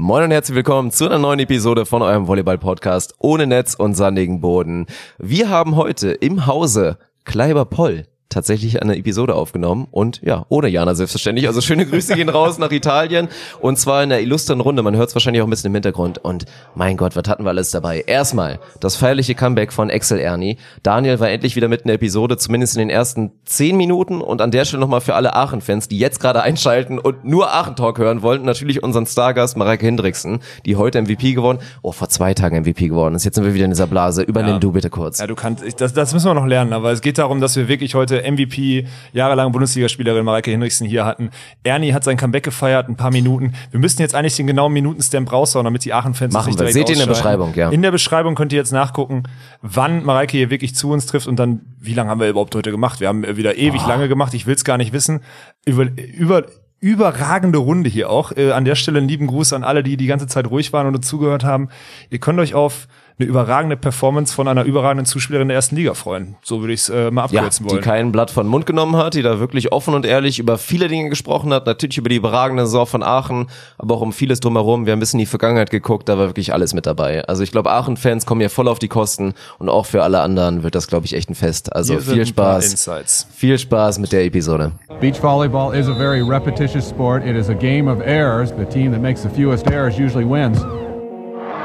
[0.00, 4.40] Moin und herzlich willkommen zu einer neuen Episode von eurem Volleyball-Podcast ohne Netz und sandigen
[4.40, 4.86] Boden.
[5.18, 10.94] Wir haben heute im Hause Kleiber Poll tatsächlich eine Episode aufgenommen und ja, ohne Jana
[10.94, 11.46] selbstverständlich.
[11.46, 13.28] Also schöne Grüße gehen raus nach Italien
[13.60, 14.82] und zwar in der illustren Runde.
[14.82, 17.50] Man hört es wahrscheinlich auch ein bisschen im Hintergrund und mein Gott, was hatten wir
[17.50, 18.04] alles dabei?
[18.06, 20.58] Erstmal das feierliche Comeback von Excel Ernie.
[20.82, 24.42] Daniel war endlich wieder mit in der Episode, zumindest in den ersten zehn Minuten und
[24.42, 28.22] an der Stelle nochmal für alle Aachen-Fans, die jetzt gerade einschalten und nur Aachen-Talk hören
[28.22, 32.88] wollten, natürlich unseren Stargast Mareike Hendricksen, die heute MVP geworden, oh, vor zwei Tagen MVP
[32.88, 33.24] geworden ist.
[33.24, 34.22] Jetzt sind wir wieder in dieser Blase.
[34.22, 34.58] Übernimm Ja.
[34.58, 35.18] du bitte kurz.
[35.18, 37.56] Ja, du kannst, ich- das, das müssen wir noch lernen, aber es geht darum, dass
[37.56, 41.30] wir wirklich heute MVP, jahrelang Bundesligaspielerin Mareike Hinrichsen hier hatten.
[41.62, 43.52] Ernie hat sein Comeback gefeiert, ein paar Minuten.
[43.70, 46.56] Wir müssten jetzt eigentlich den genauen Minutenstamp raushauen, damit die Aachen-Fans nicht wir.
[46.56, 47.06] direkt Seht ihr in der.
[47.06, 47.70] Beschreibung, ja.
[47.70, 49.24] In der Beschreibung könnt ihr jetzt nachgucken,
[49.62, 52.70] wann Mareike hier wirklich zu uns trifft und dann, wie lange haben wir überhaupt heute
[52.70, 53.00] gemacht?
[53.00, 55.20] Wir haben wieder ewig lange gemacht, ich will es gar nicht wissen.
[55.64, 56.44] Über, über,
[56.80, 58.32] überragende Runde hier auch.
[58.36, 60.86] Äh, an der Stelle einen lieben Gruß an alle, die die ganze Zeit ruhig waren
[60.86, 61.68] und uns zugehört haben.
[62.10, 62.88] Ihr könnt euch auf
[63.20, 66.36] eine überragende Performance von einer überragenden Zuspielerin der ersten Liga freuen.
[66.42, 67.82] So würde ich es äh, mal Ja, abkürzen die wollen.
[67.82, 71.08] kein Blatt von Mund genommen hat, die da wirklich offen und ehrlich über viele Dinge
[71.10, 74.86] gesprochen hat, natürlich über die überragende Saison von Aachen, aber auch um vieles drumherum.
[74.86, 77.24] Wir haben ein bisschen in die Vergangenheit geguckt, da war wirklich alles mit dabei.
[77.24, 80.62] Also ich glaube, Aachen-Fans kommen hier voll auf die Kosten und auch für alle anderen
[80.62, 81.74] wird das, glaube ich, echt ein Fest.
[81.74, 83.26] Also viel Spaß, Insights.
[83.34, 84.72] viel Spaß mit der Episode.
[85.00, 87.24] Beach volleyball is a very repetitious sport.
[87.26, 88.52] It is a game of errors.
[88.56, 90.58] The team that makes the fewest errors usually wins.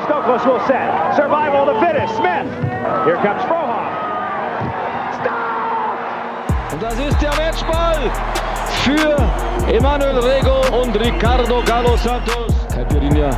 [0.05, 1.02] Stokos will set.
[3.05, 3.83] Here comes Frohoff.
[6.71, 7.97] Und das ist der Matchball
[8.83, 12.53] für Emanuel Rego und Ricardo Galo Santos.
[12.73, 13.29] Caipirinha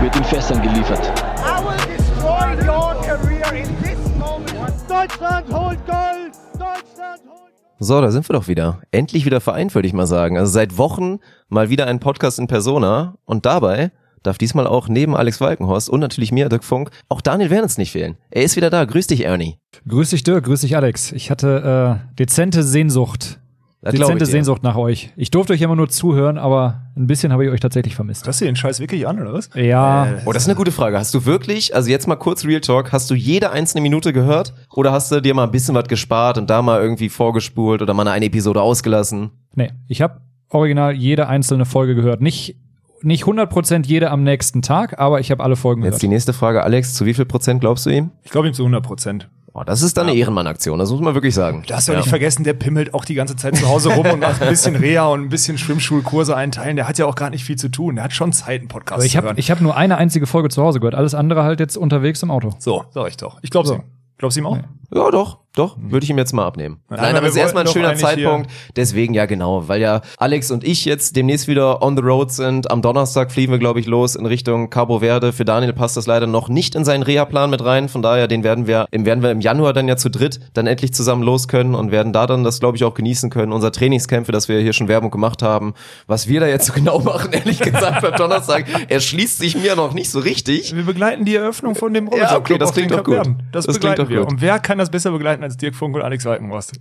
[0.00, 1.12] wird in Fässern geliefert.
[1.38, 4.74] I will destroy your career in this moment.
[4.88, 6.32] Deutschland holt Gold!
[6.54, 8.80] Deutschland holt So, da sind wir doch wieder.
[8.90, 10.36] Endlich wieder vereint, würde ich mal sagen.
[10.36, 15.16] Also seit Wochen mal wieder ein Podcast in Persona und dabei darf diesmal auch neben
[15.16, 18.16] Alex Walkenhorst und natürlich mir, Dirk Funk, auch Daniel Wernitz nicht fehlen.
[18.30, 18.84] Er ist wieder da.
[18.84, 19.58] Grüß dich, Ernie.
[19.88, 21.12] Grüß dich Dirk, grüß dich Alex.
[21.12, 23.38] Ich hatte äh, dezente Sehnsucht.
[23.84, 24.26] Das Dezente.
[24.26, 25.10] Sehnsucht nach euch.
[25.16, 28.24] Ich durfte euch immer nur zuhören, aber ein bisschen habe ich euch tatsächlich vermisst.
[28.26, 29.50] Hörst du den Scheiß wirklich an, oder was?
[29.56, 30.96] Ja, Oh, das ist eine gute Frage.
[30.96, 34.54] Hast du wirklich, also jetzt mal kurz Real Talk, hast du jede einzelne Minute gehört?
[34.72, 37.92] Oder hast du dir mal ein bisschen was gespart und da mal irgendwie vorgespult oder
[37.92, 39.30] mal eine Episode ausgelassen?
[39.56, 42.20] nee, ich habe original jede einzelne Folge gehört.
[42.20, 42.54] Nicht
[43.04, 46.12] nicht 100% jede am nächsten Tag, aber ich habe alle Folgen Jetzt die gehört.
[46.14, 48.10] nächste Frage, Alex, zu wie viel Prozent glaubst du ihm?
[48.22, 49.28] Ich glaube ihm zu 100 Prozent.
[49.54, 51.62] Oh, das ist dann eine Ehrenmann-Aktion, das muss man wirklich sagen.
[51.66, 54.20] Du hast ja, nicht vergessen, der pimmelt auch die ganze Zeit zu Hause rum und
[54.20, 56.76] macht ein bisschen Reha und ein bisschen Schwimmschulkurse einteilen.
[56.76, 57.96] Der hat ja auch gar nicht viel zu tun.
[57.96, 59.36] Der hat schon Zeit, einen Podcast Aber ich zu habe hören.
[59.38, 60.94] ich hab nur eine einzige Folge zu Hause gehört.
[60.94, 62.54] Alles andere halt jetzt unterwegs im Auto.
[62.60, 63.40] so, sag ich doch.
[63.42, 63.74] Ich glaub's So.
[63.74, 63.82] ihm.
[64.16, 64.56] Glaubst du ihm auch?
[64.94, 66.80] Ja, doch, doch, würde ich ihm jetzt mal abnehmen.
[66.88, 68.50] Nein, aber aber es ist erstmal ein schöner Zeitpunkt.
[68.76, 72.70] Deswegen ja genau, weil ja Alex und ich jetzt demnächst wieder on the road sind.
[72.70, 75.32] Am Donnerstag fliegen wir, glaube ich, los in Richtung Cabo Verde.
[75.32, 77.88] Für Daniel passt das leider noch nicht in seinen Reha-Plan mit rein.
[77.88, 80.66] Von daher, den werden wir, im werden wir im Januar dann ja zu dritt dann
[80.66, 83.52] endlich zusammen los können und werden da dann das, glaube ich, auch genießen können.
[83.52, 85.74] Unser Trainingscamp, für das wir hier schon Werbung gemacht haben.
[86.06, 89.92] Was wir da jetzt so genau machen, ehrlich gesagt, am Donnerstag, erschließt sich mir noch
[89.92, 90.74] nicht so richtig.
[90.74, 93.20] Wir begleiten die Eröffnung von dem Ja, okay, das klingt doch gut.
[93.52, 94.30] Das, Das klingt doch gut.
[94.30, 96.80] Und wer kann das besser begleiten als Dirk Funk und Alex Walkenhorst?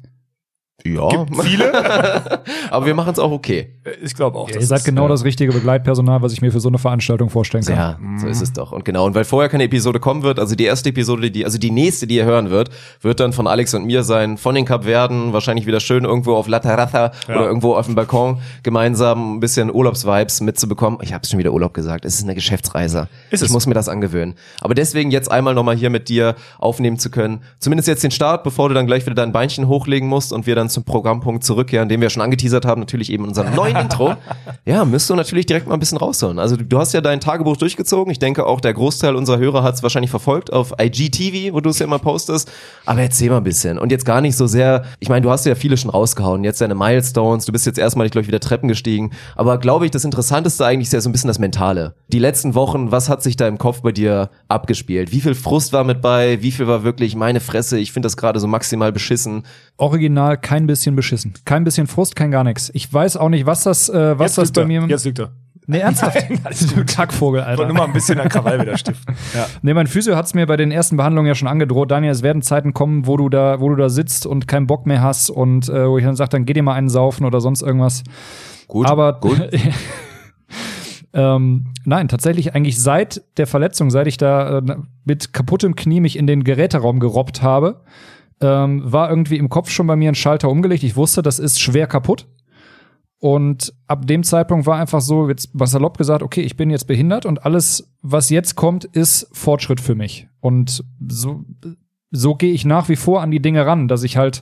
[0.85, 1.71] Ja, Viele?
[2.71, 3.69] aber wir machen es auch okay.
[4.01, 4.49] ich glaube auch.
[4.49, 6.77] Ihr das seid ist, genau äh, das richtige Begleitpersonal, was ich mir für so eine
[6.77, 7.75] Veranstaltung vorstellen kann.
[7.75, 8.71] Ja, so ist es doch.
[8.71, 11.57] Und genau, und weil vorher keine Episode kommen wird, also die erste Episode, die, also
[11.57, 12.69] die nächste, die ihr hören wird,
[13.01, 16.47] wird dann von Alex und mir sein, von den Kapverden, wahrscheinlich wieder schön irgendwo auf
[16.47, 20.99] La Terraza oder irgendwo auf dem Balkon gemeinsam ein bisschen Urlaubsvibes mitzubekommen.
[21.01, 23.07] Ich habe schon wieder Urlaub gesagt, es ist eine Geschäftsreise.
[23.29, 23.53] Ist ich es.
[23.53, 24.35] muss mir das angewöhnen.
[24.61, 27.41] Aber deswegen jetzt einmal nochmal hier mit dir aufnehmen zu können.
[27.59, 30.55] Zumindest jetzt den Start, bevor du dann gleich wieder dein Beinchen hochlegen musst und wir
[30.55, 34.15] dann zum Programmpunkt zurückkehren, den wir schon angeteasert haben, natürlich eben in unserem neuen Intro.
[34.63, 36.37] Ja, müsst du natürlich direkt mal ein bisschen rausholen.
[36.37, 38.11] Also du, du hast ja dein Tagebuch durchgezogen.
[38.11, 41.71] Ich denke auch der Großteil unserer Hörer hat es wahrscheinlich verfolgt auf IGTV, wo du
[41.71, 42.51] es ja immer postest.
[42.85, 43.79] Aber erzähl mal ein bisschen.
[43.79, 46.43] Und jetzt gar nicht so sehr, ich meine, du hast ja viele schon rausgehauen.
[46.43, 49.11] Jetzt deine Milestones, du bist jetzt erstmal, ich glaube, wieder Treppen gestiegen.
[49.35, 51.95] Aber glaube ich, das Interessanteste eigentlich ist ja so ein bisschen das Mentale.
[52.09, 55.11] Die letzten Wochen, was hat sich da im Kopf bei dir abgespielt?
[55.11, 56.41] Wie viel Frust war mit bei?
[56.41, 57.79] Wie viel war wirklich meine Fresse?
[57.79, 59.43] Ich finde das gerade so maximal beschissen.
[59.77, 61.33] Original kein bisschen beschissen.
[61.45, 62.71] Kein bisschen Frust, kein gar nichts.
[62.73, 64.85] Ich weiß auch nicht, was das, äh, was das bei mir.
[64.87, 65.31] Jetzt lügt er.
[65.67, 66.17] nee, ernsthaft.
[66.75, 67.65] du Kackvogel, Ich wollte Alter.
[67.67, 69.15] nur mal ein bisschen an Krawall wieder stiften.
[69.33, 69.47] Ja.
[69.61, 71.91] Nee, mein Physio hat's mir bei den ersten Behandlungen ja schon angedroht.
[71.91, 74.85] Daniel, es werden Zeiten kommen, wo du da, wo du da sitzt und keinen Bock
[74.85, 77.39] mehr hast und äh, wo ich dann sage, dann geh dir mal einen saufen oder
[77.41, 78.03] sonst irgendwas.
[78.67, 79.39] Gut, Aber gut.
[81.13, 84.61] ähm, nein, tatsächlich eigentlich seit der Verletzung, seit ich da äh,
[85.05, 87.81] mit kaputtem Knie mich in den Geräteraum gerobbt habe,
[88.41, 90.83] ähm, war irgendwie im Kopf schon bei mir ein Schalter umgelegt.
[90.83, 92.27] Ich wusste, das ist schwer kaputt.
[93.19, 96.87] Und ab dem Zeitpunkt war einfach so, jetzt mal salopp gesagt, okay, ich bin jetzt
[96.87, 100.27] behindert und alles, was jetzt kommt, ist Fortschritt für mich.
[100.39, 101.45] Und so,
[102.09, 104.41] so gehe ich nach wie vor an die Dinge ran, dass ich halt,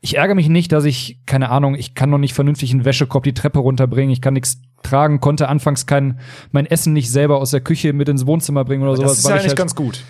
[0.00, 3.24] ich ärgere mich nicht, dass ich, keine Ahnung, ich kann noch nicht vernünftig einen Wäschekorb
[3.24, 6.20] die Treppe runterbringen, ich kann nichts tragen, konnte anfangs kein,
[6.52, 9.10] mein Essen nicht selber aus der Küche mit ins Wohnzimmer bringen oder sowas.
[9.10, 10.04] Das ist ja ich eigentlich halt, ganz gut.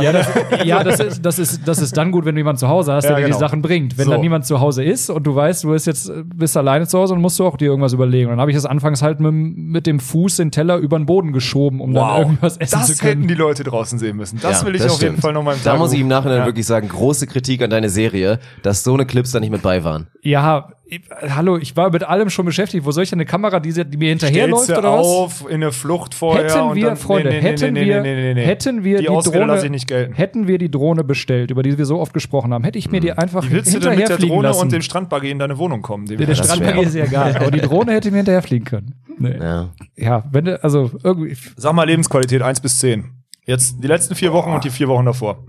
[0.00, 0.28] Ja, das,
[0.64, 3.04] ja das, ist, das, ist, das ist dann gut, wenn du jemanden zu Hause hast,
[3.04, 3.36] der Ja, dir genau.
[3.36, 3.98] die Sachen bringt.
[3.98, 4.10] Wenn So.
[4.12, 7.14] dann niemand zu Hause ist und du weißt, du bist jetzt bist alleine zu Hause,
[7.14, 8.26] dann musst du auch dir irgendwas überlegen.
[8.26, 11.06] Und dann habe ich das anfangs halt mit, mit dem Fuß den Teller über den
[11.06, 13.20] Boden geschoben, um dann irgendwas essen das zu können.
[13.22, 14.38] hätten die Leute draußen sehen müssen.
[14.40, 15.22] Das Ja, will ich das auf jeden stimmt.
[15.22, 16.46] Fall noch mal im Da muss ich im Nachhinein Ja.
[16.46, 19.84] wirklich sagen, große Kritik an deine Serie, dass so eine Clips da nicht mit bei
[19.84, 20.06] waren.
[20.22, 22.84] Ja, ich, hallo, ich war mit allem schon beschäftigt.
[22.84, 25.06] Wo soll ich denn eine Kamera, die, die mir hinterherläuft oder was?
[25.06, 28.44] auf in eine Flucht vorher Hätten und wir, dann, Freunde, nee, nee, hätten, nee, wir,
[28.44, 30.12] hätten wir die, die, Ausrede Drohne, lasse ich nicht gelten.
[30.12, 33.00] hätten wir die Drohne bestellt, über die wir so oft gesprochen haben, hätte ich mir
[33.00, 34.62] die einfach Wie willst du denn mit der Drohne lassen.
[34.62, 36.04] und dem Strandbuggy in deine Wohnung kommen?
[36.04, 38.94] Den der Strandbuggy ist ja egal, aber die Drohne hätte mir hinterherfliegen können.
[39.18, 39.38] Nee.
[39.40, 39.70] Ja.
[39.96, 40.24] Ja.
[40.30, 43.04] wenn du, also irgendwie, Sag mal Lebensqualität 1 bis 10.
[43.46, 45.44] Jetzt die letzten vier Wochen und die vier Wochen davor.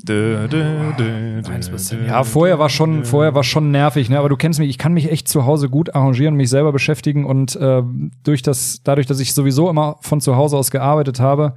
[0.00, 4.18] Dö, dö, dö, dö, ja, vorher war schon, vorher war schon nervig, ne?
[4.18, 7.24] Aber du kennst mich, ich kann mich echt zu Hause gut arrangieren, mich selber beschäftigen
[7.24, 11.54] und ähm, durch das, dadurch, dass ich sowieso immer von zu Hause aus gearbeitet habe,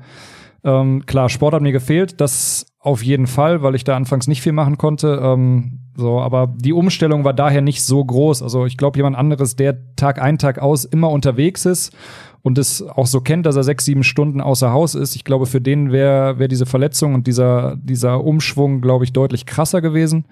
[0.64, 4.42] ähm, klar, Sport hat mir gefehlt, das auf jeden Fall, weil ich da anfangs nicht
[4.42, 5.20] viel machen konnte.
[5.24, 8.42] Ähm, so, aber die Umstellung war daher nicht so groß.
[8.42, 11.96] Also ich glaube, jemand anderes, der Tag ein, Tag aus immer unterwegs ist
[12.44, 15.46] und es auch so kennt, dass er sechs, sieben Stunden außer Haus ist, ich glaube,
[15.46, 20.26] für den wäre wär diese Verletzung und dieser, dieser Umschwung, glaube ich, deutlich krasser gewesen.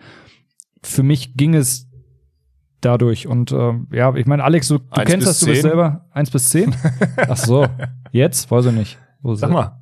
[0.82, 1.88] Für mich ging es
[2.82, 3.28] dadurch.
[3.28, 6.50] Und äh, ja, ich meine, Alex, du, du kennst das, du bist selber eins bis
[6.50, 6.76] zehn.
[7.18, 7.68] Ach so,
[8.12, 8.50] jetzt?
[8.50, 8.98] Weiß ich nicht.
[9.22, 9.76] Wo Sag mal.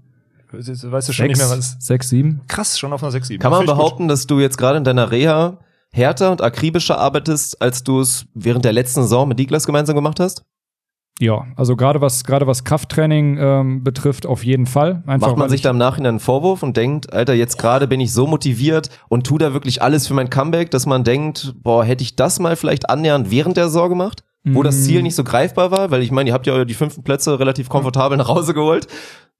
[0.51, 1.75] Weißt du schon Sechs, nicht mehr was?
[1.79, 2.41] sechs, sieben?
[2.47, 3.41] Krass, schon auf einer 6, 7.
[3.41, 5.59] Kann man behaupten, dass du jetzt gerade in deiner Reha
[5.91, 10.21] härter und akribischer arbeitest, als du es während der letzten Saison mit Niklas gemeinsam gemacht
[10.21, 10.43] hast?
[11.19, 15.01] Ja, also gerade was gerade was Krafttraining ähm, betrifft, auf jeden Fall.
[15.07, 17.87] Einfach, Macht man sich ich- da im Nachhinein einen Vorwurf und denkt, Alter, jetzt gerade
[17.87, 21.55] bin ich so motiviert und tu da wirklich alles für mein Comeback, dass man denkt,
[21.63, 24.23] boah, hätte ich das mal vielleicht annähernd während der Saison gemacht?
[24.49, 27.03] Wo das Ziel nicht so greifbar war, weil ich meine, ihr habt ja die fünften
[27.03, 28.87] Plätze relativ komfortabel nach Hause geholt.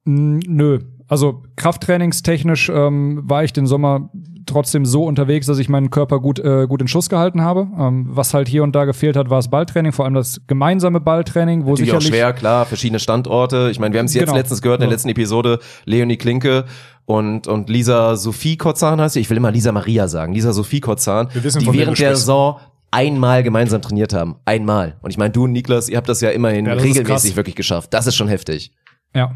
[0.04, 0.80] Mm, Nö.
[1.06, 4.10] Also krafttrainingstechnisch ähm, war ich den Sommer
[4.48, 7.68] trotzdem so unterwegs, dass ich meinen Körper gut, äh, gut in Schuss gehalten habe.
[7.78, 11.00] Ähm, was halt hier und da gefehlt hat, war das Balltraining, vor allem das gemeinsame
[11.00, 13.68] Balltraining, wo Natürlich auch schwer, klar, verschiedene Standorte.
[13.70, 14.36] Ich meine, wir haben es jetzt Genau.
[14.36, 14.94] letztens gehört in der Ja.
[14.94, 16.64] letzten Episode, Leonie Klinke
[17.06, 19.20] und, und Lisa Sophie Kotzahn heißt sie.
[19.20, 20.32] Ich will immer Lisa Maria sagen.
[20.34, 22.16] Lisa Sophie Kotzahn, die während der.
[22.16, 22.58] Saison
[22.90, 24.36] einmal gemeinsam trainiert haben.
[24.46, 24.96] Einmal.
[25.02, 27.54] Und ich meine, du und Niklas, ihr habt das ja immerhin Ja, das regelmäßig wirklich
[27.54, 27.92] geschafft.
[27.92, 28.72] Das ist schon heftig.
[29.14, 29.32] Ja.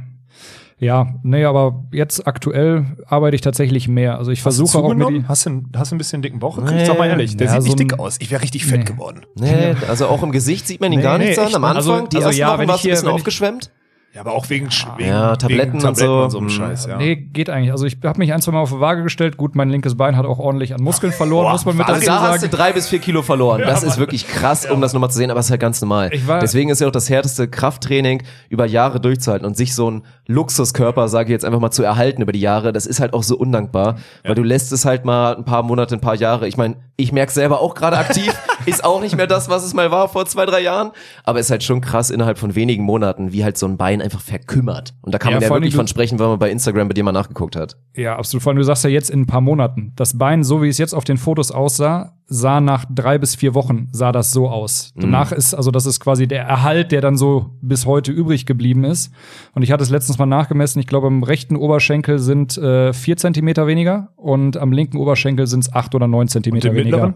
[0.83, 4.19] Ja, nee, aber jetzt aktuell arbeite ich tatsächlich mehr.
[4.19, 6.59] Also ich versuche auch mit die, Hast du, hast du ein bisschen dicken Bauch?
[6.59, 6.85] Nee.
[6.85, 8.17] Sag mal ehrlich, der Ja, sieht so nicht dick aus.
[8.19, 8.85] Ich wäre richtig fett Nee.
[8.85, 9.21] geworden.
[9.37, 11.55] Nee, also auch im Gesicht sieht man ihn Nee, gar nee, nicht an.
[11.55, 11.63] Am.
[11.65, 13.71] Anfang, Also- die also ersten ja, Wochen warst du ein bisschen aufgeschwemmt.
[14.15, 14.69] Ja, aber auch wegen,
[14.99, 16.29] wegen, Ja, Tabletten wegen und so.
[16.29, 16.51] so einem Mm.
[16.51, 16.99] Scheiß, ja.
[16.99, 17.73] Nee, geht eigentlich.
[17.73, 19.39] Also ich habe mich ein, zwei Mal auf die Waage gestellt.
[19.39, 22.01] Gut, mein linkes Bein hat auch ordentlich an Muskeln verloren, Boah, muss man mit Also
[22.01, 22.53] dazu da hast du sagen.
[22.55, 23.63] drei bis vier Kilo verloren.
[23.65, 26.11] Das ist wirklich krass, um das nochmal zu sehen, aber es ist halt ganz normal.
[26.13, 29.87] Ich war- Deswegen ist ja auch das härteste Krafttraining über Jahre durchzuhalten und sich so
[29.89, 32.73] einen Luxuskörper, sage ich jetzt einfach mal, zu erhalten über die Jahre.
[32.75, 35.95] Das ist halt auch so undankbar, weil du lässt es halt mal ein paar Monate,
[35.95, 36.49] ein paar Jahre.
[36.49, 38.33] Ich meine, ich merke selber auch gerade aktiv,
[38.67, 40.93] ist auch nicht mehr das, was es mal war vor zwei, drei Jahren,
[41.25, 44.21] aber ist halt schon krass innerhalb von wenigen Monaten, wie halt so ein Bein einfach
[44.21, 44.95] verkümmert.
[45.03, 47.05] Und da kann Ja, man ja wirklich von sprechen, wenn man bei Instagram bei dir
[47.05, 47.77] mal nachgeguckt hat.
[47.97, 48.43] Ja, absolut.
[48.43, 49.93] Vor allem, du sagst ja jetzt in ein paar Monaten.
[49.97, 53.55] Das Bein, so wie es jetzt auf den Fotos aussah, sah nach drei bis vier
[53.55, 54.93] Wochen, sah das so aus.
[54.97, 58.85] Danach ist, also das ist quasi der Erhalt, der dann so bis heute übrig geblieben
[58.85, 59.13] ist.
[59.55, 60.81] Und ich hatte es letztens mal nachgemessen.
[60.81, 65.65] Ich glaube, im rechten Oberschenkel sind äh, vier Zentimeter weniger und am linken Oberschenkel sind
[65.65, 67.09] es acht oder neun Zentimeter den weniger.
[67.09, 67.15] mittleren?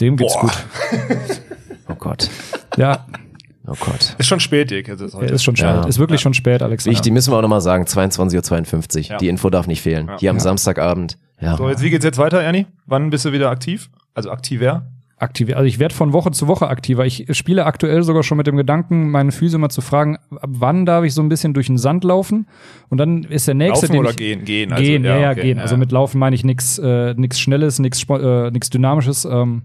[0.00, 0.40] Dem geht's Boah.
[0.42, 0.66] gut.
[1.90, 2.28] Oh Gott.
[2.76, 3.06] Ja,
[3.70, 4.14] Oh Gott.
[4.16, 4.88] Ist schon spät, Dick.
[4.88, 5.34] Ist heute.
[5.34, 5.68] ist schon spät.
[5.68, 5.84] Ja.
[5.86, 6.96] Ist wirklich schon spät, Alexander.
[6.96, 9.02] Wichtig, müssen wir auch nochmal sagen, 22.52 Uhr.
[9.10, 9.16] Ja.
[9.18, 10.10] Die Info darf nicht fehlen.
[10.18, 11.18] Hier am Samstagabend.
[11.40, 11.56] Ja.
[11.56, 12.66] So, jetzt, wie geht's jetzt weiter, Ernie?
[12.86, 13.90] Wann bist du wieder aktiv?
[14.18, 14.86] Also aktiver?
[15.20, 15.54] aktiv.
[15.54, 17.04] Also ich werde von Woche zu Woche aktiver.
[17.04, 20.86] Ich spiele aktuell sogar schon mit dem Gedanken, meine Füße mal zu fragen, ab wann
[20.86, 22.46] darf ich so ein bisschen durch den Sand laufen?
[22.88, 23.86] Und dann ist der nächste.
[23.86, 24.44] Laufen oder ich, gehen?
[24.44, 25.56] Gehen, also, gehen, ja, ja, okay, gehen.
[25.56, 25.62] ja.
[25.62, 29.24] Also mit Laufen meine ich nichts äh, nix Schnelles, nichts äh, nix Dynamisches.
[29.24, 29.62] Ähm,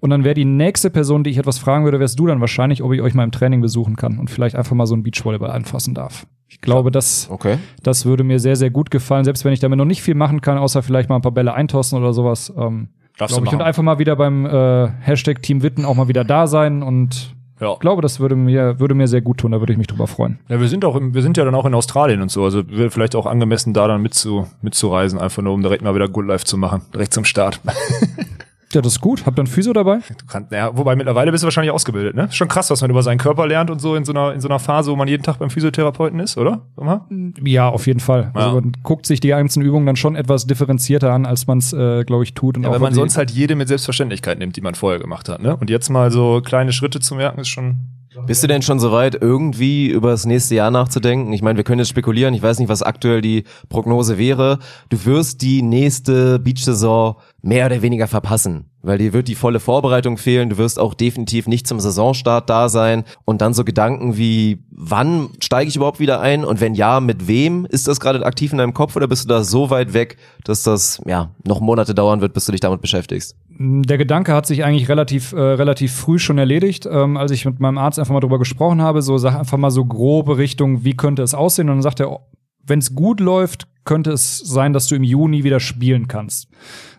[0.00, 2.82] und dann wäre die nächste Person, die ich etwas fragen würde, wärst du dann wahrscheinlich,
[2.82, 5.50] ob ich euch mal im Training besuchen kann und vielleicht einfach mal so ein Beachvolleyball
[5.50, 6.26] anfassen darf.
[6.46, 7.56] Ich glaube, das, Okay.
[7.82, 10.42] das würde mir sehr, sehr gut gefallen, selbst wenn ich damit noch nicht viel machen
[10.42, 12.52] kann, außer vielleicht mal ein paar Bälle eintosten oder sowas.
[12.56, 15.94] Ähm, Darfst du glaube ich, und einfach mal wieder beim äh, Hashtag Team Witten auch
[15.94, 17.72] mal wieder da sein und Ja.
[17.74, 20.06] ich glaube, das würde mir, würde mir sehr gut tun, da würde ich mich drüber
[20.08, 20.38] freuen.
[20.48, 22.68] Ja, wir sind auch, im, wir sind ja dann auch in Australien und so, also
[22.68, 26.26] wäre vielleicht auch angemessen, da dann mitzu, mitzureisen, einfach nur um direkt mal wieder Good
[26.26, 27.60] Life zu machen, direkt zum Start.
[28.74, 29.24] Ja, das ist gut.
[29.26, 29.98] Habt ihr einen Physio dabei?
[30.18, 32.28] Du kannst, ja, wobei mittlerweile bist du wahrscheinlich ausgebildet, ne?
[32.30, 34.48] Schon krass, was man über seinen Körper lernt und so in so einer, in so
[34.48, 36.62] einer Phase, wo man jeden Tag beim Physiotherapeuten ist, oder?
[36.76, 37.06] Mal?
[37.42, 38.32] Ja, auf jeden Fall.
[38.34, 38.40] Ja.
[38.40, 41.72] Also man guckt sich die einzelnen Übungen dann schon etwas differenzierter an, als man es,
[41.72, 42.56] äh, glaube ich, tut.
[42.56, 45.28] Und Ja, auch weil man sonst halt jede mit Selbstverständlichkeit nimmt, die man vorher gemacht
[45.28, 45.56] hat, ne?
[45.56, 47.76] Und jetzt mal so kleine Schritte zu merken, ist schon.
[48.26, 51.32] Bist du denn schon soweit, irgendwie über das nächste Jahr nachzudenken?
[51.32, 52.34] Ich meine, wir können jetzt spekulieren.
[52.34, 54.58] Ich weiß nicht, was aktuell die Prognose wäre.
[54.88, 60.16] Du wirst die nächste Beach-Saison mehr oder weniger verpassen, weil dir wird die volle Vorbereitung
[60.16, 60.48] fehlen.
[60.48, 63.04] Du wirst auch definitiv nicht zum Saisonstart da sein.
[63.24, 66.44] Und dann so Gedanken wie, wann steige ich überhaupt wieder ein?
[66.44, 67.66] Und wenn ja, mit wem?
[67.66, 70.62] Ist das gerade aktiv in deinem Kopf oder bist du da so weit weg, dass
[70.62, 73.36] das, ja, noch Monate dauern wird, bis du dich damit beschäftigst?
[73.56, 77.60] Der Gedanke hat sich eigentlich relativ, äh, relativ früh schon erledigt, ähm, als ich mit
[77.60, 79.02] meinem Arzt einfach mal drüber gesprochen habe.
[79.02, 81.68] So sag einfach mal so grobe Richtung, wie könnte es aussehen?
[81.68, 82.20] Und dann sagt er,
[82.66, 86.48] wenn es gut läuft, könnte es sein, dass du im Juni wieder spielen kannst.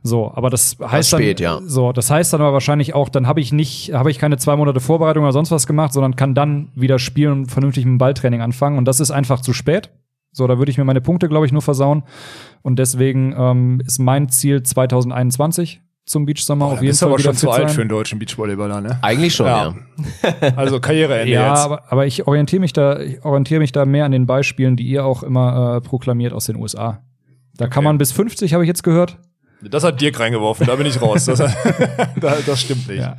[0.04, 1.68] So, aber das heißt spät, dann, ja.
[1.68, 4.56] so, das heißt dann aber wahrscheinlich auch, dann habe ich nicht, habe ich keine zwei
[4.56, 7.98] Monate Vorbereitung oder sonst was gemacht, sondern kann dann wieder spielen und vernünftig mit dem
[7.98, 8.78] Balltraining anfangen.
[8.78, 9.90] Und das ist einfach zu spät.
[10.32, 12.04] So, da würde ich mir meine Punkte, glaube ich, nur versauen.
[12.62, 17.30] Und deswegen ähm, ist mein Ziel 2021 zum Beachsommer auf jeden ist Fall aber wieder
[17.32, 17.76] schon zu alt sein.
[17.76, 19.00] für einen deutschen Beachvolleyballer, ne?
[19.02, 19.74] Eigentlich schon, Ja.
[20.24, 20.52] ja.
[20.56, 21.64] Also Karriereende Ja, jetzt.
[21.66, 24.84] aber, aber ich orientiere mich da, ich orientiere mich da mehr an den Beispielen, die
[24.84, 27.02] ihr auch immer äh, proklamiert aus den USA.
[27.58, 29.18] Da kann man bis 50, habe ich jetzt gehört.
[29.62, 31.26] Das hat Dirk reingeworfen, da bin ich raus.
[31.26, 31.40] Das,
[32.20, 33.00] da, das stimmt nicht.
[33.00, 33.18] Ja.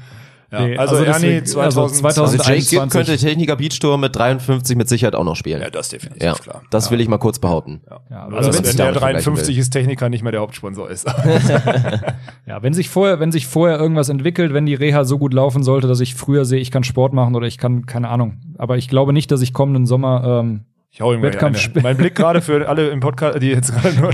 [0.52, 0.60] Ja.
[0.64, 2.22] Nee, also, also Ernie deswegen- also 2020.
[2.22, 2.70] Also Jake 21.
[2.70, 5.60] Gibb könnte Techniker Beach Tour mit 53 mit Sicherheit auch noch spielen.
[5.60, 6.62] ja, das definitiv, Ja, klar.
[6.70, 7.80] das will ich mal kurz behaupten.
[8.10, 10.40] Ja, Also also wenn wenn sich der damit vergleichen 53 ist Techniker nicht mehr der
[10.42, 11.06] Hauptsponsor ist.
[12.46, 15.62] Ja, wenn sich vorher, wenn sich vorher irgendwas entwickelt, wenn die Reha so gut laufen
[15.64, 18.38] sollte, dass ich früher sehe, ich kann Sport machen oder ich kann, keine Ahnung.
[18.56, 21.82] Aber ich glaube nicht, dass ich kommenden Sommer, ähm, Ich hau ihm Wettkampf- eine.
[21.82, 24.10] Mein Blick gerade für alle im Podcast, die jetzt gerade nur,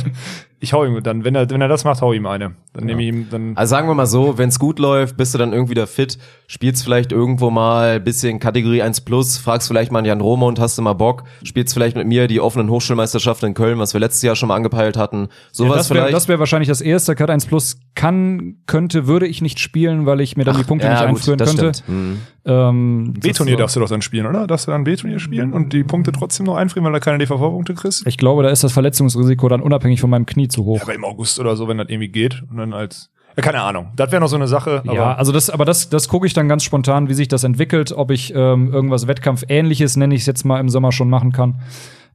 [0.62, 2.54] ich hau ihm dann, wenn er, wenn er das macht, hau ihm eine.
[2.72, 5.34] Dann nehme ich ihm, dann, Also sagen wir mal so, wenn es gut läuft, bist
[5.34, 9.66] du dann irgendwie wieder fit, spielst vielleicht irgendwo mal ein bisschen Kategorie 1 plus, fragst
[9.66, 12.40] vielleicht mal einen Jan Rome und hast du mal Bock, spielst vielleicht mit mir die
[12.40, 15.28] offenen Hochschulmeisterschaften in Köln, was wir letztes Jahr schon mal angepeilt hatten.
[15.50, 16.14] Sowas das wäre vielleicht.
[16.14, 17.16] das wär wahrscheinlich das erste.
[17.16, 20.88] Cut 1 Plus kann, könnte, würde ich nicht spielen, weil ich mir dann die Punkte
[20.88, 21.82] nicht ja, gut, einführen das könnte.
[21.90, 22.20] Mhm.
[22.44, 24.46] Ähm, B-Turnier so- darfst du doch dann spielen, oder?
[24.46, 27.74] Darfst du dann B-Turnier spielen und die Punkte trotzdem noch einfrieren, weil da keine DVV-Punkte
[27.74, 28.06] kriegst?
[28.06, 30.80] Ich glaube, da ist das Verletzungsrisiko dann unabhängig von meinem Knie zu hoch.
[30.82, 33.88] Aber im August oder so, wenn das irgendwie geht und dann als, ja, keine Ahnung.
[33.96, 36.34] Das wäre noch so eine Sache, aber ja, also das, aber das, das gucke ich
[36.34, 40.26] dann ganz spontan, wie sich das entwickelt, ob ich ähm, irgendwas Wettkampfähnliches, nenne ich es
[40.26, 41.60] jetzt mal im Sommer schon machen kann.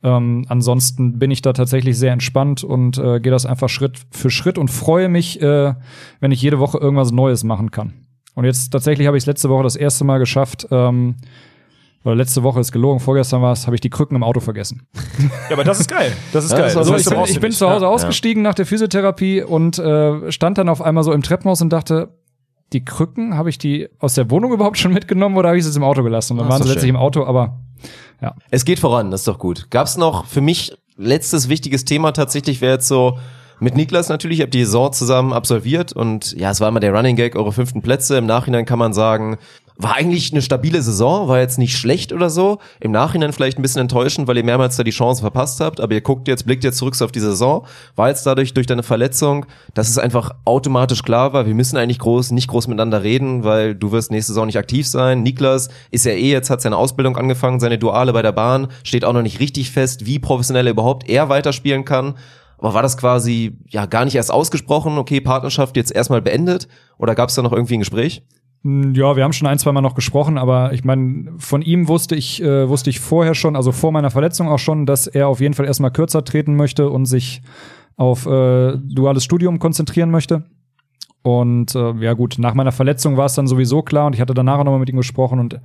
[0.04, 4.30] Ähm, ansonsten bin ich da tatsächlich sehr entspannt und äh, gehe das einfach Schritt für
[4.30, 5.74] Schritt und freue mich, äh,
[6.20, 7.94] wenn ich jede Woche irgendwas Neues machen kann.
[8.36, 11.16] Und jetzt tatsächlich habe ich es letzte Woche das erste Mal geschafft, ähm,
[12.08, 14.88] oder letzte Woche ist gelogen, vorgestern war es, habe ich die Krücken im Auto vergessen.
[15.20, 16.12] ja, aber das ist geil.
[16.34, 16.68] Das ist Ja, geil.
[16.68, 17.92] das Also ich bin, ich bin zu Hause Ja.
[17.92, 22.10] ausgestiegen nach der Physiotherapie und äh, stand dann auf einmal so im Treppenhaus und dachte,
[22.74, 25.70] die Krücken, habe ich die aus der Wohnung überhaupt schon mitgenommen oder habe ich sie
[25.70, 26.34] jetzt im Auto gelassen?
[26.34, 27.60] Und dann Ach, waren sie letztlich im Auto, aber
[28.22, 28.36] ja.
[28.52, 29.68] Es geht voran, das ist doch gut.
[29.70, 33.18] Gab's noch für mich letztes wichtiges Thema tatsächlich wäre jetzt so
[33.60, 36.94] mit Niklas natürlich, ihr habt die Saison zusammen absolviert und ja, es war immer der
[36.94, 38.18] Running Gag, eure fünften Plätze.
[38.18, 39.38] Im Nachhinein kann man sagen,
[39.80, 42.58] war eigentlich eine stabile Saison, war jetzt nicht schlecht oder so.
[42.80, 45.94] Im Nachhinein vielleicht ein bisschen enttäuschend, weil ihr mehrmals da die Chance verpasst habt, aber
[45.94, 47.66] ihr guckt jetzt, blickt jetzt zurück auf die Saison.
[47.96, 52.00] War jetzt dadurch durch deine Verletzung, dass es einfach automatisch klar war, wir müssen eigentlich
[52.00, 55.22] groß, nicht groß miteinander reden, weil du wirst nächste Saison nicht aktiv sein.
[55.22, 59.06] Niklas ist ja eh jetzt, hat seine Ausbildung angefangen, seine Duale bei der Bahn, steht
[59.06, 62.16] auch noch nicht richtig fest, wie professionell er überhaupt er weiterspielen kann.
[62.58, 66.68] Aber war das quasi ja gar nicht erst ausgesprochen, okay, Partnerschaft jetzt erstmal beendet?
[66.98, 68.24] Oder gab es da noch irgendwie ein Gespräch?
[68.64, 71.88] Hm, Ja, wir haben schon ein, zwei Mal noch gesprochen, aber ich meine, von ihm
[71.88, 75.28] wusste ich, äh, wusste ich vorher schon, also vor meiner Verletzung auch schon, dass er
[75.28, 77.42] auf jeden Fall erstmal kürzer treten möchte und sich
[77.96, 80.44] auf äh, duales Studium konzentrieren möchte.
[81.24, 84.34] Und äh, ja gut, nach meiner Verletzung war es dann sowieso klar und ich hatte
[84.34, 85.60] danach auch nochmal mit ihm gesprochen und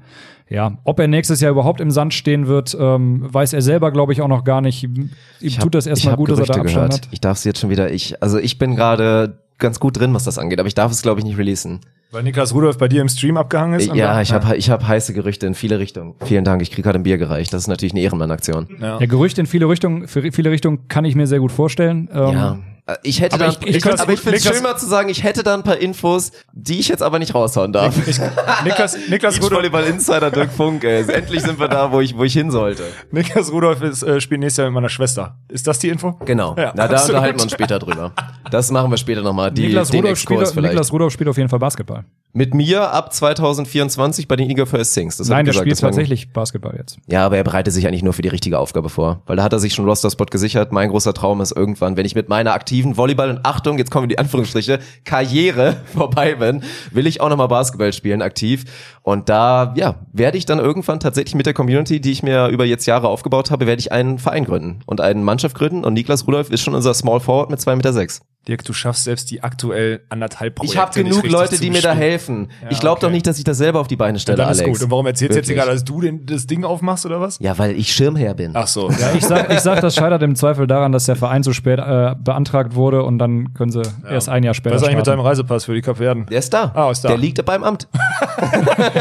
[0.48, 4.12] ja, ob er nächstes Jahr überhaupt im Sand stehen wird, ähm, weiß er selber, glaube
[4.12, 4.82] ich, auch noch gar nicht.
[4.82, 7.06] Ihm Ich tut das erstmal gut, dass er da Gerüchte Abstand gehört.
[7.06, 7.12] hat.
[7.12, 10.24] Ich darf es jetzt schon wieder, ich, also ich bin gerade ganz gut drin, was
[10.24, 11.80] das angeht, aber ich darf es, glaube ich, nicht releasen.
[12.10, 13.94] Weil Niklas Rudolph bei dir im Stream abgehangen ist.
[13.94, 16.14] Ja, ich habe ich hab heiße Gerüchte in viele Richtungen.
[16.24, 17.54] Vielen Dank, ich kriege gerade ein Bier gereicht.
[17.54, 18.68] Das ist natürlich eine Ehrenmann-Aktion.
[18.78, 19.00] Ja.
[19.00, 22.10] Ja, Gerüchte in viele Richtungen, für viele Richtungen kann ich mir sehr gut vorstellen.
[22.12, 22.58] Ähm, Ja.
[22.86, 24.62] Äh, Ich hätte Aber dann, ich- ich ich, könnte- aber ich finde es Niklas- schön
[24.64, 27.72] mal zu sagen, ich hätte da ein paar Infos, die ich jetzt aber nicht raushauen
[27.72, 27.96] darf.
[28.08, 28.18] Ich,
[28.64, 31.04] Niklas, Niklas, Rudolph, Beachvolleyball Insider Dirk Funk, ey.
[31.08, 32.82] Endlich sind wir da, wo ich, wo ich hin sollte.
[33.12, 35.36] Niklas Rudolph ist, äh, spielt nächstes Jahr mit meiner Schwester.
[35.48, 36.12] Ist das die Info?
[36.24, 36.56] Genau.
[36.58, 38.12] Ja, Na, da unterhalten wir uns später drüber.
[38.50, 39.52] Das machen wir später nochmal.
[39.52, 40.72] Niklas, Exkurs spielt, vielleicht.
[40.74, 42.04] Niklas Rudolph spielt auf jeden Fall Basketball.
[42.34, 45.18] Mit mir ab 2024 bei den Eager First Things.
[45.18, 46.96] Das Nein, er der gesagt, spielt tatsächlich Basketball jetzt.
[47.06, 49.22] Ja, aber er bereitet sich eigentlich nur für die richtige Aufgabe vor.
[49.26, 50.72] Weil da hat er sich schon Roster-Spot gesichert.
[50.72, 54.08] Mein großer Traum ist irgendwann, wenn ich mit meiner aktiven Volleyball- und Achtung, jetzt kommen
[54.08, 58.64] die Anführungsstriche, Karriere vorbei bin, will ich auch nochmal Basketball spielen, aktiv.
[59.02, 62.64] Und da, ja, werde ich dann irgendwann tatsächlich mit der Community, die ich mir über
[62.64, 65.84] jetzt Jahre aufgebaut habe, werde ich einen Verein gründen und eine Mannschaft gründen.
[65.84, 67.92] Und Niklas Rudolph ist schon unser Small Forward mit 2,6 Meter.
[67.92, 68.20] Sechs.
[68.48, 71.80] Dirk, du schaffst selbst die aktuell anderthalb Projekte Ich habe genug Leute, zu die mir
[71.80, 72.50] da helfen.
[72.70, 73.06] ich glaube okay.
[73.06, 74.78] doch nicht, dass ich das selber auf die Beine Ja, stelle, dann ist Alex.
[74.80, 74.84] gut.
[74.86, 77.38] Und warum erzählst du jetzt gerade, dass du den, das Ding aufmachst oder was?
[77.38, 78.50] Ja, weil ich Schirmherr bin.
[78.54, 78.90] Ach so.
[78.90, 81.78] Ja, ich sag, ich sag, das scheitert im Zweifel daran, dass der Verein so spät
[81.78, 85.04] äh, beantragt wurde und dann können sie erst ein Jahr später Was ist eigentlich mit
[85.06, 85.18] starten.
[85.20, 86.26] deinem Reisepass für die Kapverden?
[86.26, 86.72] Der ist da.
[86.74, 87.08] Ah, ist da.
[87.10, 87.86] Der liegt beim Amt.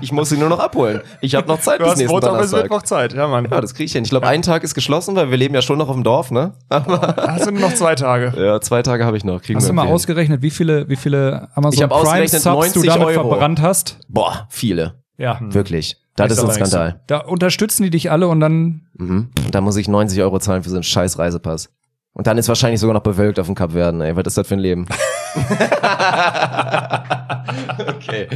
[0.00, 1.00] ich muss ihn nur noch abholen.
[1.20, 2.62] Ich habe noch Zeit Du bis hast nächsten Montag bis Donnerstag.
[2.70, 3.12] Mittwoch Zeit.
[3.14, 3.48] Ja, Mann.
[3.50, 4.04] Ja, das kriege ich hin.
[4.04, 6.30] Ich glaube, ein Tag ist geschlossen, weil wir leben ja schon noch auf dem Dorf,
[6.30, 6.52] ne?
[6.68, 8.32] Aber Hast du nur noch zwei Tage?
[8.36, 9.42] ja, zwei Tage habe ich noch.
[9.42, 9.94] Kriegen Hast wir du mal hin.
[9.94, 13.28] ausgerechnet, wie viele, wie viele Amazon Prime Subs du 90 damit Euro.
[13.30, 13.98] verbrannt hast?
[14.08, 14.94] Boah, viele.
[15.18, 15.38] Ja.
[15.40, 15.96] Wirklich.
[16.16, 16.54] Das Ist ist ein.
[16.66, 17.00] Skandal.
[17.06, 19.30] Da unterstützen die dich alle und dann Mhm.
[19.44, 21.70] Und da muss ich 90 Euro zahlen für so einen scheiß Reisepass.
[22.14, 24.16] Und dann ist wahrscheinlich sogar noch bewölkt auf dem Kap Verden, ey.
[24.16, 24.86] Was ist das für ein Leben?
[27.88, 28.28] okay.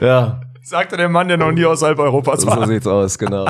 [0.00, 2.66] Ja, Sagte der Mann, der noch nie außerhalb Europas so war.
[2.66, 3.46] sieht's aus, genau.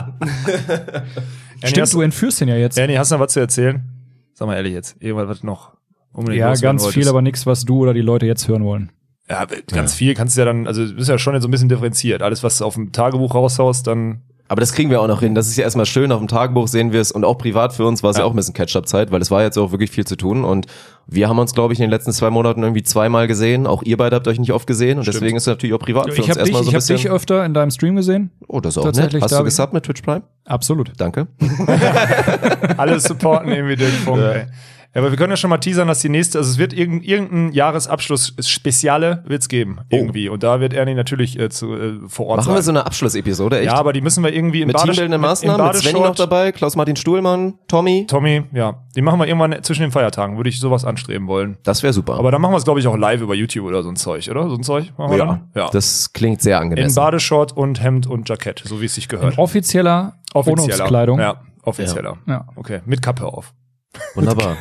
[1.64, 2.76] stimmt, du entführst den ja jetzt.
[2.76, 3.84] Ernie, hast du noch was zu erzählen?
[4.32, 5.00] Sag mal ehrlich jetzt.
[5.00, 5.74] Irgendwas, was noch
[6.12, 7.10] unbedingt Ja, ganz viel, wolltest.
[7.10, 8.90] aber nichts, was du oder die Leute jetzt hören wollen.
[9.30, 11.52] Ja, ganz viel kannst du ja dann, also du bist ja schon jetzt so ein
[11.52, 12.20] bisschen differenziert.
[12.20, 14.22] Alles, was du auf dem Tagebuch raushaust, dann
[14.54, 15.34] Aber das kriegen wir auch noch hin.
[15.34, 16.12] Das ist ja erstmal schön.
[16.12, 18.22] Auf dem Tagebuch sehen wir es und auch privat für uns war es ja.
[18.22, 18.26] Ja.
[18.28, 20.66] auch ein bisschen Catch-up-Zeit, weil es war jetzt auch wirklich viel zu tun und
[21.08, 23.66] wir haben uns, glaube ich, in den letzten zwei Monaten irgendwie zweimal gesehen.
[23.66, 25.16] Auch ihr beide habt euch nicht oft gesehen und Stimmt.
[25.16, 26.80] deswegen ist es natürlich auch privat für Ich uns habe dich, erstmal so ich ein
[26.80, 27.10] hab dich bisschen.
[27.10, 28.30] öfter in deinem Stream gesehen.
[28.46, 29.20] oh, das ist auch nett.
[29.20, 30.22] Hast du gesubbt mit Twitch Prime?
[30.44, 30.92] Absolut.
[30.98, 31.26] Danke.
[32.76, 34.46] alles supporten irgendwie den Punkt, ey.
[34.94, 37.02] Ja, aber wir können ja schon mal teasern, dass die nächste, also es wird irgendein,
[37.08, 40.28] irgendein Jahresabschluss-Speziale wird's geben, irgendwie.
[40.28, 42.54] Und da wird Ernie natürlich äh, zu, äh, vor Ort Machen sein.
[42.56, 43.66] wir so eine Abschlussepisode, echt?
[43.66, 45.92] ja, aber die müssen wir irgendwie in mit Bade- teambildenden mit- Maßnahmen, in mit Svenny
[45.94, 46.18] noch Badeshort.
[46.20, 48.06] dabei, Klaus-Martin Stuhlmann, Tommy.
[48.06, 48.84] Tommy, ja.
[48.94, 51.58] Die machen wir irgendwann zwischen den Feiertagen, würde ich sowas anstreben wollen.
[51.64, 52.14] Das wäre super.
[52.14, 54.28] Aber dann machen wir es, glaube ich, auch live über YouTube oder so ein Zeug,
[54.30, 54.48] oder?
[54.48, 55.50] So ein Zeug machen wir ja, dann?
[55.54, 55.70] Ja.
[55.72, 56.94] das klingt sehr in angemessen.
[56.94, 59.38] Badeshort und Hemd und Jackett, so wie es sich In gehört.
[59.38, 61.18] offizieller Wohnungskleidung.
[61.18, 62.18] Ja, offizieller.
[62.26, 62.46] Ja.
[62.54, 63.52] Okay, mit Kappe auf.
[64.14, 64.56] Wunderbar.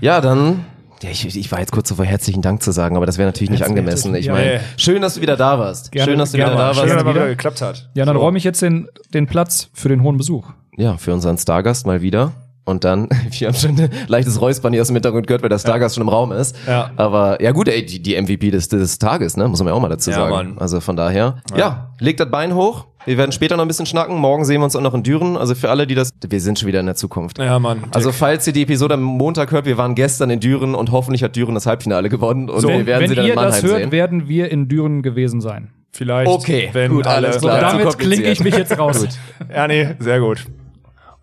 [0.00, 0.64] ja, dann.
[1.02, 3.28] Ja, ich, ich war jetzt kurz so vor herzlichen Dank zu sagen, aber das wäre
[3.28, 4.14] natürlich nicht angemessen.
[4.14, 4.60] Ich ja, meine, ja.
[4.78, 5.92] schön, dass du wieder da warst.
[5.92, 6.80] Gerne- schön, dass du gerne wieder da warst.
[6.80, 7.90] Schön, dass wieder geklappt hat.
[7.94, 8.22] Ja, dann So.
[8.22, 10.48] räume ich jetzt den, den Platz für den hohen Besuch.
[10.76, 12.32] Ja, für unseren Stargast mal wieder.
[12.66, 15.58] Und dann, wir haben schon ein leichtes Räuspern hier aus dem Hintergrund gehört, weil der
[15.58, 16.56] Stargast schon im Raum ist.
[16.66, 16.90] Ja.
[16.96, 19.48] Aber ja gut, ey, die, die MVP des, des Tages, ne?
[19.48, 20.30] Muss man ja auch mal dazu Ja, sagen.
[20.30, 20.58] Mann.
[20.58, 21.90] Also von daher, ja.
[22.00, 22.86] legt das Bein hoch.
[23.06, 24.16] Wir werden später noch ein bisschen schnacken.
[24.16, 25.36] Morgen sehen wir uns auch noch in Düren.
[25.36, 27.38] Also für alle, die das, wir sind schon wieder in der Zukunft.
[27.38, 27.84] Ja, Mann.
[27.92, 31.22] Also falls ihr die Episode am Montag hört, wir waren gestern in Düren und hoffentlich
[31.22, 33.44] hat Düren das Halbfinale gewonnen und So, wir werden wenn sie dann in ihr das
[33.44, 33.92] Mannheim hört, sehen.
[33.92, 35.68] werden wir in Düren gewesen sein.
[35.92, 37.26] vielleicht, Okay, wenn gut, alle.
[37.28, 37.58] alles klar.
[37.70, 39.06] zu damit klinke ich mich jetzt raus.
[39.54, 40.46] Ja, nee, sehr gut.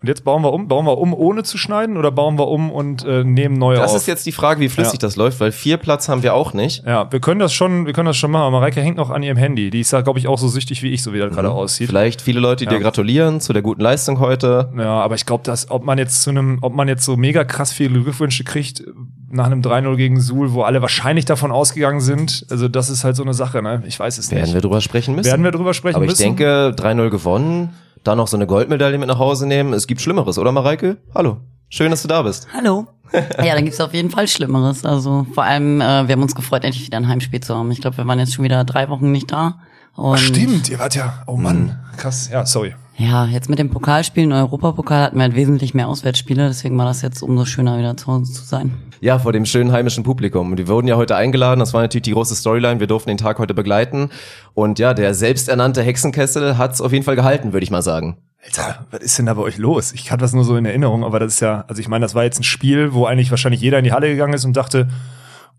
[0.02, 0.66] Und jetzt bauen wir um.
[0.66, 3.92] Bauen wir um, ohne zu schneiden oder bauen wir um und äh, nehmen neue Das
[3.92, 3.98] auf?
[3.98, 4.98] ist jetzt die Frage, wie flüssig Ja.
[5.06, 6.84] das läuft, weil vier Platz haben wir auch nicht.
[6.84, 8.50] ja, wir können das schon, wir können das schon machen.
[8.52, 9.70] Mareike hängt noch an ihrem Handy.
[9.70, 11.86] Die ist da, glaube ich, auch so süchtig wie ich, so wie das gerade aussieht.
[11.88, 12.78] Vielleicht viele Leute, die Ja.
[12.78, 14.70] dir gratulieren zu der guten Leistung heute.
[14.76, 17.44] Ja, aber ich glaube, dass, ob man jetzt zu einem, ob man jetzt so mega
[17.44, 18.82] krass viele Glückwünsche kriegt
[19.30, 23.16] nach einem 3-0 gegen Suhl, wo alle wahrscheinlich davon ausgegangen sind, also das ist halt
[23.16, 23.82] so eine Sache, ne?
[23.86, 24.54] Ich weiß es Werden nicht.
[24.54, 25.26] wir drüber sprechen müssen.
[25.30, 26.22] Werden wir drüber sprechen Aber ich müssen?
[26.36, 27.70] denke, 3-0 gewonnen,
[28.04, 29.72] da noch so eine Goldmedaille mit nach Hause nehmen.
[29.72, 30.98] Es gibt Schlimmeres, oder Mareike?
[31.14, 31.38] Hallo.
[31.68, 32.48] Schön, dass du da bist.
[32.52, 32.86] Hallo.
[33.12, 34.84] Ja, dann gibt's auf jeden Fall Schlimmeres.
[34.84, 37.70] Also vor allem, äh, wir haben uns gefreut, endlich wieder ein Heimspiel zu haben.
[37.70, 39.60] Ich glaube, wir waren jetzt schon wieder drei Wochen nicht da.
[39.94, 42.74] Und Ach, stimmt, ihr wart ja, oh Mann, krass, ja, sorry.
[42.96, 47.02] Ja, jetzt mit dem Pokalspielen, Europapokal hatten wir halt wesentlich mehr Auswärtsspiele, deswegen war das
[47.02, 48.74] jetzt umso schöner, wieder zu Hause zu sein.
[49.02, 50.56] Ja, vor dem schönen heimischen Publikum.
[50.56, 51.58] Wir wurden ja heute eingeladen.
[51.58, 52.78] Das war natürlich die große Storyline.
[52.78, 54.10] Wir durften den Tag heute begleiten.
[54.54, 58.18] Und ja, der selbsternannte Hexenkessel hat's auf jeden Fall gehalten, würde ich mal sagen.
[58.44, 59.90] Alter, was ist denn da bei euch los?
[59.90, 62.14] Ich hatte das nur so in Erinnerung, aber das ist ja, also ich meine, das
[62.14, 64.86] war jetzt ein Spiel, wo eigentlich wahrscheinlich jeder in die Halle gegangen ist und dachte,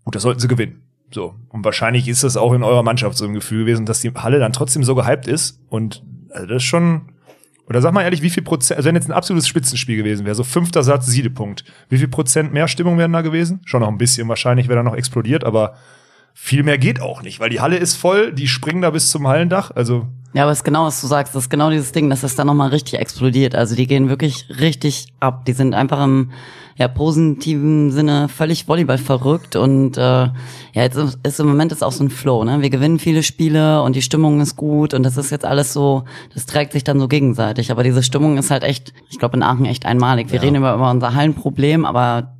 [0.04, 0.80] gut, das sollten sie gewinnen.
[1.12, 1.34] So.
[1.50, 4.38] Und wahrscheinlich ist das auch in eurer Mannschaft so ein Gefühl gewesen, dass die Halle
[4.38, 5.60] dann trotzdem so gehypt ist.
[5.68, 7.10] Und also das ist schon.
[7.66, 10.34] Oder sag mal ehrlich, wie viel Prozent, also wenn jetzt ein absolutes Spitzenspiel gewesen wäre,
[10.34, 13.60] so fünfter Satz, Siedepunkt, wie viel Prozent mehr Stimmung wären da gewesen?
[13.64, 15.74] Schon noch ein bisschen wahrscheinlich, wäre da noch explodiert, aber
[16.34, 19.26] viel mehr geht auch nicht, weil die Halle ist voll, die springen da bis zum
[19.26, 21.34] Hallendach, also Ja, aber es ist genau, was du sagst.
[21.34, 23.54] Das ist genau dieses Ding, dass es dann nochmal richtig explodiert.
[23.54, 25.44] Also die gehen wirklich richtig ab.
[25.44, 26.32] Die sind einfach im
[26.76, 29.54] ja, positiven Sinne völlig Volleyball verrückt.
[29.54, 30.32] Und äh, ja,
[30.74, 32.42] jetzt ist, ist im Moment ist auch so ein Flow.
[32.42, 32.62] Ne?
[32.62, 34.92] Wir gewinnen viele Spiele und die Stimmung ist gut.
[34.92, 36.02] Und das ist jetzt alles so,
[36.34, 37.70] das trägt sich dann so gegenseitig.
[37.70, 40.32] Aber diese Stimmung ist halt echt, ich glaube, in Aachen echt einmalig.
[40.32, 42.34] Wir reden über, über unser Hallenproblem, aber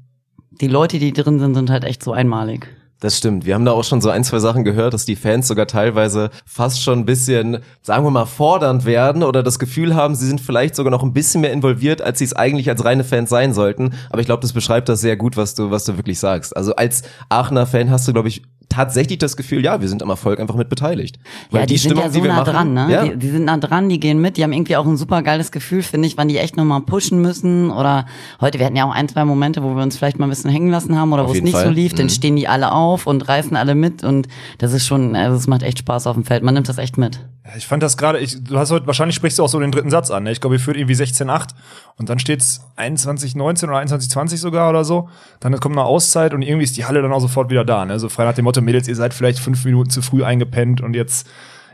[0.61, 2.69] die Leute, die drin sind, sind halt echt so einmalig.
[3.05, 3.45] Das stimmt.
[3.45, 6.31] Wir haben da auch schon so ein, zwei Sachen gehört, dass die Fans sogar teilweise
[6.47, 10.41] fast schon ein bisschen, sagen wir mal, fordernd werden oder das Gefühl haben, sie sind
[10.41, 13.53] vielleicht sogar noch ein bisschen mehr involviert, als sie es eigentlich als reine Fans sein
[13.53, 13.93] sollten.
[14.09, 16.57] Aber ich glaube, das beschreibt das sehr gut, was du, was du wirklich sagst.
[16.57, 18.41] Also als Aachener Fan hast du, glaube ich,
[18.75, 21.19] tatsächlich das Gefühl, ja, wir sind am Erfolg einfach mit beteiligt.
[21.51, 22.87] Weil ja, die, sind ja so nah machen, dran, ne?
[22.91, 25.23] Ja, Die, die sind nah dran, die gehen mit, die haben irgendwie auch ein super
[25.23, 28.07] geiles Gefühl, finde ich, wann die echt nochmal pushen müssen oder
[28.41, 30.51] heute, wir hatten ja auch ein, zwei Momente, wo wir uns vielleicht mal ein bisschen
[30.51, 31.65] hängen lassen haben oder wo es nicht Fall.
[31.67, 32.11] so lief, dann Mhm.
[32.11, 35.63] stehen die alle auf und reißen alle mit und das ist schon, also es macht
[35.63, 37.21] echt Spaß auf dem Feld, man nimmt das echt mit.
[37.45, 39.91] Ja, Ich fand das gerade, du hast heute, wahrscheinlich sprichst du auch so den dritten
[39.91, 40.25] Satz an.
[40.25, 40.33] Ne?
[40.33, 41.51] Ich glaube, ihr führt irgendwie 16-8
[41.97, 45.09] und dann steht's 21-19 oder 21-20 sogar oder so.
[45.41, 47.85] Dann kommt eine Auszeit und irgendwie ist die Halle dann auch sofort wieder da.
[47.85, 47.99] Ne?
[47.99, 50.95] So frei nach dem Motto, Mädels, ihr seid vielleicht fünf Minuten zu früh eingepennt und
[50.95, 51.29] jetzt,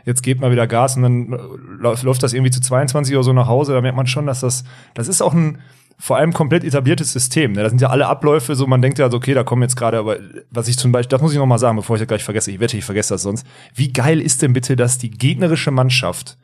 [0.05, 1.37] jetzt gebt mal wieder Gas und dann äh,
[1.79, 3.73] läuft, läuft das irgendwie zu 22 oder so nach Hause.
[3.73, 5.59] Da merkt man schon, dass das, das ist auch ein
[5.97, 7.53] vor allem komplett etabliertes System.
[7.53, 7.63] Ne?
[7.63, 9.97] Da sind ja alle Abläufe so, man denkt ja so, okay, da kommen jetzt gerade,
[9.97, 10.17] aber
[10.49, 12.51] was ich zum Beispiel, das muss ich noch mal sagen, bevor ich das gleich vergesse,
[12.51, 13.45] ich wette, ich vergesse das sonst.
[13.75, 16.37] Wie geil ist denn bitte, dass die gegnerische Mannschaft,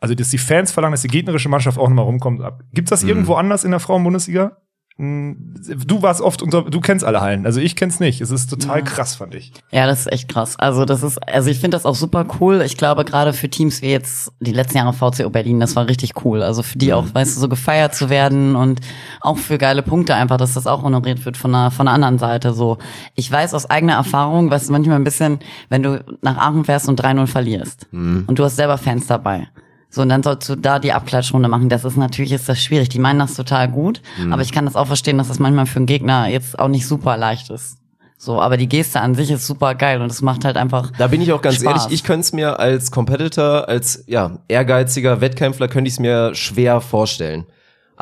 [0.00, 2.42] also dass die Fans verlangen, dass die gegnerische Mannschaft auch nochmal rumkommt.
[2.72, 4.58] Gibt's das irgendwo anders in der Frauenbundesliga?
[4.96, 8.20] Du warst oft unter, du kennst alle Hallen, also ich kenn's nicht.
[8.20, 9.52] Es ist total krass, fand ich.
[9.72, 10.56] Ja, das ist echt krass.
[10.56, 12.62] Also das ist, also ich finde das auch super cool.
[12.64, 16.24] Ich glaube gerade für Teams wie jetzt die letzten Jahre VCO Berlin, das war richtig
[16.24, 16.44] cool.
[16.44, 18.82] Also für die auch, weißt du, so gefeiert zu werden und
[19.20, 22.18] auch für geile Punkte einfach, dass das auch honoriert wird von der von der anderen
[22.18, 22.52] Seite.
[22.52, 22.78] So,
[23.16, 27.02] ich weiß aus eigener Erfahrung, was manchmal ein bisschen, wenn du nach Aachen fährst und
[27.02, 29.48] 3-0 verlierst und du hast selber Fans dabei.
[29.94, 31.68] So, und dann sollst du da die Abklatschrunde machen.
[31.68, 32.88] Das ist natürlich ist das schwierig.
[32.88, 35.76] Die meinen das total gut, aber ich kann das auch verstehen, dass das manchmal für
[35.76, 37.78] einen Gegner jetzt auch nicht super leicht ist.
[38.18, 40.90] So, aber die Geste an sich ist super geil und es macht halt einfach.
[40.98, 41.64] Da bin ich auch ganz Spaß.
[41.66, 46.34] ehrlich, ich könnte es mir als Competitor, als ja, ehrgeiziger Wettkämpfler, könnte ich es mir
[46.34, 47.46] schwer vorstellen.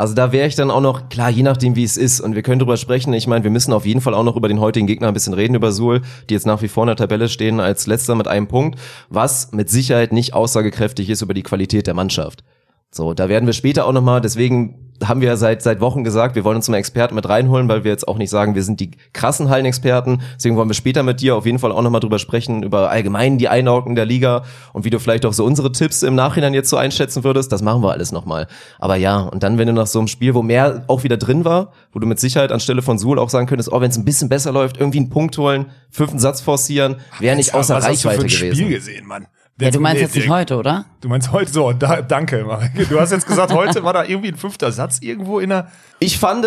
[0.03, 2.43] Also da wäre ich dann auch noch, klar, je nachdem wie es ist und wir
[2.43, 4.89] können drüber sprechen, ich meine, wir müssen auf jeden Fall auch noch über den heutigen
[4.89, 7.61] Gegner ein bisschen reden, über Suhl, die jetzt nach wie vor in der Tabelle stehen
[7.61, 11.95] als letzter mit einem Punkt, was mit Sicherheit nicht aussagekräftig ist über die Qualität der
[11.95, 12.43] Mannschaft.
[12.95, 16.37] So, da werden wir später auch nochmal, deswegen haben wir ja seit, seit Wochen gesagt,
[16.37, 18.81] wir wollen uns einen Experten mit reinholen, weil wir jetzt auch nicht sagen, wir sind
[18.81, 20.23] die krassen Hallenexperten.
[20.37, 23.39] Deswegen wollen wir später mit dir auf jeden Fall auch nochmal drüber sprechen, über allgemein
[23.39, 26.71] die Einordnung der Liga und wie du vielleicht auch so unsere Tipps im Nachhinein jetzt
[26.71, 27.51] so einschätzen würdest.
[27.51, 28.47] Das machen wir alles nochmal.
[28.79, 31.45] Aber ja, und dann, wenn du nach so einem Spiel, wo mehr auch wieder drin
[31.45, 34.05] war, wo du mit Sicherheit anstelle von Suhl auch sagen könntest, oh, wenn es ein
[34.05, 38.05] bisschen besser läuft, irgendwie einen Punkt holen, fünften Satz forcieren, wäre nicht außer Was hast
[38.05, 38.71] du für Reichweite ein Spiel gewesen.
[38.71, 39.27] gesehen, Mann?
[39.61, 40.87] Ja, du meinst Nee, jetzt nicht heute, oder?
[41.03, 42.43] Du meinst heute so, da, danke.
[42.45, 42.89] Marek.
[42.89, 45.69] Du hast jetzt gesagt, heute war da irgendwie ein fünfter Satz irgendwo in der.
[46.01, 46.47] Ich fand,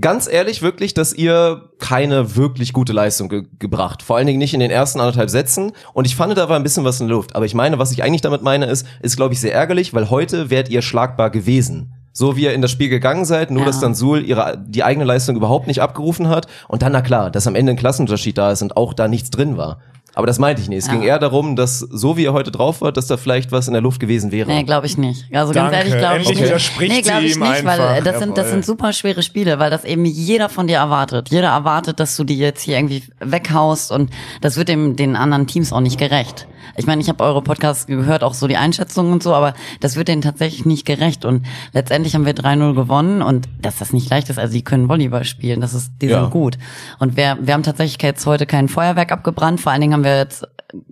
[0.00, 4.02] ganz ehrlich, wirklich, dass ihr keine wirklich gute Leistung ge gebracht.
[4.02, 5.72] Vor allen Dingen nicht in den ersten anderthalb Sätzen.
[5.92, 7.36] Und ich fand, da war ein bisschen was in der Luft.
[7.36, 10.10] Aber ich meine, was ich eigentlich damit meine, ist, ist, glaube ich, sehr ärgerlich, weil
[10.10, 11.92] heute wärt ihr schlagbar gewesen.
[12.12, 13.66] So wie ihr in das Spiel gegangen seid, nur Ja.
[13.66, 16.46] dass dann Suhl ihre, die eigene Leistung überhaupt nicht abgerufen hat.
[16.66, 19.28] Und dann, na klar, dass am Ende ein Klassenunterschied da ist und auch da nichts
[19.30, 19.78] drin war.
[20.16, 20.78] Aber das meinte ich nicht.
[20.78, 20.94] Es Ja.
[20.94, 23.74] ging eher darum, dass so wie ihr heute drauf wart, dass da vielleicht was in
[23.74, 24.48] der Luft gewesen wäre.
[24.50, 25.26] Nee, glaube ich nicht.
[25.32, 25.72] Also Danke.
[25.72, 26.48] ganz ehrlich, glaube ich Endlich nicht.
[26.48, 27.96] widerspricht nee, glaube sie ich ihm nicht, weil einfach.
[27.98, 31.28] äh, das sind, das sind super schwere Spiele, weil das eben jeder von dir erwartet.
[31.30, 35.46] Jeder erwartet, dass du die jetzt hier irgendwie weghaust und das wird dem den anderen
[35.46, 36.48] Teams auch nicht gerecht.
[36.78, 39.96] Ich meine, ich habe eure Podcasts gehört, auch so die Einschätzungen und so, aber das
[39.96, 41.24] wird denen tatsächlich nicht gerecht.
[41.24, 44.88] Und letztendlich haben wir 3-0 gewonnen und dass das nicht leicht ist, also die können
[44.88, 46.22] Volleyball spielen, das ist, die Ja.
[46.22, 46.58] sind gut.
[46.98, 50.05] Und wir, wir haben tatsächlich jetzt heute kein Feuerwerk abgebrannt, vor allen Dingen haben wir
[50.08, 50.46] jetzt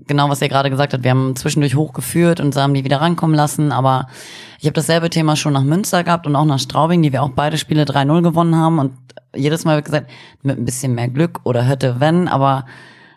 [0.07, 3.37] genau, was ihr gerade gesagt habt, wir haben zwischendurch hochgeführt und haben die wieder rankommen
[3.37, 4.09] lassen, aber
[4.59, 7.31] ich habe dasselbe Thema schon nach Münster gehabt und auch nach Straubing, die wir auch
[7.31, 8.79] beide Spiele 3-0 gewonnen haben.
[8.79, 8.93] Und
[9.35, 10.11] jedes Mal gesagt,
[10.43, 12.65] mit ein bisschen mehr Glück oder hätte wenn, aber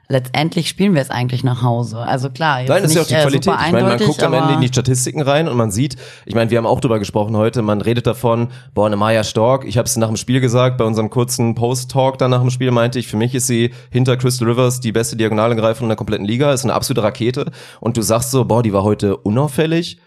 [0.10, 1.98] letztendlich spielen wir es eigentlich nach Hause.
[1.98, 3.54] Also klar, jetzt Nein, das ist ja auch nicht, die äh, Qualität.
[3.66, 6.50] Ich meine, man guckt am Ende in die Statistiken rein und man sieht, ich meine,
[6.50, 9.86] wir haben auch drüber gesprochen heute, man redet davon, boah, eine Maya Stork, ich habe
[9.86, 13.08] es nach dem Spiel gesagt, bei unserem kurzen Post-Talk dann nach dem Spiel meinte ich,
[13.08, 16.64] für mich ist sie hinter Crystal Rivers die beste Diagonalangreiferin in der kompletten Liga, ist
[16.64, 20.00] eine absolute Rakete und du sagst so, boah, die war heute unauffällig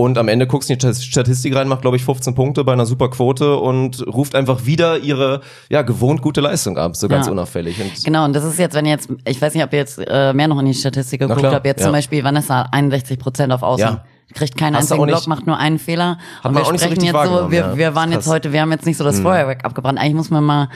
[0.00, 2.72] und am Ende guckst du in die Statistik rein, macht glaube ich 15 Punkte bei
[2.72, 7.26] einer super Quote und ruft einfach wieder ihre ja gewohnt gute Leistung ab, so ganz
[7.26, 7.32] Ja.
[7.32, 7.80] unauffällig.
[7.80, 9.98] Und Genau, und das ist jetzt, wenn ihr jetzt, ich weiß nicht, ob ihr jetzt
[9.98, 11.86] äh, mehr noch in die Statistik geguckt habt, jetzt ja.
[11.86, 13.86] zum Beispiel Vanessa 61 Prozent auf Außen.
[13.88, 14.04] Ja.
[14.34, 16.18] Kriegt keinen Hast einzigen Block, macht nur einen Fehler.
[16.42, 17.76] Hat und wir auch nicht so sprechen richtig jetzt so, wir, ja.
[17.76, 19.98] wir waren jetzt heute, wir haben jetzt nicht so das Feuerwerk abgebrannt.
[19.98, 20.68] Eigentlich muss man mal,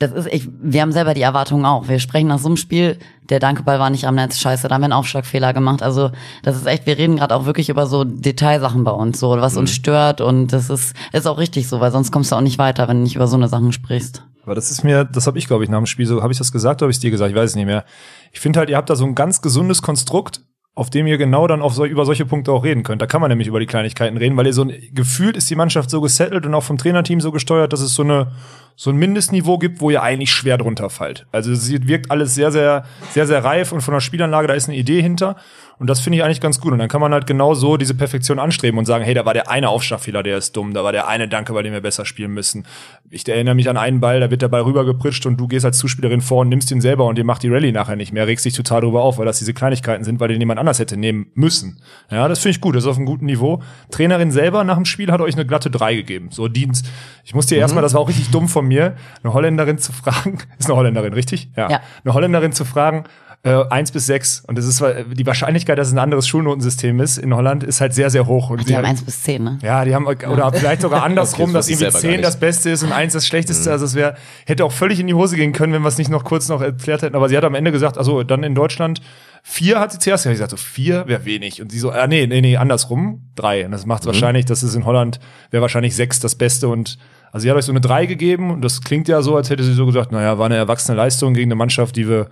[0.00, 1.86] das ist, ich, wir haben selber die Erwartungen auch.
[1.86, 4.80] Wir sprechen nach so einem Spiel, der Dankeball war nicht am Netz, scheiße, da haben
[4.80, 5.82] wir einen Aufschlagfehler gemacht.
[5.82, 6.10] Also
[6.42, 9.52] das ist echt, wir reden gerade auch wirklich über so Detailsachen bei uns, so was
[9.54, 9.60] Mhm.
[9.60, 12.58] uns stört und das ist, ist auch richtig so, weil sonst kommst du auch nicht
[12.58, 14.24] weiter, wenn du nicht über so eine Sachen sprichst.
[14.42, 16.38] Aber das ist mir, das habe ich, glaube ich, nach dem Spiel so, habe ich
[16.38, 17.30] das gesagt oder habe ich es dir gesagt?
[17.30, 17.84] Ich weiß es nicht mehr.
[18.32, 20.40] Ich finde halt, ihr habt da so ein ganz gesundes Konstrukt,
[20.80, 23.02] auf dem ihr genau dann auf so, über solche Punkte auch reden könnt.
[23.02, 25.54] Da kann man nämlich über die Kleinigkeiten reden, weil ihr so ein, gefühlt ist die
[25.54, 28.28] Mannschaft so gesettelt und auch vom Trainerteam so gesteuert, dass es so eine,
[28.76, 31.26] so ein Mindestniveau gibt, wo ihr eigentlich schwer drunter fallt.
[31.32, 34.70] Also es wirkt alles sehr, sehr, sehr, sehr reif und von der Spielanlage, da ist
[34.70, 35.36] eine Idee hinter.
[35.80, 36.72] Und das finde ich eigentlich ganz gut.
[36.74, 39.32] Und dann kann man halt genau so diese Perfektion anstreben und sagen, hey, da war
[39.32, 42.04] der eine Aufschlagfehler, der ist dumm, da war der eine Danke, bei dem wir besser
[42.04, 42.66] spielen müssen.
[43.08, 45.78] Ich erinnere mich an einen Ball, da wird der Ball rübergepritscht und du gehst als
[45.78, 48.44] Zuspielerin vor und nimmst ihn selber und dir macht die Rallye nachher nicht mehr, regst
[48.44, 51.28] dich total drüber auf, weil das diese Kleinigkeiten sind, weil den jemand anders hätte nehmen
[51.34, 51.80] müssen.
[52.10, 53.62] Ja, das finde ich gut, das ist auf einem guten Niveau.
[53.90, 56.28] Trainerin selber nach dem Spiel hat euch eine glatte 3 gegeben.
[56.30, 56.90] So Dienst.
[57.24, 57.62] Ich muss dir Mhm.
[57.62, 61.14] erstmal, das war auch richtig dumm von mir, eine Holländerin zu fragen, ist eine Holländerin,
[61.14, 61.48] richtig?
[61.56, 61.80] Ja.
[62.04, 63.04] Eine Holländerin zu fragen,
[63.42, 67.00] äh, eins bis sechs und das ist weil die Wahrscheinlichkeit, dass es ein anderes Schulnotensystem
[67.00, 68.50] ist in Holland, ist halt sehr, sehr hoch.
[68.50, 69.58] Und Die haben eins bis zehn, ne?
[69.62, 72.24] ja, die haben, oder vielleicht sogar andersrum, Okay, das dass irgendwie selber gar 10 nicht.
[72.24, 73.70] das Beste ist und 1 das Schlechteste.
[73.72, 76.10] Also es wäre, hätte auch völlig in die Hose gehen können, wenn wir es nicht
[76.10, 77.16] noch kurz noch erklärt hätten.
[77.16, 79.00] Aber sie hat am Ende gesagt, also dann in Deutschland
[79.42, 81.62] vier hat sie zuerst gesagt, so vier wäre wenig.
[81.62, 83.64] Und sie so, ah, nee, nee, nee, andersrum, drei.
[83.64, 85.18] Und das macht wahrscheinlich, das ist in Holland,
[85.50, 86.98] wäre wahrscheinlich sechs das Beste und
[87.32, 89.62] also sie hat euch so eine drei gegeben und das klingt ja so, als hätte
[89.62, 92.28] sie so gesagt, naja, war eine erwachsene Leistung gegen eine Mannschaft, die wir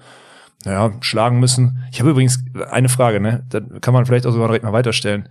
[0.65, 1.85] naja, schlagen müssen.
[1.93, 3.45] Ich habe übrigens eine Frage, ne?
[3.49, 5.29] Da kann man vielleicht auch sogar direkt mal weiterstellen.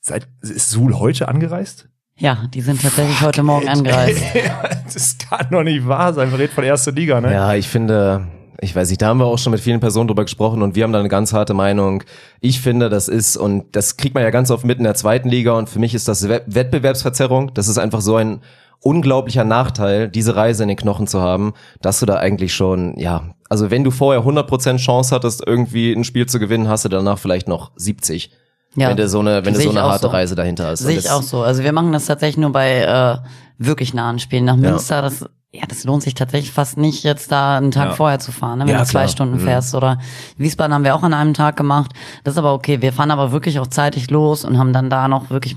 [0.00, 1.88] Seit, ist Suhl heute angereist?
[2.16, 4.22] Ja, die sind tatsächlich heute Morgen angereist.
[4.92, 6.30] das kann doch nicht wahr sein.
[6.32, 7.32] Wir reden von erster Liga, ne?
[7.32, 8.26] Ja, ich finde,
[8.60, 10.82] ich weiß nicht, da haben wir auch schon mit vielen Personen drüber gesprochen und wir
[10.84, 12.02] haben da eine ganz harte Meinung.
[12.40, 15.28] Ich finde, das ist, und das kriegt man ja ganz oft mit in der zweiten
[15.28, 17.54] Liga und für mich ist das Wett- Wettbewerbsverzerrung.
[17.54, 18.40] Das ist einfach so ein
[18.80, 23.34] unglaublicher Nachteil, diese Reise in den Knochen zu haben, dass du da eigentlich schon, ja,
[23.48, 27.18] also wenn du vorher 100% Chance hattest, irgendwie ein Spiel zu gewinnen, hast du danach
[27.18, 28.30] vielleicht noch 70.
[28.76, 30.08] Ja, wenn du so eine, wenn du so eine harte so.
[30.08, 30.80] Reise dahinter hast.
[30.80, 31.42] Sehe ich auch so.
[31.42, 33.16] Also wir machen das tatsächlich nur bei äh,
[33.56, 34.44] wirklich nahen Spielen.
[34.44, 37.94] Nach Münster, das, ja, das lohnt sich tatsächlich fast nicht, jetzt da einen Tag Ja.
[37.94, 39.08] vorher zu fahren, ne, wenn Ja, du zwei klar.
[39.08, 39.40] Stunden Mhm.
[39.40, 39.74] fährst.
[39.74, 39.98] Oder
[40.36, 41.92] Wiesbaden haben wir auch an einem Tag gemacht.
[42.24, 42.82] Das ist aber okay.
[42.82, 45.56] Wir fahren aber wirklich auch zeitig los und haben dann da noch wirklich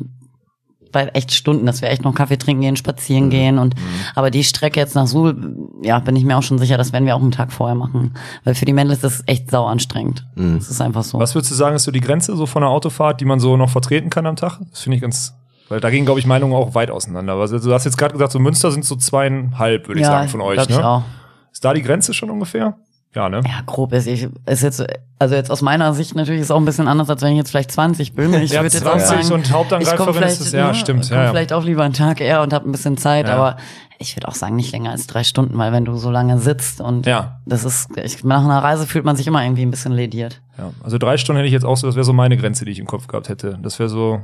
[0.91, 3.30] bei echt Stunden, dass wir echt noch Kaffee trinken gehen, spazieren Mhm.
[3.30, 3.75] gehen und
[4.15, 7.06] aber die Strecke jetzt nach Suhl, ja, bin ich mir auch schon sicher, das werden
[7.06, 10.25] wir auch einen Tag vorher machen, weil für die Mädels ist das echt sau anstrengend.
[10.36, 10.58] Mhm.
[10.60, 11.19] Das ist einfach so.
[11.19, 13.58] Was würdest du sagen, ist so die Grenze so von einer Autofahrt, die man so
[13.58, 14.60] noch vertreten kann am Tag?
[14.69, 15.34] Das finde ich ganz,
[15.69, 17.34] weil da gehen, glaube ich, Meinungen auch weit auseinander.
[17.34, 20.41] Also, du hast jetzt gerade gesagt, so Münster sind so zweieinhalb, würde ich sagen, von
[20.41, 20.88] euch, glaub ich ne?
[20.88, 21.04] auch.
[21.51, 22.75] Ist da die Grenze schon ungefähr?
[23.13, 23.41] Ja, ne?
[23.45, 24.84] Ja, grob ist ich ist jetzt
[25.19, 27.50] also jetzt aus meiner Sicht natürlich ist auch ein bisschen anders, als wenn ich jetzt
[27.52, 28.34] vielleicht 20 bin.
[28.41, 31.10] Ich Ja, würde jetzt auch 20 sagen, und Hauptangreiferin ist vielleicht, es- ja, ne, stimmt,
[31.10, 31.30] ja, ja.
[31.30, 33.36] vielleicht auch lieber einen Tag eher und habe ein bisschen Zeit, Ja.
[33.36, 33.58] aber
[34.00, 36.80] ich würde auch sagen nicht länger als drei Stunden, weil wenn du so lange sitzt
[36.82, 37.39] und Ja.
[37.45, 40.41] das ist ich, nach einer Reise fühlt man sich immer irgendwie ein bisschen lediert.
[40.58, 42.71] Ja, also drei Stunden hätte ich jetzt auch so, das wäre so meine Grenze, die
[42.71, 43.60] ich im Kopf gehabt hätte.
[43.62, 44.21] Das wäre so,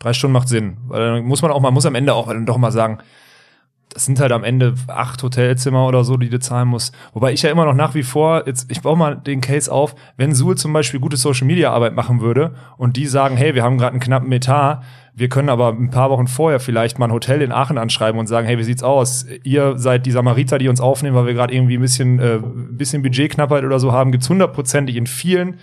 [0.00, 0.78] drei Stunden macht Sinn.
[0.88, 2.98] Weil dann muss man auch, man muss am Ende auch dann doch mal sagen,
[3.94, 6.94] das sind halt am Ende acht Hotelzimmer oder so, die du zahlen musst.
[7.12, 9.94] Wobei ich ja immer noch nach wie vor, jetzt, ich baue mal den Case auf,
[10.16, 13.62] wenn Suhl zum Beispiel gute Social Media Arbeit machen würde und die sagen, hey, wir
[13.62, 14.82] haben gerade einen knappen Etat,
[15.14, 18.26] wir können aber ein paar Wochen vorher vielleicht mal ein Hotel in Aachen anschreiben und
[18.26, 19.26] sagen, hey, wie sieht's aus?
[19.44, 22.76] Ihr seid die Samariter, die uns aufnehmen, weil wir gerade irgendwie ein bisschen, äh, ein
[22.76, 25.58] bisschen Budgetknappheit oder so haben, gibt's hundertprozentig in vielen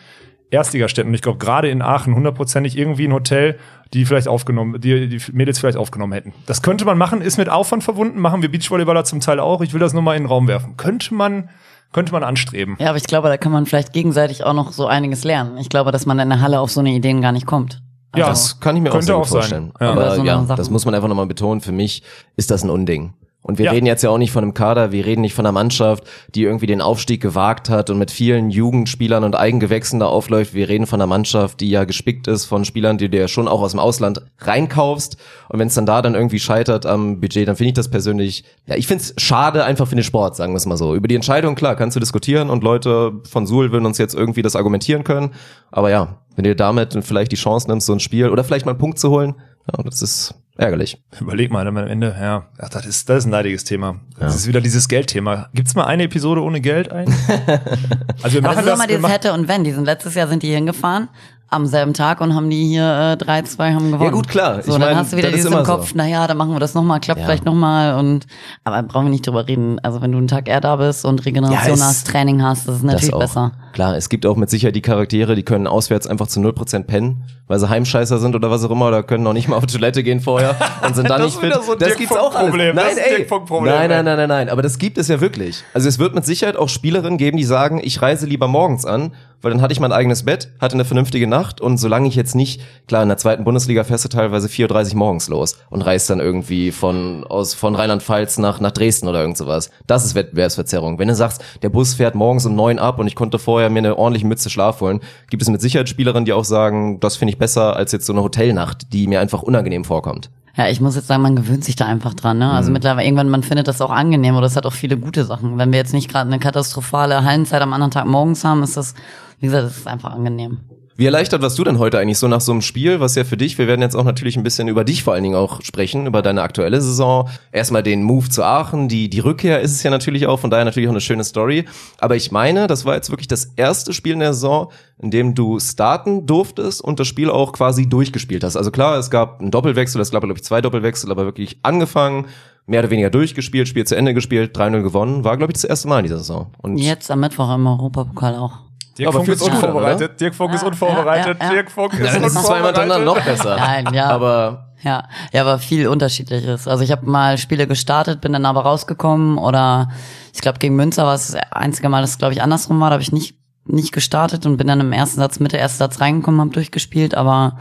[0.51, 1.09] Erstligastädten.
[1.09, 3.57] Und ich glaube, gerade in Aachen hundertprozentig irgendwie ein Hotel,
[3.93, 6.33] die vielleicht aufgenommen, die, die Mädels vielleicht aufgenommen hätten.
[6.45, 9.61] Das könnte man machen, ist mit Aufwand verbunden, machen wir Beachvolleyballer zum Teil auch.
[9.61, 10.77] Ich will das nur mal in den Raum werfen.
[10.77, 11.49] Könnte man,
[11.91, 12.77] könnte man anstreben.
[12.79, 15.57] Ja, aber ich glaube, da kann man vielleicht gegenseitig auch noch so einiges lernen.
[15.57, 17.81] Ich glaube, dass man in der Halle auf so eine Ideen gar nicht kommt.
[18.15, 19.39] Ja, Das kann ich mir auch sehr gut auch sein.
[19.41, 19.73] vorstellen.
[19.79, 19.91] Ja.
[19.91, 21.61] Aber so ja, das muss man einfach nochmal betonen.
[21.61, 22.03] Für mich
[22.35, 23.13] ist das ein Unding.
[23.43, 23.71] Und wir Ja.
[23.71, 26.03] reden jetzt ja auch nicht von einem Kader, wir reden nicht von einer Mannschaft,
[26.35, 30.53] die irgendwie den Aufstieg gewagt hat und mit vielen Jugendspielern und Eigengewächsen da aufläuft.
[30.53, 33.47] Wir reden von einer Mannschaft, die ja gespickt ist von Spielern, die du ja schon
[33.47, 35.17] auch aus dem Ausland reinkaufst.
[35.49, 38.43] Und wenn es dann da dann irgendwie scheitert am Budget, dann finde ich das persönlich,
[38.67, 40.93] ja, ich finde es schade einfach für den Sport, sagen wir es mal so.
[40.93, 44.43] Über die Entscheidung, klar, kannst du diskutieren und Leute von Suhl würden uns jetzt irgendwie
[44.43, 45.31] das argumentieren können.
[45.71, 48.73] Aber ja, wenn du damit vielleicht die Chance nimmst, so ein Spiel oder vielleicht mal
[48.73, 49.33] einen Punkt zu holen,
[49.71, 51.01] ja, das ist ärgerlich.
[51.19, 53.95] Überleg mal, dann am Ende, ja, ach, das ist, das ist ein leidiges Thema.
[54.19, 55.49] Das ist wieder dieses Geldthema.
[55.53, 57.07] Gibt's mal eine Episode ohne Geld ein?
[58.23, 59.63] also wir Aber machen das ist das, wir dieses machen, Hätte und Wenn.
[59.63, 61.09] Die sind letztes Jahr sind die hingefahren
[61.53, 64.11] am selben Tag und haben die hier äh, 3-2 haben gewonnen.
[64.13, 64.61] gut, klar.
[64.63, 65.73] So, Ich dann mein, hast du wieder das dieses im immer so.
[65.73, 67.25] Kopf, naja, dann machen wir das nochmal, klappt Ja.
[67.25, 68.25] vielleicht nochmal und
[68.63, 69.77] aber brauchen wir nicht drüber reden.
[69.79, 72.77] Also wenn du einen Tag eher da bist und Regeneration Ja, hast, Training hast, das
[72.77, 73.19] ist natürlich das auch.
[73.19, 73.51] besser.
[73.73, 77.23] Klar, es gibt auch mit Sicherheit die Charaktere, die können auswärts einfach zu 0% pennen,
[77.47, 79.73] weil sie Heimscheißer sind oder was auch immer, oder können noch nicht mal auf die
[79.73, 80.55] Toilette gehen vorher
[80.85, 81.53] und sind dann nicht fit.
[81.65, 82.33] so das gibt's auch.
[82.33, 82.75] Funk-Problem.
[82.75, 83.61] Nein, Das ist ein ey.
[83.61, 85.63] Nein, nein, nein, nein, nein, aber das gibt es ja wirklich.
[85.73, 89.11] Also es wird mit Sicherheit auch Spielerinnen geben, die sagen, ich reise lieber morgens an,
[89.41, 92.35] weil dann hatte ich mein eigenes Bett, hatte eine vernünftige Nacht und solange ich jetzt
[92.35, 96.19] nicht, klar, in der zweiten Bundesliga du teilweise 4.30 Uhr morgens los und reist dann
[96.19, 99.71] irgendwie von, aus, von Rheinland-Pfalz nach, nach Dresden oder irgend sowas.
[99.87, 100.99] Das ist Wettbewerbsverzerrung.
[100.99, 103.79] Wenn du sagst, der Bus fährt morgens um neun ab und ich konnte vorher mir
[103.79, 107.33] eine ordentliche Mütze Schlaf holen, gibt es mit Sicherheit Spielerinnen, die auch sagen, das finde
[107.33, 110.29] ich besser als jetzt so eine Hotelnacht, die mir einfach unangenehm vorkommt.
[110.57, 112.39] Ja, ich muss jetzt sagen, man gewöhnt sich da einfach dran.
[112.39, 112.51] Ne?
[112.51, 115.57] Also mittlerweile irgendwann, man findet das auch angenehm oder es hat auch viele gute Sachen.
[115.57, 118.93] Wenn wir jetzt nicht gerade eine katastrophale Hallenzeit am anderen Tag morgens haben, ist das,
[119.39, 120.59] wie gesagt, das ist einfach angenehm.
[120.97, 123.37] Wie erleichtert warst du denn heute eigentlich so nach so einem Spiel, was ja für
[123.37, 126.05] dich, wir werden jetzt auch natürlich ein bisschen über dich vor allen Dingen auch sprechen,
[126.05, 127.29] über deine aktuelle Saison.
[127.51, 130.65] Erstmal den Move zu Aachen, die, die Rückkehr ist es ja natürlich auch, von daher
[130.65, 131.65] natürlich auch eine schöne Story.
[131.97, 135.33] Aber ich meine, das war jetzt wirklich das erste Spiel in der Saison, in dem
[135.33, 138.57] du starten durftest und das Spiel auch quasi durchgespielt hast.
[138.57, 142.27] Also klar, es gab einen Doppelwechsel, es gab glaube ich zwei Doppelwechsel, aber wirklich angefangen,
[142.67, 145.87] mehr oder weniger durchgespielt, Spiel zu Ende gespielt, 3-0 gewonnen, war glaube ich das erste
[145.87, 146.51] Mal in dieser Saison.
[146.61, 148.70] Und Jetzt am Mittwoch im Europapokal auch.
[148.97, 150.19] Dirk Aber Funk ist unvorbereitet.
[150.19, 151.37] Dirk Funk ist unvorbereitet.
[151.39, 151.53] ja, ja, ja.
[151.53, 153.55] Dirk Funk ist Ja, das ist zweimal hintereinander noch besser.
[153.55, 154.09] Nein, ja.
[154.09, 156.67] Aber Ja, ja, aber viel unterschiedliches.
[156.67, 159.89] Also ich habe mal Spiele gestartet, bin dann aber rausgekommen oder
[160.33, 162.89] ich glaube gegen Münster war es das einzige Mal, dass es glaube ich andersrum war,
[162.89, 166.01] da habe ich nicht nicht gestartet und bin dann im ersten Satz Mitte ersten Satz
[166.01, 167.57] reingekommen, habe durchgespielt, aber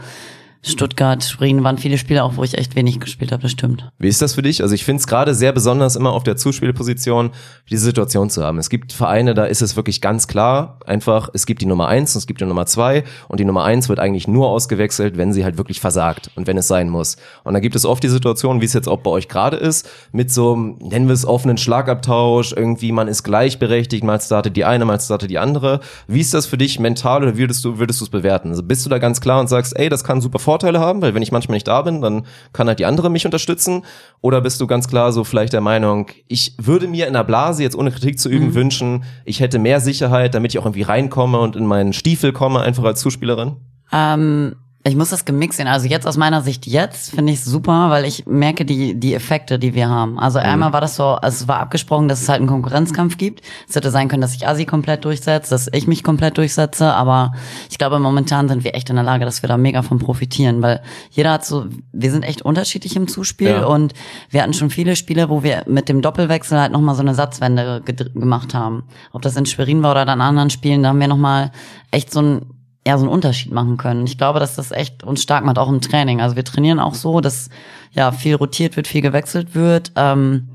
[0.63, 3.89] Stuttgart, Schwerin waren viele Spiele auch, wo ich echt wenig gespielt habe, das stimmt.
[3.97, 4.61] Wie ist das für dich?
[4.61, 7.31] Also ich finde es gerade sehr besonders, immer auf der Zuspielposition
[7.69, 8.59] diese Situation zu haben.
[8.59, 12.13] Es gibt Vereine, da ist es wirklich ganz klar, einfach, es gibt die Nummer eins
[12.13, 15.33] und es gibt die Nummer zwei und die Nummer eins wird eigentlich nur ausgewechselt, wenn
[15.33, 17.17] sie halt wirklich versagt und wenn es sein muss.
[17.43, 19.89] Und da gibt es oft die Situation, wie es jetzt auch bei euch gerade ist,
[20.11, 24.85] mit so nennen wir es offenen Schlagabtausch, irgendwie man ist gleichberechtigt, mal startet die eine,
[24.85, 25.79] mal startet die andere.
[26.07, 28.49] Wie ist das für dich mental oder würdest du würdest du es bewerten?
[28.49, 31.15] Also bist du da ganz klar und sagst, ey, das kann super Vorteile haben, weil
[31.15, 33.85] wenn ich manchmal nicht da bin, dann kann halt die andere mich unterstützen.
[34.19, 37.63] Oder bist du ganz klar so vielleicht der Meinung, ich würde mir in der Blase,
[37.63, 41.39] jetzt ohne Kritik zu üben, wünschen, ich hätte mehr Sicherheit, damit ich auch irgendwie reinkomme
[41.39, 43.55] und in meinen Stiefel komme, einfach als Zuspielerin?
[43.93, 45.67] Ähm, ich muss das gemixt sehen.
[45.67, 49.13] Also jetzt aus meiner Sicht jetzt finde ich es super, weil ich merke die die
[49.13, 50.17] Effekte, die wir haben.
[50.17, 53.41] Also einmal war das so, also es war abgesprochen, dass es halt einen Konkurrenzkampf gibt.
[53.69, 57.33] Es hätte sein können, dass ich Asi komplett durchsetze, dass ich mich komplett durchsetze, aber
[57.69, 60.61] ich glaube momentan sind wir echt in der Lage, dass wir da mega von profitieren,
[60.63, 63.65] weil jeder hat so, wir sind echt unterschiedlich im Zuspiel Ja.
[63.65, 63.93] und
[64.31, 67.81] wir hatten schon viele Spiele, wo wir mit dem Doppelwechsel halt nochmal so eine Satzwende
[68.15, 68.83] gemacht haben.
[69.11, 71.51] Ob das in Schwerin war oder dann anderen Spielen, da haben wir nochmal
[71.91, 72.41] echt so ein
[72.85, 74.05] ja, so einen Unterschied machen können.
[74.05, 76.19] Ich glaube, dass das echt uns stark macht, auch im Training.
[76.21, 77.49] Also wir trainieren auch so, dass
[77.91, 79.91] ja viel rotiert wird, viel gewechselt wird.
[79.95, 80.49] Ähm,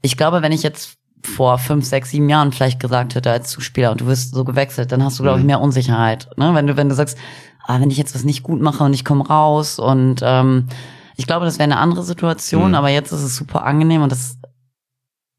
[0.00, 3.92] ich glaube, wenn ich jetzt vor fünf, sechs, sieben Jahren vielleicht gesagt hätte als Zuspieler
[3.92, 6.28] und du wirst so gewechselt, dann hast du, glaube ich, mehr Unsicherheit.
[6.36, 6.52] Ne?
[6.54, 7.16] Wenn du, wenn du sagst,
[7.64, 10.66] ah, wenn ich jetzt was nicht gut mache und ich komme raus und ähm,
[11.16, 12.74] ich glaube, das wäre eine andere Situation, Mhm.
[12.74, 14.38] aber jetzt ist es super angenehm und das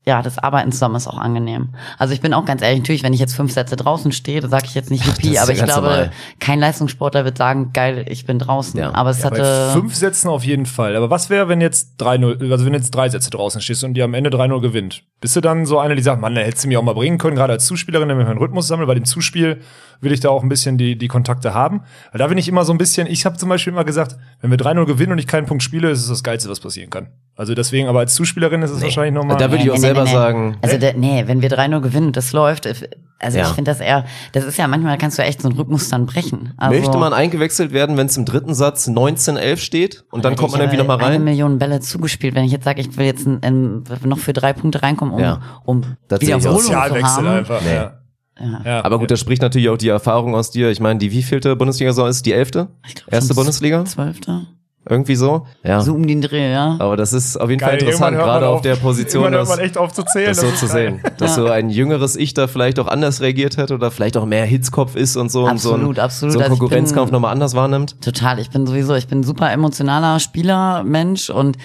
[0.05, 1.69] ja, das Arbeiten zusammen ist auch angenehm.
[1.97, 4.49] Also ich bin auch ganz ehrlich, natürlich, wenn ich jetzt fünf Sätze draußen stehe, da
[4.49, 6.11] sage ich jetzt nicht ist aber ich glaube, normal.
[6.41, 8.77] kein Leistungssportler wird sagen, geil, ich bin draußen.
[8.77, 8.93] Ja.
[8.93, 9.69] Aber es Ja, bei hatte.
[9.71, 10.97] fünf Sätzen auf jeden Fall.
[10.97, 14.03] Aber was wäre, wenn jetzt 3-0, also wenn jetzt drei Sätze draußen stehst und die
[14.03, 15.03] am Ende 3-0 gewinnt?
[15.21, 17.17] Bist du dann so eine, die sagt, Mann, da hättest du mich auch mal bringen
[17.17, 19.61] können, gerade als Zuspielerin, damit ich meinen Rhythmus sammle, bei dem Zuspiel
[20.01, 21.83] will ich da auch ein bisschen die, die Kontakte haben.
[22.11, 24.51] Weil da bin ich immer so ein bisschen, ich habe zum Beispiel immer gesagt, wenn
[24.51, 27.07] wir 3-0 gewinnen und ich keinen Punkt spiele, ist es das Geilste, was passieren kann.
[27.35, 29.37] Also deswegen, aber als Zuspielerin ist es wahrscheinlich nochmal.
[29.37, 32.31] Da würde ich auch selber sagen, Also der, nee, wenn wir 3-0 gewinnen und das
[32.31, 33.47] läuft, also Ja.
[33.47, 36.05] ich finde das eher, das ist ja manchmal kannst du echt so einen Rhythmus dann
[36.05, 36.53] brechen.
[36.57, 40.51] Also, Möchte man eingewechselt werden, wenn es im dritten Satz 19-11 steht und dann kommt
[40.51, 41.23] man ich irgendwie aber nochmal Eine rein?
[41.23, 44.53] Million Bälle zugespielt, wenn ich jetzt sage, ich will jetzt ein, ein, noch für drei
[44.53, 45.41] Punkte reinkommen, um, Ja.
[45.65, 46.27] um Das auch.
[46.27, 47.27] Wiederholung zu Sozialwechsel haben.
[47.27, 47.61] einfach.
[47.63, 47.73] Nee.
[47.73, 47.93] Ja.
[48.39, 48.61] Ja.
[48.65, 48.85] Ja.
[48.85, 50.69] Aber gut, da spricht natürlich auch die Erfahrung aus dir.
[50.69, 52.25] Ich meine, die wievielte Bundesliga-Saison ist?
[52.25, 52.67] Die elfte?
[52.87, 53.85] Ich glaub, Erste Bundesliga?
[53.85, 54.41] Zwölfte?
[54.89, 55.47] Irgendwie so?
[55.63, 55.79] Ja.
[55.81, 56.75] So um den Dreh, ja.
[56.79, 59.49] Aber das ist auf jeden Geil, Fall interessant, gerade auf auf- der Position, Irgendwann hört
[59.49, 60.27] das, man echt auf zu zählen.
[60.27, 60.99] das so ist zu geil.
[61.01, 61.13] sehen.
[61.17, 61.43] Dass Ja.
[61.43, 64.95] so ein jüngeres Ich da vielleicht auch anders reagiert hätte oder vielleicht auch mehr Hitzkopf
[64.97, 66.33] ist und so Absolut, und so ein, absolut.
[66.33, 68.01] so einen Also Konkurrenzkampf nochmal anders wahrnimmt.
[68.01, 68.39] Total.
[68.39, 71.57] Ich bin sowieso, ich bin ein super emotionaler Spieler, Mensch und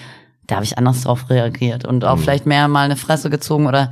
[0.47, 3.91] da habe ich anders drauf reagiert und auch vielleicht mehr mal eine Fresse gezogen oder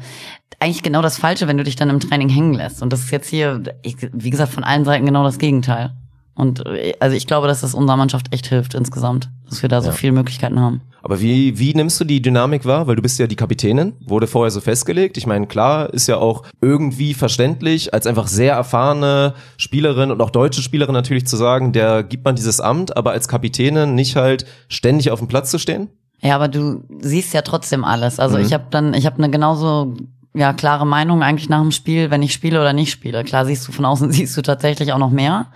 [0.59, 2.81] eigentlich genau das Falsche, wenn du dich dann im Training hängen lässt.
[2.81, 5.91] Und das ist jetzt hier, ich, wie gesagt, von allen Seiten genau das Gegenteil.
[6.37, 9.81] Und äh, also ich glaube, dass das unserer Mannschaft echt hilft insgesamt, dass wir da
[9.81, 10.81] so viele Möglichkeiten haben.
[11.01, 12.85] Aber wie, wie nimmst du die Dynamik wahr?
[12.87, 15.17] Weil du bist ja die Kapitänin, wurde vorher so festgelegt.
[15.17, 20.29] Ich meine, klar, ist ja auch irgendwie verständlich, als einfach sehr erfahrene Spielerin und auch
[20.29, 24.45] deutsche Spielerin natürlich zu sagen, der gibt man dieses Amt, aber als Kapitänin nicht halt
[24.67, 25.89] ständig auf dem Platz zu stehen?
[26.21, 28.19] Ja, aber du siehst ja trotzdem alles.
[28.19, 28.43] Also Mhm.
[28.45, 29.93] ich habe dann, ich habe eine genauso
[30.33, 33.23] ja klare Meinung eigentlich nach dem Spiel, wenn ich spiele oder nicht spiele.
[33.23, 35.47] Klar siehst du von außen siehst du tatsächlich auch noch mehr,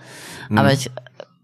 [0.52, 0.58] Mhm.
[0.58, 0.90] aber ich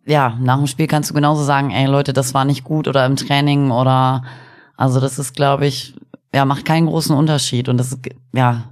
[0.07, 3.05] ja nach dem Spiel kannst du genauso sagen, ey Leute, das war nicht gut oder
[3.07, 4.23] im Training oder
[4.77, 5.95] also das ist, glaube ich,
[6.35, 8.01] ja macht keinen großen Unterschied und das ist
[8.33, 8.65] ja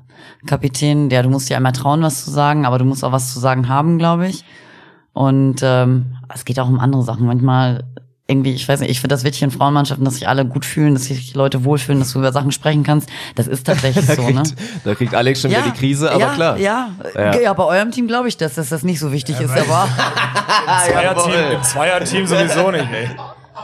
[0.46, 3.32] Kapitän, ja du musst dir einmal trauen, was zu sagen, aber du musst auch was
[3.32, 4.44] zu sagen haben, glaube ich.
[5.12, 7.26] Und ähm, es geht auch um andere Sachen.
[7.26, 7.84] Manchmal
[8.28, 10.94] irgendwie, ich weiß nicht, ich finde das wichtig in Frauenmannschaften, dass sich alle gut fühlen,
[10.94, 13.08] dass sich Leute wohlfühlen, dass du über Sachen sprechen kannst.
[13.36, 14.42] Das ist tatsächlich Da so, kriegt, ne?
[14.84, 16.58] da kriegt Alex schon wieder die Krise, aber ja, klar.
[16.58, 17.20] Ja, Ja.
[17.32, 17.40] ja.
[17.40, 19.88] ja, bei eurem Team glaube ich, dass, dass das nicht so wichtig ist, aber
[20.86, 23.10] Zweierteam, Im Zweierteam sowieso nicht, ey.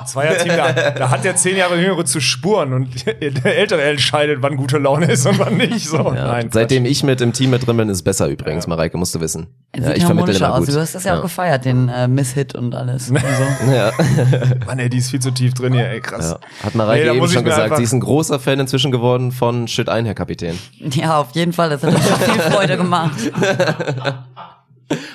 [0.07, 3.07] Zweierteam, da, da hat der zehn Jahre Jüngere zu spuren und
[3.45, 5.89] der Ältere entscheidet, wann gute Laune ist und wann nicht.
[5.89, 8.97] So, nein, Seitdem ich mit im Team mit drin bin, ist es besser übrigens, Mareike,
[8.97, 9.49] musst du wissen.
[9.75, 10.67] Sieht Ja, ich vermittle immer aus.
[10.67, 10.75] gut.
[10.75, 13.11] Du hast das ja, auch gefeiert, den äh, Miss-Hit und alles.
[13.11, 13.19] Und
[13.67, 13.73] so.
[13.73, 13.91] Ja.
[13.91, 14.67] Quatsch.
[14.67, 16.37] Mann, ey, die ist viel zu tief drin hier, ey, krass.
[16.41, 16.65] Ja.
[16.67, 19.89] Hat Mareike Nee, eben schon gesagt, sie ist ein großer Fan inzwischen geworden von Shit
[19.89, 20.59] ein, Herr Kapitän.
[20.79, 21.71] Ja, auf jeden Fall.
[21.71, 23.13] Das hat mir schon viel Freude gemacht.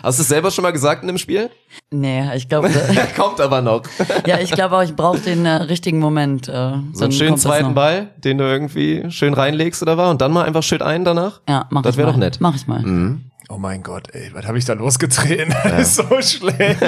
[0.04, 1.50] Hast du es selber schon mal gesagt in dem Spiel?
[1.92, 2.70] Nee, ich glaube,
[3.16, 3.84] Kommt aber noch.
[4.26, 6.48] ja, ich glaube auch, ich brauche den äh, richtigen Moment.
[6.48, 7.74] Äh, So einen schönen das zweiten.
[7.74, 11.42] Ball, den du irgendwie schön reinlegst oder war und dann mal einfach Shit ein danach?
[11.48, 12.14] Ja, mach Das ich wäre mal.
[12.14, 12.38] doch nett.
[12.40, 13.18] Mach ich mal.
[13.50, 15.54] Oh mein Gott, ey, was habe ich da losgetreten?
[15.64, 16.80] Das ist so schlecht.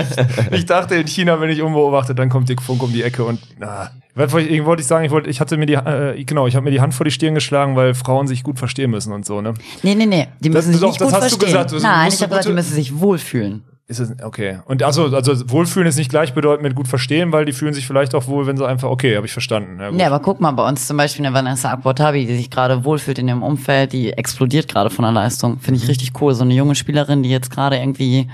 [0.51, 3.39] Ich dachte, in China bin ich unbeobachtet, dann kommt Dick Funk um die Ecke und
[3.57, 3.91] na.
[4.15, 6.55] Was wollte ich, wollte ich sagen, ich wollte, ich hatte mir die, äh, genau, ich
[6.57, 9.25] habe mir die Hand vor die Stirn geschlagen, weil Frauen sich gut verstehen müssen und
[9.25, 9.53] so, ne?
[9.83, 10.27] Nee, nee, nee.
[10.41, 11.63] Die Das- müssen sich doch, nicht das gut verstehen.
[11.67, 11.71] gesagt.
[11.81, 13.63] Nein, ich habe gesagt, die müssen sich wohlfühlen.
[13.89, 14.59] Ist es, okay.
[14.65, 18.13] Und also, also wohlfühlen ist nicht gleichbedeutend mit gut verstehen, weil die fühlen sich vielleicht
[18.13, 19.79] auch wohl, wenn sie einfach, okay, habe ich verstanden.
[19.79, 19.89] Ja.
[19.89, 23.17] Ja, aber guck mal, bei uns zum Beispiel eine Vanessa Akbotabi, die sich gerade wohlfühlt
[23.17, 25.57] in ihrem Umfeld, die explodiert gerade von der Leistung.
[25.57, 26.35] Finde ich richtig cool.
[26.35, 28.27] So eine junge Spielerin, die jetzt gerade irgendwie,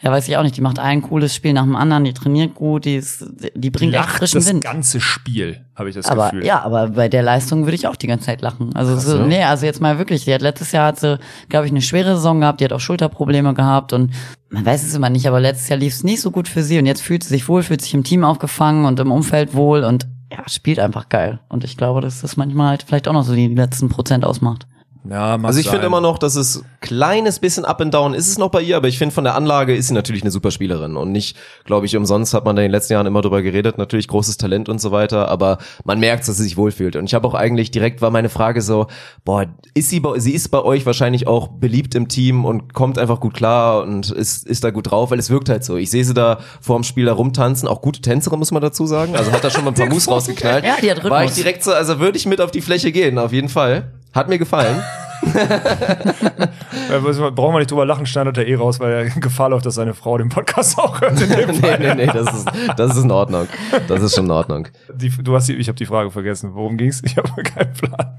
[0.00, 2.54] ja weiß ich auch nicht, die macht ein cooles Spiel nach dem anderen, die trainiert
[2.54, 3.24] gut, die, ist,
[3.54, 4.62] die bringt echt Lacht frischen das Wind.
[4.64, 6.44] ganze Spiel, habe ich das Aber Gefühl.
[6.46, 8.74] ja, aber bei der Leistung würde ich auch die ganze Zeit lachen.
[8.76, 10.24] Also so, nee, also jetzt mal wirklich.
[10.24, 11.18] Die hat letztes Jahr hat sie,
[11.48, 12.60] glaube ich, eine schwere Saison gehabt.
[12.60, 14.12] Die hat auch Schulterprobleme gehabt und
[14.50, 15.26] man weiß es immer nicht.
[15.26, 17.48] Aber letztes Jahr lief es nicht so gut für sie und jetzt fühlt sie sich
[17.48, 21.40] wohl, fühlt sich im Team aufgefangen und im Umfeld wohl und ja, spielt einfach geil.
[21.48, 24.66] Und ich glaube, dass das manchmal halt vielleicht auch noch so die letzten Prozent ausmacht.
[25.08, 25.72] Ja, mag Also ich sein.
[25.74, 28.76] finde immer noch, dass es kleines bisschen up and down ist es noch bei ihr,
[28.76, 31.86] aber ich finde von der Anlage ist sie natürlich eine super Spielerin und nicht, glaube
[31.86, 34.68] ich, umsonst hat man da in den letzten Jahren immer drüber geredet, natürlich großes Talent
[34.68, 37.70] und so weiter, aber man merkt, dass sie sich wohlfühlt und ich habe auch eigentlich
[37.70, 38.86] direkt war meine Frage so,
[39.24, 42.98] boah, ist sie bei, sie ist bei euch wahrscheinlich auch beliebt im Team und kommt
[42.98, 45.76] einfach gut klar und ist ist da gut drauf, weil es wirkt halt so.
[45.76, 48.86] Ich sehe sie da vor dem Spiel da rumtanzen, auch gute Tänzerin muss man dazu
[48.86, 50.64] sagen, also hat da schon mal ein paar Moves rausgeknallt.
[50.64, 51.34] Ja, die hat War ich Rhythmus.
[51.34, 53.92] direkt so, also würde ich mit auf die Fläche gehen, auf jeden Fall.
[54.18, 54.82] Hat mir gefallen.
[57.34, 59.94] Brauchen wir nicht drüber lachen, schneidet er eh raus, weil er Gefahr läuft, dass seine
[59.94, 61.20] Frau den Podcast auch hört.
[61.20, 63.48] In dem nee, nee, nee, das ist, das ist in Ordnung.
[63.88, 64.68] Das ist schon in Ordnung.
[64.94, 66.50] Die, du hast die, ich habe die Frage vergessen.
[66.54, 67.02] Worum ging's?
[67.04, 68.16] Ich habe keinen Plan.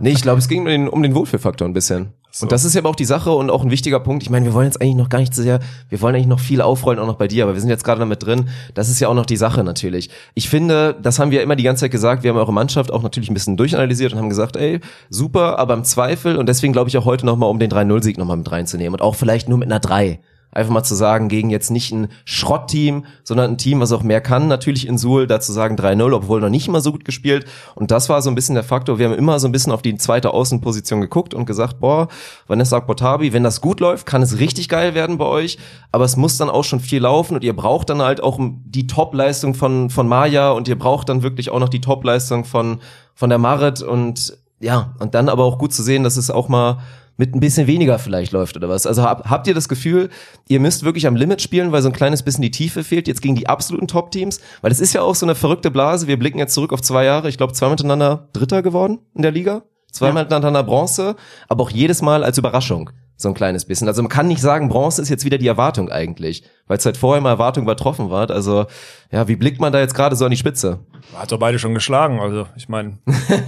[0.00, 2.12] Nee, ich glaube, es ging um den, um den Wohlfühlfaktor ein bisschen.
[2.40, 4.22] Und das ist ja aber auch die Sache und auch ein wichtiger Punkt.
[4.22, 5.58] Ich meine, wir wollen jetzt eigentlich noch gar nicht so sehr,
[5.88, 7.98] wir wollen eigentlich noch viel aufrollen, auch noch bei dir, aber wir sind jetzt gerade
[7.98, 8.48] damit drin.
[8.74, 10.10] Das ist ja auch noch die Sache natürlich.
[10.34, 13.02] Ich finde, das haben wir immer die ganze Zeit gesagt, wir haben eure Mannschaft auch
[13.02, 16.88] natürlich ein bisschen durchanalysiert und haben gesagt, ey, super, aber im Zweifel, und deswegen glaube
[16.88, 19.68] ich auch heute nochmal, um den 3-0-Sieg nochmal mit reinzunehmen und auch vielleicht nur mit
[19.68, 20.20] einer 3.
[20.52, 24.20] Einfach mal zu sagen, gegen jetzt nicht ein Schrottteam, sondern ein Team, was auch mehr
[24.20, 24.48] kann.
[24.48, 27.44] Natürlich in Suhl, dazu sagen 3-0, obwohl noch nicht mal so gut gespielt.
[27.76, 28.98] Und das war so ein bisschen der Faktor.
[28.98, 32.08] Wir haben immer so ein bisschen auf die zweite Außenposition geguckt und gesagt, boah,
[32.48, 35.56] Vanessa Botabi, wenn das gut läuft, kann es richtig geil werden bei euch.
[35.92, 38.88] Aber es muss dann auch schon viel laufen und ihr braucht dann halt auch die
[38.88, 42.80] Top-Leistung von, von Maya und ihr braucht dann wirklich auch noch die Top-Leistung von,
[43.14, 46.48] von der Marit und ja, und dann aber auch gut zu sehen, dass es auch
[46.48, 46.78] mal
[47.16, 48.86] mit ein bisschen weniger vielleicht läuft oder was.
[48.86, 50.08] Also hab, habt ihr das Gefühl,
[50.48, 53.20] ihr müsst wirklich am Limit spielen, weil so ein kleines bisschen die Tiefe fehlt jetzt
[53.20, 54.40] gegen die absoluten Top-Teams?
[54.62, 56.06] Weil es ist ja auch so eine verrückte Blase.
[56.06, 57.28] Wir blicken jetzt zurück auf zwei Jahre.
[57.28, 59.64] Ich glaube, zweimal miteinander Dritter geworden in der Liga.
[59.92, 61.16] Zweimal miteinander Bronze,
[61.48, 62.90] aber auch jedes Mal als Überraschung.
[63.20, 63.86] So ein kleines bisschen.
[63.86, 66.96] Also man kann nicht sagen, Bronze ist jetzt wieder die Erwartung eigentlich, weil es halt
[66.96, 68.30] vorher mal Erwartung übertroffen war.
[68.30, 68.64] Also
[69.12, 70.78] ja, wie blickt man da jetzt gerade so an die Spitze?
[71.14, 72.96] Hat doch beide schon geschlagen, also ich meine,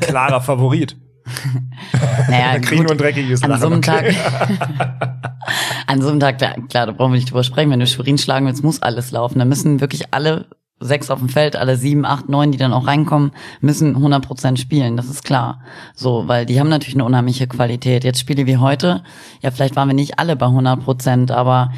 [0.01, 0.97] klarer Favorit.
[2.29, 2.89] Naja, Wir kriegen gut.
[2.89, 4.13] nur ein dreckiges An so einem okay.
[4.13, 5.33] Tag.
[5.87, 7.71] An so einem Tag, klar, da brauchen wir nicht drüber sprechen.
[7.71, 9.39] Wenn du Schwerin schlagen willst, muss alles laufen.
[9.39, 10.47] Da müssen wirklich alle
[10.83, 14.59] sechs auf dem Feld, alle sieben, acht, neun, die dann auch reinkommen, müssen 100 Prozent
[14.59, 14.97] spielen.
[14.97, 15.61] Das ist klar.
[15.95, 18.05] So, weil die haben natürlich eine unheimliche Qualität.
[18.05, 19.03] Jetzt Spiele wie heute,
[19.41, 21.71] ja, vielleicht waren wir nicht alle bei 100 Prozent, aber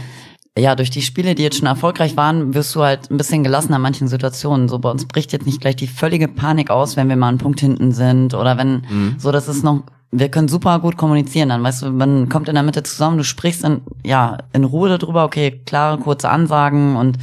[0.56, 3.76] ja, durch die Spiele, die jetzt schon erfolgreich waren, wirst du halt ein bisschen gelassener
[3.76, 4.68] in manchen Situationen.
[4.68, 7.38] So bei uns bricht jetzt nicht gleich die völlige Panik aus, wenn wir mal einen
[7.38, 8.82] Punkt hinten sind oder wenn
[9.18, 9.82] so, das ist noch,
[10.12, 11.48] wir können super gut kommunizieren.
[11.48, 14.96] Dann weißt du, man kommt in der Mitte zusammen, du sprichst dann ja in Ruhe
[14.96, 17.18] darüber, okay, klare, kurze Ansagen und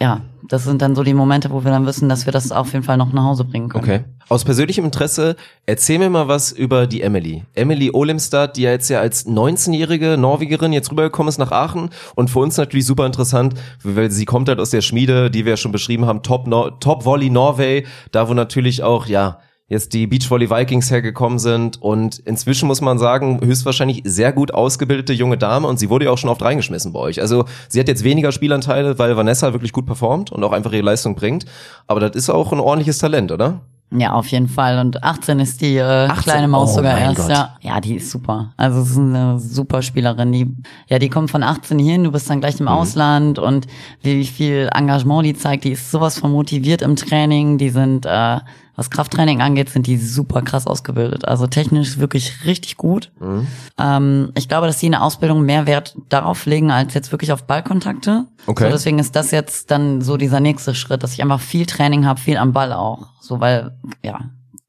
[0.00, 0.20] ja,
[0.52, 2.84] das sind dann so die Momente, wo wir dann wissen, dass wir das auf jeden
[2.84, 3.84] Fall noch nach Hause bringen können.
[3.84, 4.04] Okay.
[4.28, 7.44] Aus persönlichem Interesse, erzähl mir mal was über die Emily.
[7.54, 12.28] Emily Olimstad, die ja jetzt ja als 19-jährige Norwegerin jetzt rübergekommen ist nach Aachen und
[12.28, 15.56] für uns natürlich super interessant, weil sie kommt halt aus der Schmiede, die wir ja
[15.56, 19.38] schon beschrieben haben, Top, Nor Top Volley Norway, da wo natürlich auch, ja,
[19.68, 25.12] jetzt die Beachvolley Vikings hergekommen sind und inzwischen muss man sagen, höchstwahrscheinlich sehr gut ausgebildete
[25.12, 27.20] junge Dame und sie wurde ja auch schon oft reingeschmissen bei euch.
[27.20, 30.82] Also sie hat jetzt weniger Spielanteile, weil Vanessa wirklich gut performt und auch einfach ihre
[30.82, 31.46] Leistung bringt,
[31.86, 33.60] aber das ist auch ein ordentliches Talent, oder?
[33.94, 34.78] Ja, auf jeden Fall.
[34.78, 36.22] Und 18 ist die äh, 18?
[36.22, 37.16] kleine Maus Oh sogar erst.
[37.18, 37.28] Gott.
[37.28, 37.56] Ja.
[37.60, 38.54] ja, die ist super.
[38.56, 40.32] Also es ist eine super Spielerin.
[40.32, 40.50] Die,
[40.88, 42.72] ja, die kommt von 18 hierhin, du bist dann gleich im Mhm.
[42.72, 43.66] Ausland und
[44.02, 47.58] wie viel Engagement die zeigt, die ist sowas von motiviert im Training.
[47.58, 48.38] Die sind, äh,
[48.74, 51.26] was Krafttraining angeht, sind die super krass ausgebildet.
[51.26, 53.12] Also technisch wirklich richtig gut.
[53.20, 53.46] Mhm.
[53.78, 57.32] Ähm, ich glaube, dass sie in der Ausbildung mehr Wert darauf legen, als jetzt wirklich
[57.32, 58.24] auf Ballkontakte.
[58.46, 58.64] Okay.
[58.64, 62.06] So, deswegen ist das jetzt dann so dieser nächste Schritt, dass ich einfach viel Training
[62.06, 63.08] habe, viel am Ball auch.
[63.20, 64.20] So, weil, ja,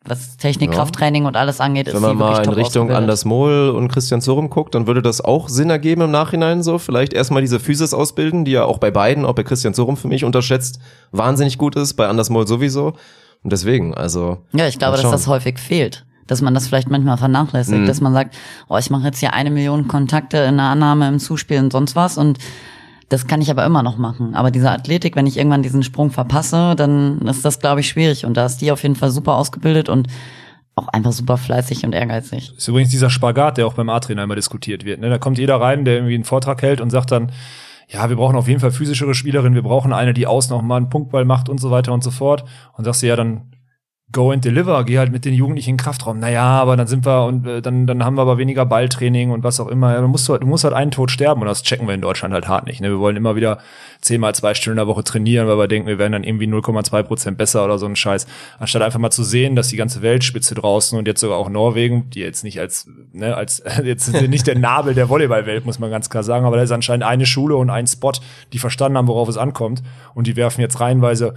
[0.05, 0.75] was Technik, Ja.
[0.75, 2.91] Krafttraining und alles angeht, ist Wenn man mal in Richtung.
[2.91, 6.77] Anders Mohl und Christian Zorum guckt, dann würde das auch Sinn ergeben im Nachhinein so.
[6.77, 10.09] Vielleicht erstmal diese Physis ausbilden, die ja auch bei beiden, auch bei Christian Zorum für
[10.09, 10.79] mich unterschätzt,
[11.13, 12.93] wahnsinnig gut ist, bei Anders Mohl sowieso.
[13.43, 14.39] Und deswegen, also.
[14.53, 16.05] Ja, ich glaube, dass das häufig fehlt.
[16.27, 17.85] Dass man das vielleicht manchmal vernachlässigt, Mhm.
[17.85, 18.35] dass man sagt,
[18.69, 21.95] oh, ich mache jetzt hier eine Million Kontakte in der Annahme, im Zuspiel und sonst
[21.95, 22.39] was und
[23.09, 24.33] das kann ich aber immer noch machen.
[24.33, 28.25] Aber diese Athletik, wenn ich irgendwann diesen Sprung verpasse, dann ist das, glaube ich, schwierig.
[28.25, 30.07] Und da ist die auf jeden Fall super ausgebildet und
[30.75, 32.53] auch einfach super fleißig und ehrgeizig.
[32.57, 34.99] ist übrigens dieser Spagat, der auch beim A-Trainer immer diskutiert wird.
[35.01, 35.09] Ne?
[35.09, 37.31] Da kommt jeder rein, der irgendwie einen Vortrag hält und sagt dann,
[37.93, 40.77] ja, wir brauchen auf jeden Fall physischere Spielerin, wir brauchen eine, die außen noch mal
[40.77, 42.43] einen Punktball macht und so weiter und so fort.
[42.73, 43.51] Und sagst du ja dann,
[44.13, 46.19] go and deliver, geh halt mit den Jugendlichen in Kraftraum.
[46.19, 49.43] Naja, aber dann sind wir und äh, dann, dann haben wir aber weniger Balltraining und
[49.43, 49.93] was auch immer.
[49.93, 52.01] Ja, du, musst halt, du musst halt einen Tod sterben und das checken wir in
[52.01, 52.79] Deutschland halt hart nicht.
[52.79, 52.89] Ne?
[52.89, 53.57] Wir wollen immer wieder
[54.01, 57.03] zehnmal zwei Stunden in der Woche trainieren, weil wir denken, wir werden dann irgendwie 0,2
[57.03, 58.27] Prozent besser oder so ein Scheiß.
[58.59, 62.09] Anstatt einfach mal zu sehen, dass die ganze Weltspitze draußen und jetzt sogar auch Norwegen,
[62.11, 65.89] die jetzt nicht als, ne, als, jetzt sind nicht der Nabel der Volleyballwelt, muss man
[65.89, 68.13] ganz klar sagen, aber da ist anscheinend eine Schule und ein Spot,
[68.53, 69.81] die verstanden haben, worauf es ankommt
[70.13, 71.33] und die werfen jetzt reihenweise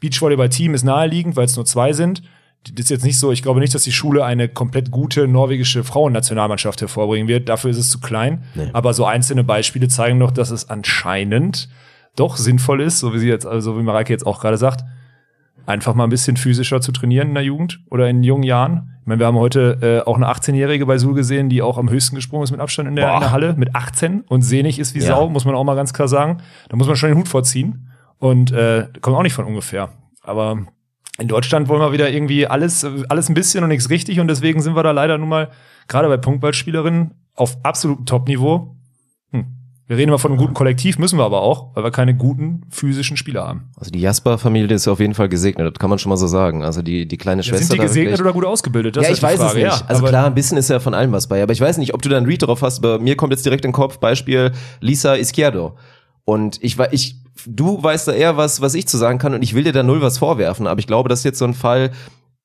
[0.00, 2.22] Beachvolleyball-Team ist naheliegend, weil es nur zwei sind.
[2.64, 5.84] Das ist jetzt nicht so, ich glaube nicht, dass die Schule eine komplett gute norwegische
[5.84, 7.48] Frauennationalmannschaft hervorbringen wird.
[7.48, 8.42] Dafür ist es zu klein.
[8.72, 11.68] Aber so einzelne Beispiele zeigen doch, dass es anscheinend
[12.16, 14.82] doch sinnvoll ist, so wie sie jetzt, also wie Mareike jetzt auch gerade sagt,
[15.66, 18.92] einfach mal ein bisschen physischer zu trainieren in der Jugend oder in jungen Jahren.
[19.02, 21.90] Ich meine, wir haben heute äh, auch eine 18-Jährige bei Sul gesehen, die auch am
[21.90, 24.94] höchsten gesprungen ist mit Abstand in der, in der Halle, mit 18 und sehnig ist
[24.94, 25.06] wie Ja.
[25.16, 26.38] Sau, muss man auch mal ganz klar sagen.
[26.68, 27.85] Da muss man schon den Hut vorziehen.
[28.18, 29.90] Und äh, kommt auch nicht von ungefähr.
[30.22, 30.66] Aber
[31.18, 34.60] in Deutschland wollen wir wieder irgendwie alles, alles ein bisschen und nichts richtig und deswegen
[34.60, 35.50] sind wir da leider nun mal,
[35.88, 38.76] gerade bei Punktballspielerinnen, auf absolutem Top-Niveau.
[39.32, 39.46] Hm.
[39.86, 42.62] Wir reden immer von einem guten Kollektiv, müssen wir aber auch, weil wir keine guten
[42.70, 43.70] physischen Spieler haben.
[43.78, 46.64] Also die Jasper-Familie ist auf jeden Fall gesegnet, das kann man schon mal so sagen.
[46.64, 47.66] Also die, die kleine Ja, Schwester.
[47.66, 48.96] sind die gesegnet oder gut ausgebildet?
[48.96, 49.58] Das ja, ist ich weiß es Frage.
[49.64, 49.80] nicht.
[49.80, 51.42] Ja, also klar, ein bisschen ist ja von allem was bei.
[51.42, 53.44] Aber ich weiß nicht, ob du da einen Read drauf hast, aber mir kommt jetzt
[53.46, 55.76] direkt in den Kopf Beispiel Lisa Izquierdo.
[56.24, 59.42] Und ich war, ich, du weißt da eher was, was ich zu sagen kann und
[59.42, 61.54] ich will dir da null was vorwerfen, aber ich glaube, das ist jetzt so ein
[61.54, 61.90] Fall,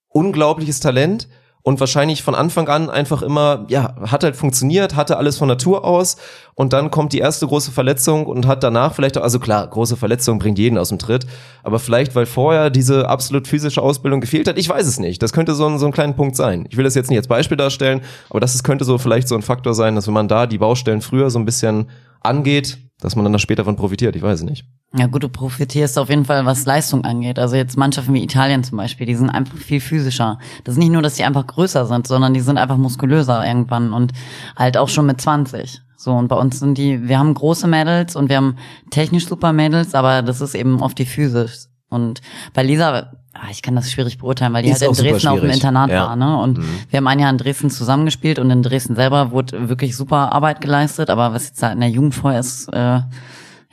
[0.09, 1.27] unglaubliches Talent
[1.63, 5.85] und wahrscheinlich von Anfang an einfach immer, ja, hat halt funktioniert, hatte alles von Natur
[5.85, 6.17] aus
[6.55, 10.39] und dann kommt die erste große Verletzung und hat danach vielleicht also klar, große Verletzung
[10.39, 11.27] bringt jeden aus dem Tritt,
[11.63, 15.21] aber vielleicht, weil vorher diese absolut physische Ausbildung gefehlt hat, ich weiß es nicht.
[15.21, 16.65] Das könnte so ein, so ein kleiner Punkt sein.
[16.69, 19.35] Ich will das jetzt nicht als Beispiel darstellen, aber das ist, könnte so vielleicht so
[19.35, 21.89] ein Faktor sein, dass wenn man da die Baustellen früher so ein bisschen
[22.21, 24.65] angeht, dass man dann da später von profitiert, ich weiß nicht.
[24.95, 27.39] Ja gut, du profitierst auf jeden Fall, was Leistung angeht.
[27.39, 30.37] Also jetzt Mannschaften wie Italien zum Beispiel, die sind einfach viel physischer.
[30.63, 33.91] Das ist nicht nur, dass die einfach größer sind, sondern die sind einfach muskulöser irgendwann
[33.91, 34.13] und
[34.55, 35.81] halt auch schon mit 20.
[35.97, 38.57] So, und bei uns sind die, wir haben große Mädels und wir haben
[38.91, 41.70] technisch super Mädels, aber das ist eben oft die Physis.
[41.91, 42.21] Und
[42.53, 45.39] bei Lisa, ah, ich kann das schwierig beurteilen, weil die Ist halt in Dresden auf
[45.41, 45.49] dem.
[45.49, 46.07] Internat Ja.
[46.07, 46.37] war, ne?
[46.41, 50.31] Und wir haben ein Jahr in Dresden zusammengespielt und in Dresden selber wurde wirklich super
[50.31, 53.01] Arbeit geleistet, aber was jetzt da in der Jugend vorher ist, äh,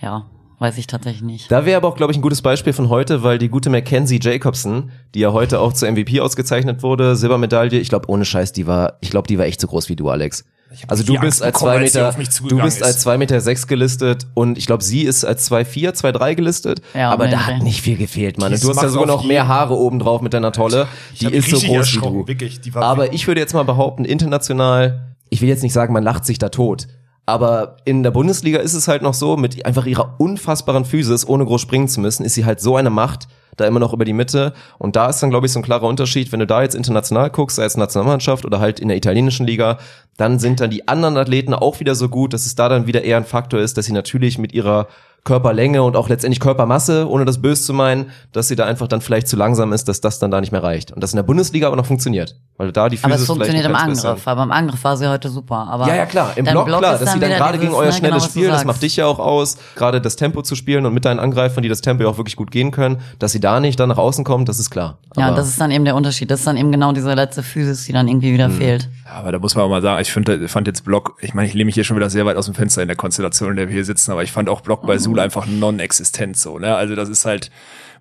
[0.03, 0.27] ja,
[0.59, 1.51] weiß ich tatsächlich nicht.
[1.51, 4.19] Da wäre aber auch, glaube ich, ein gutes Beispiel von heute, weil die gute Mackenzie
[4.21, 8.67] Jacobson, die ja heute auch zur MVP ausgezeichnet wurde, Silbermedaille, ich glaube, ohne Scheiß, die
[8.67, 10.45] war, ich glaube, die war echt so groß wie du, Alex.
[10.87, 12.83] Also du bist Angst als bekommen, zwei als sie Meter, du bist ist.
[12.83, 16.35] als zwei Meter sechs gelistet und ich glaube, sie ist als zwei vier, zwei drei
[16.35, 16.83] gelistet.
[16.95, 18.53] Ja, aber da hat nicht viel gefehlt, Mann.
[18.53, 20.87] Du hast ja sogar noch mehr Haare oben drauf mit deiner Tolle.
[21.15, 22.29] Ich Die ist so groß wie du.
[22.29, 22.61] wirklich.
[22.61, 26.03] Die war aber ich würde jetzt mal behaupten, international, ich will jetzt nicht sagen, man
[26.05, 26.87] lacht sich da tot.
[27.29, 31.45] Aber in der Bundesliga ist es halt noch so, mit einfach ihrer unfassbaren Physis, ohne
[31.45, 34.15] groß springen zu müssen, ist sie halt so eine Macht, da immer noch über die
[34.15, 34.55] Mitte.
[34.79, 37.29] Und da ist dann, glaube ich, so ein klarer Unterschied, wenn du da jetzt international
[37.29, 39.77] guckst, sei es Nationalmannschaft oder halt in der italienischen Liga,
[40.17, 43.05] dann sind dann die anderen Athleten auch wieder so gut, dass es da dann wieder
[43.05, 44.87] eher ein Faktor ist, dass sie natürlich mit ihrer
[45.29, 49.03] Körperlänge und auch letztendlich Körpermasse, ohne das böse zu meinen, dass sie da einfach dann
[49.03, 50.91] vielleicht zu langsam ist, dass das dann da nicht mehr reicht.
[50.91, 52.35] Und das in der Bundesliga aber noch funktioniert.
[52.57, 55.07] Weil da die Physis Aber es funktioniert im bisschen- Angriff, aber im Angriff war sie
[55.09, 55.69] heute super.
[55.71, 56.33] Aber ja, ja, klar.
[56.37, 58.65] Im dein Block, klar, dass sie dann gerade gegen euer ne, schnelles genau, Spiel, das
[58.65, 61.69] macht dich ja auch aus, gerade das Tempo zu spielen und mit deinen Angreifern, die
[61.69, 64.25] das Tempo ja auch wirklich gut gehen können, dass sie da nicht dann nach außen
[64.25, 64.97] kommt, das ist klar.
[65.17, 66.31] Ja, Aber- und das ist dann eben der Unterschied.
[66.31, 68.35] Das ist dann eben genau diese letzte Physis, die dann irgendwie Hm.
[68.35, 68.89] wieder fehlt.
[69.11, 71.55] Aber da muss man auch mal sagen, ich find, fand jetzt Block, ich meine, ich
[71.55, 73.69] lehne mich hier schon wieder sehr weit aus dem Fenster in der Konstellation, in der
[73.69, 76.75] wir hier sitzen, aber ich fand auch Block bei Sul einfach non-existent so, ne?
[76.77, 77.51] Also das ist halt,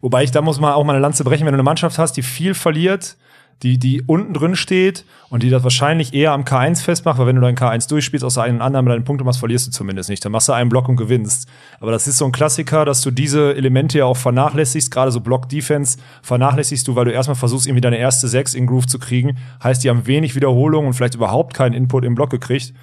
[0.02, 2.14] wobei ich, da muss man auch mal eine Lanze brechen, wenn du eine Mannschaft hast,
[2.18, 3.16] die viel verliert,
[3.64, 7.36] die, die unten drin steht und die das wahrscheinlich eher am K1 festmacht, weil wenn
[7.36, 10.24] du dein K1 durchspielst, aus einem anderen mit deinen Punkten machst, verlierst du zumindest nicht.
[10.24, 11.50] Dann machst du einen Block und gewinnst.
[11.80, 15.22] Aber das ist so ein Klassiker, dass du diese Elemente ja auch vernachlässigst, gerade so
[15.22, 19.38] Block-Defense vernachlässigst du, weil du erstmal versuchst, irgendwie deine erste Sechs in Groove zu kriegen.
[19.64, 22.74] Heißt, die haben wenig Wiederholung und vielleicht überhaupt keinen Input im Block gekriegt.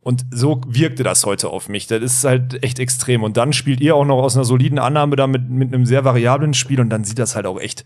[0.00, 1.86] Und so wirkte das heute auf mich.
[1.86, 3.22] Das ist halt echt extrem.
[3.22, 6.04] Und dann spielt ihr auch noch aus einer soliden Annahme da mit, mit einem sehr
[6.04, 7.84] variablen Spiel und dann sieht das halt auch echt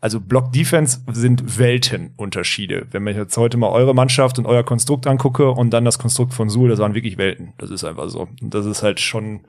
[0.00, 2.86] also Block Defense sind Weltenunterschiede.
[2.90, 6.34] Wenn ich jetzt heute mal eure Mannschaft und euer Konstrukt angucke und dann das Konstrukt
[6.34, 7.52] von Suhl, das waren wirklich Welten.
[7.58, 8.28] Das ist einfach so.
[8.40, 9.40] Und das ist halt schon.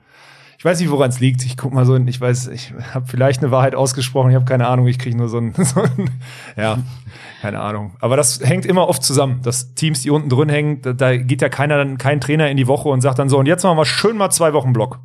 [0.58, 1.44] Ich weiß nicht, woran es liegt.
[1.44, 4.30] Ich guck mal so, ich weiß, ich habe vielleicht eine Wahrheit ausgesprochen.
[4.30, 4.88] Ich habe keine Ahnung.
[4.88, 6.10] Ich kriege nur so ein, so ein,
[6.56, 6.78] ja,
[7.42, 7.94] keine Ahnung.
[8.00, 9.40] Aber das hängt immer oft zusammen.
[9.44, 12.56] Das Teams, die unten drin hängen, da, da geht ja keiner, dann kein Trainer in
[12.56, 14.98] die Woche und sagt dann so, und jetzt machen wir schön mal zwei Wochen Block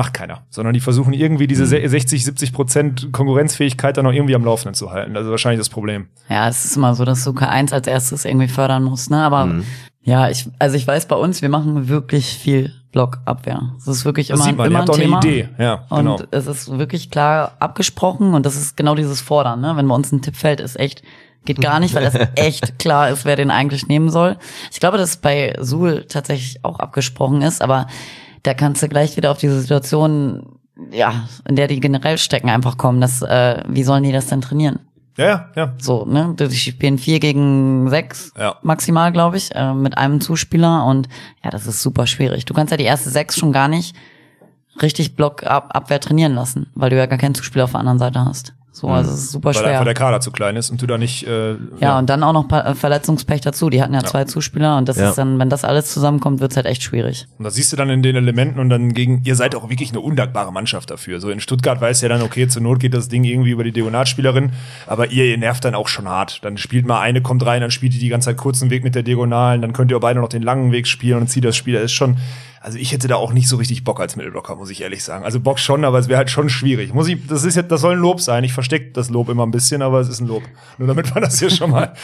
[0.00, 4.44] macht keiner, sondern die versuchen irgendwie diese 60, 70 Prozent Konkurrenzfähigkeit dann noch irgendwie am
[4.44, 5.12] Laufenden zu halten.
[5.12, 6.08] Das ist wahrscheinlich das Problem.
[6.30, 9.18] Ja, es ist immer so, dass du K1 als erstes irgendwie fördern musst, ne?
[9.22, 9.64] Aber Mhm.
[10.02, 13.74] ja, ich, also ich weiß bei uns, wir machen wirklich viel Blockabwehr.
[13.76, 15.18] Das ist wirklich Das immer, sieht man, immer ihr habt ein auch eine Thema.
[15.18, 15.48] Idee.
[15.58, 16.18] Ja, Und genau.
[16.30, 19.76] es ist wirklich klar abgesprochen und das ist genau dieses Fordern, ne?
[19.76, 21.02] Wenn bei uns ein Tipp fällt, ist echt,
[21.44, 24.38] geht gar nicht, weil das echt klar ist, wer den eigentlich nehmen soll.
[24.72, 27.86] Ich glaube, dass es bei Suhl tatsächlich auch abgesprochen ist, aber
[28.42, 30.58] da kannst du gleich wieder auf diese Situation,
[30.90, 33.00] ja, in der die generell stecken, einfach kommen.
[33.00, 34.80] Dass, äh, wie sollen die das denn trainieren?
[35.16, 35.74] Ja, ja, ja.
[35.78, 36.34] So, ne?
[36.38, 38.56] Die spielen vier gegen sechs Ja.
[38.62, 41.08] maximal, glaube ich, äh, mit einem Zuspieler und
[41.44, 42.44] ja, das ist super schwierig.
[42.46, 43.94] Du kannst ja die erste sechs schon gar nicht
[44.80, 48.54] richtig Blockabwehr trainieren lassen, weil du ja gar keinen Zuspieler auf der anderen Seite hast.
[48.80, 49.84] So, also es ist super Weil einfach schwer.
[49.84, 51.26] der Kader zu klein ist und du da nicht.
[51.26, 53.68] Äh, Ja, und dann auch noch Pa- äh, Verletzungspech dazu.
[53.68, 55.10] Die hatten ja, zwei Zuspieler und das Ja.
[55.10, 57.26] ist dann, wenn das alles zusammenkommt, wird's halt echt schwierig.
[57.36, 59.90] Und das siehst du dann in den Elementen und dann gegen, ihr seid auch wirklich
[59.90, 61.20] eine undankbare Mannschaft dafür.
[61.20, 63.72] So in Stuttgart weiß ja dann, okay, zur Not geht das Ding irgendwie über die
[63.72, 64.52] Diagonalspielerin,
[64.86, 66.42] aber ihr, ihr nervt dann auch schon hart.
[66.42, 68.94] Dann spielt mal eine, kommt rein, dann spielt die die ganze Zeit kurzen Weg mit
[68.94, 71.54] der Diagonalen, dann könnt ihr auch beide noch den langen Weg spielen und zieht das
[71.56, 71.74] Spiel.
[71.74, 72.16] Das ist schon,
[72.62, 75.24] also ich hätte da auch nicht so richtig Bock als Mittelblocker, muss ich ehrlich sagen.
[75.24, 76.92] Also Bock schon, aber es wäre halt schon schwierig.
[76.92, 78.44] Muss ich, das ist jetzt, das soll ein Lob sein.
[78.44, 80.42] Ich verstecke das Lob immer ein bisschen, aber es ist ein Lob.
[80.76, 81.94] Nur damit man das hier schon mal.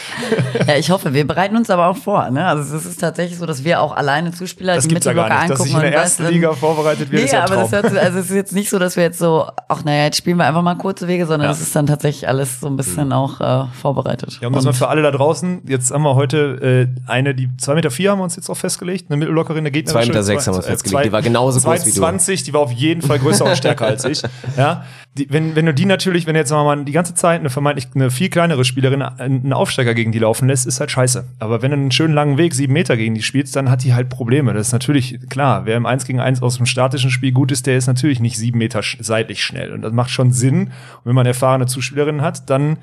[0.67, 2.27] Ja, ich hoffe, wir bereiten uns aber auch vor.
[2.31, 2.43] Ne?
[2.45, 5.25] Also es ist tatsächlich so, dass wir auch alleine Zuspieler Das die gibt's ja gar
[5.25, 5.51] Mittelblocker nicht.
[5.51, 7.55] Dass sich angucken in der und ersten weißt, Liga vorbereitet wird, Nee, ist ja aber
[7.55, 10.17] das hört, also es ist jetzt nicht so, dass wir jetzt so, ach naja, jetzt
[10.17, 11.51] spielen wir einfach mal kurze Wege, sondern Ja.
[11.51, 14.39] es ist dann tatsächlich alles so ein bisschen auch äh, vorbereitet.
[14.41, 15.61] Ja, und das mal für alle da draußen.
[15.67, 18.57] Jetzt haben wir heute äh, eine, die zwei Meter vier haben wir uns jetzt auch
[18.57, 20.01] festgelegt, eine Mittellockerin, eine Gegnerin.
[20.01, 21.05] Zwei Meter sechs haben wir festgelegt.
[21.05, 21.97] Die war genauso groß wie du.
[21.97, 24.21] 20, die war auf jeden Fall größer und stärker als ich.
[24.57, 24.85] Ja,
[25.17, 28.11] die, wenn, wenn du die natürlich, wenn jetzt mal die ganze Zeit eine vermeintlich eine
[28.11, 31.25] viel kleinere Spielerin einen Aufsteiger gegen die laufen lässt, ist halt scheiße.
[31.39, 33.93] Aber wenn du einen schönen langen Weg, sieben Meter gegen die spielst, dann hat die
[33.93, 34.53] halt Probleme.
[34.53, 35.65] Das ist natürlich klar.
[35.65, 38.37] Wer im 1 gegen 1 aus dem statischen Spiel gut ist, der ist natürlich nicht
[38.37, 39.73] sieben Meter seitlich schnell.
[39.73, 40.61] Und das macht schon Sinn.
[40.67, 42.77] Und wenn man erfahrene Zuspielerinnen hat, dann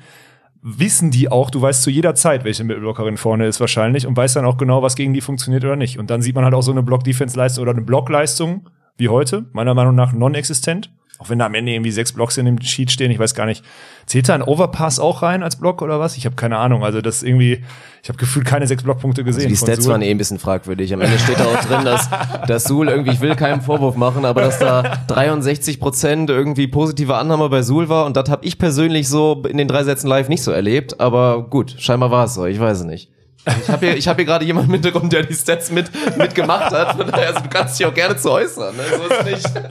[0.67, 4.35] wissen die auch, du weißt zu jeder Zeit, welche Mittelblockerin vorne ist wahrscheinlich und weißt
[4.35, 5.99] dann auch genau, was gegen die funktioniert oder nicht.
[5.99, 9.75] Und dann sieht man halt auch so eine Block-Defense-Leistung oder eine Blockleistung wie heute, meiner
[9.75, 10.91] Meinung nach non-existent.
[11.17, 13.45] Auch wenn da am Ende irgendwie sechs Blocks in dem Sheet stehen, ich weiß gar
[13.45, 13.63] nicht.
[14.05, 16.17] Zählt da ein Overpass auch rein als Block oder was?
[16.17, 16.83] Ich habe keine Ahnung.
[16.83, 17.63] Also das irgendwie,
[18.03, 19.47] ich habe gefühlt keine sechs Blockpunkte gesehen.
[19.47, 19.93] Die von Stats Suhl.
[19.93, 20.93] waren eh ein bisschen fragwürdig.
[20.93, 22.09] Am Ende steht da auch drin, dass,
[22.47, 27.15] dass Suhl irgendwie, ich will keinen Vorwurf machen, aber dass da 63 Prozent irgendwie positive
[27.15, 30.27] Annahme bei Suhl war und das habe ich persönlich so in den drei Sätzen live
[30.27, 30.99] nicht so erlebt.
[30.99, 33.09] Aber gut, scheinbar war es so, ich weiß es nicht.
[33.47, 36.71] Ich habe hier, ich hab hier gerade jemanden im Hintergrund, der die Stats mit, mitgemacht
[36.73, 36.97] hat.
[36.97, 38.75] Von daher, also du kannst dich auch gerne zu äußern.
[38.75, 38.83] Ne?
[38.97, 39.61] So ist nicht.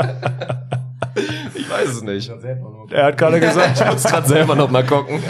[1.55, 2.31] Ich weiß es nicht.
[2.91, 5.21] Er hat gerade gesagt, Ich muss gerade selber noch mal gucken.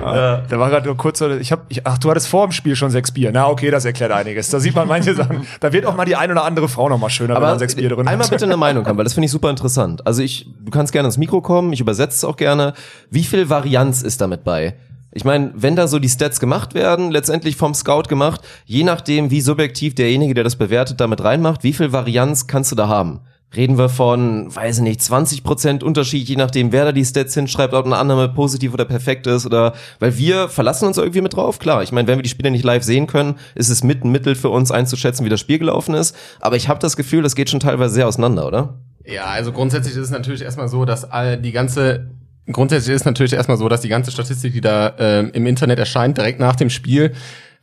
[0.00, 2.90] Da war gerade nur kurz, ich hab, ich, ach, du hattest vor dem Spiel schon
[2.90, 3.30] sechs Bier.
[3.32, 4.50] Na, okay, das erklärt einiges.
[4.50, 5.46] Da sieht man manche Sachen.
[5.60, 7.74] Da wird auch mal die ein oder andere Frau noch mal schöner, wenn man sechs
[7.74, 8.30] Bier drin einmal hat.
[8.30, 10.06] bitte eine Meinung haben, weil das finde ich super interessant.
[10.06, 12.74] Also ich, du kannst gerne ins Mikro kommen, ich übersetze es auch gerne.
[13.10, 14.74] Wie viel Varianz ist damit bei?
[15.12, 19.30] Ich meine, wenn da so die Stats gemacht werden, letztendlich vom Scout gemacht, je nachdem,
[19.30, 23.20] wie subjektiv derjenige, der das bewertet, damit reinmacht, wie viel Varianz kannst du da haben?
[23.54, 27.74] Reden wir von, weiß ich nicht, 20% Unterschied, je nachdem, wer da die Stats hinschreibt,
[27.74, 31.58] ob eine Annahme positiv oder perfekt ist oder, weil wir verlassen uns irgendwie mit drauf.
[31.58, 34.10] Klar, ich meine, wenn wir die Spiele nicht live sehen können, ist es mit ein
[34.10, 36.16] Mittel für uns einzuschätzen, wie das Spiel gelaufen ist.
[36.40, 38.80] Aber ich habe das Gefühl, das geht schon teilweise sehr auseinander, oder?
[39.04, 42.10] Ja, also grundsätzlich ist es natürlich erstmal so, dass all die ganze
[42.52, 46.16] grundsätzlich ist natürlich erstmal so, dass die ganze Statistik, die da ähm, im Internet erscheint,
[46.16, 47.12] direkt nach dem Spiel,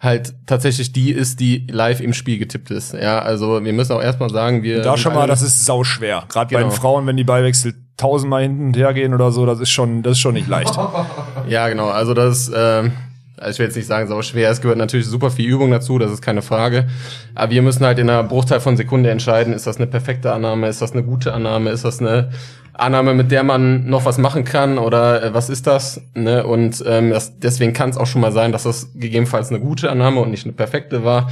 [0.03, 2.93] halt tatsächlich die ist, die live im Spiel getippt ist.
[2.93, 6.25] Ja, also wir müssen auch erstmal sagen, wir Da schon mal, das ist sau schwer.
[6.27, 6.71] Gerade bei Genau.
[6.71, 10.03] den Frauen, wenn die Ballwechsel tausendmal hinten und her gehen oder so, das ist schon,
[10.03, 10.77] das ist schon nicht leicht.
[11.47, 11.87] Ja, genau.
[11.89, 12.89] Also das, also
[13.49, 14.49] ich will jetzt nicht sagen, sau schwer.
[14.49, 16.87] Es gehört natürlich super viel Übung dazu, das ist keine Frage.
[17.35, 20.67] Aber wir müssen halt in einer Bruchteil von Sekunde entscheiden, ist das eine perfekte Annahme,
[20.67, 22.29] ist das eine gute Annahme, ist das eine
[22.73, 26.01] Annahme, mit der man noch was machen kann oder äh, was ist das?
[26.15, 26.45] Ne?
[26.45, 29.91] Und ähm, das, deswegen kann es auch schon mal sein, dass das gegebenenfalls eine gute
[29.91, 31.29] Annahme und nicht eine perfekte war.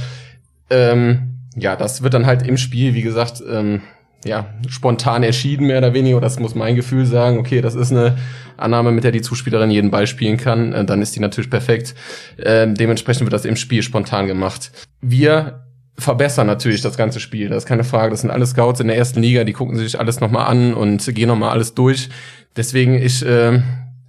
[0.70, 3.82] Ähm, ja, das wird dann halt im Spiel, wie gesagt, ähm,
[4.24, 6.20] ja, spontan erschieden, mehr oder weniger.
[6.20, 7.38] Das muss mein Gefühl sagen.
[7.38, 8.16] Okay, das ist eine
[8.56, 10.72] Annahme, mit der die Zuspielerin jeden Ball spielen kann.
[10.72, 11.94] Äh, dann ist die natürlich perfekt.
[12.38, 14.70] Ähm, dementsprechend wird das im Spiel spontan gemacht.
[15.00, 15.61] Wir
[15.98, 17.48] verbessern natürlich das ganze Spiel.
[17.48, 18.10] Das ist keine Frage.
[18.10, 21.14] Das sind alle Scouts in der ersten Liga, die gucken sich alles nochmal an und
[21.14, 22.08] gehen nochmal alles durch.
[22.56, 23.60] Deswegen, ich äh,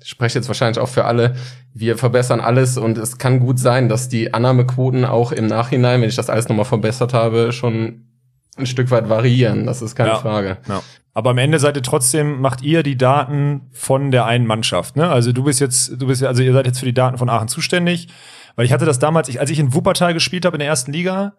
[0.03, 1.36] spreche jetzt wahrscheinlich auch für alle,
[1.73, 6.09] wir verbessern alles und es kann gut sein, dass die Annahmequoten auch im Nachhinein, wenn
[6.09, 8.05] ich das alles nochmal verbessert habe, schon
[8.55, 9.65] ein Stück weit variieren.
[9.65, 10.15] Das ist keine Ja.
[10.17, 10.57] Frage.
[10.69, 10.81] Ja.
[11.15, 14.95] Aber am Ende seid ihr trotzdem, macht ihr die Daten von der einen Mannschaft.
[14.95, 15.09] Ne?
[15.09, 17.47] Also du bist jetzt, du bist, also ihr seid jetzt für die Daten von Aachen
[17.47, 18.07] zuständig.
[18.55, 20.91] Weil ich hatte das damals, ich, als ich in Wuppertal gespielt habe in der ersten
[20.93, 21.34] Liga,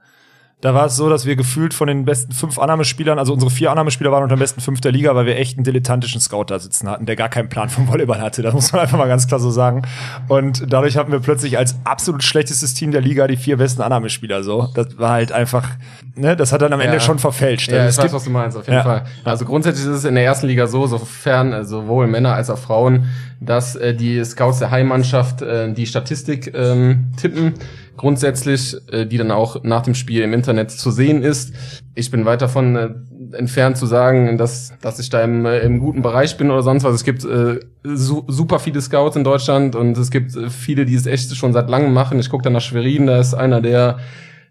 [0.65, 3.71] da war es so, dass wir gefühlt von den besten fünf Annahmespielern, also unsere vier
[3.71, 6.59] Annahmespieler waren unter den besten fünf der Liga, weil wir echt einen dilettantischen Scout da
[6.59, 8.41] sitzen hatten, der gar keinen Plan vom Volleyball hatte.
[8.41, 9.83] Das muss man einfach mal ganz klar so sagen.
[10.29, 14.43] Und dadurch hatten wir plötzlich als absolut schlechtestes Team der Liga die vier besten Annahmespieler
[14.43, 14.69] so.
[14.75, 15.69] Das war halt einfach,
[16.15, 17.01] ne, das hat dann am Ende Ja.
[17.01, 17.71] schon verfälscht.
[17.71, 18.83] Ja, Also ich es weiß, was du meinst, auf jeden Ja.
[18.85, 19.05] Fall.
[19.23, 22.57] Also grundsätzlich ist es in der ersten Liga so, sofern äh, sowohl Männer als auch
[22.59, 23.09] Frauen,
[23.39, 27.53] dass äh, die Scouts der Heimmannschaft äh, die Statistik ähm, tippen,
[27.97, 31.55] grundsätzlich, äh, die dann auch nach dem Spiel im Internet zu sehen ist.
[31.95, 32.91] Ich bin weit davon äh,
[33.37, 36.85] entfernt zu sagen, dass, dass ich da im, äh, im guten Bereich bin oder sonst
[36.85, 36.95] was.
[36.95, 40.95] Es gibt äh, su super viele Scouts in Deutschland und es gibt äh, viele, die
[40.95, 42.19] es echt schon seit langem machen.
[42.19, 43.99] Ich gucke da nach Schwerin, da ist einer, der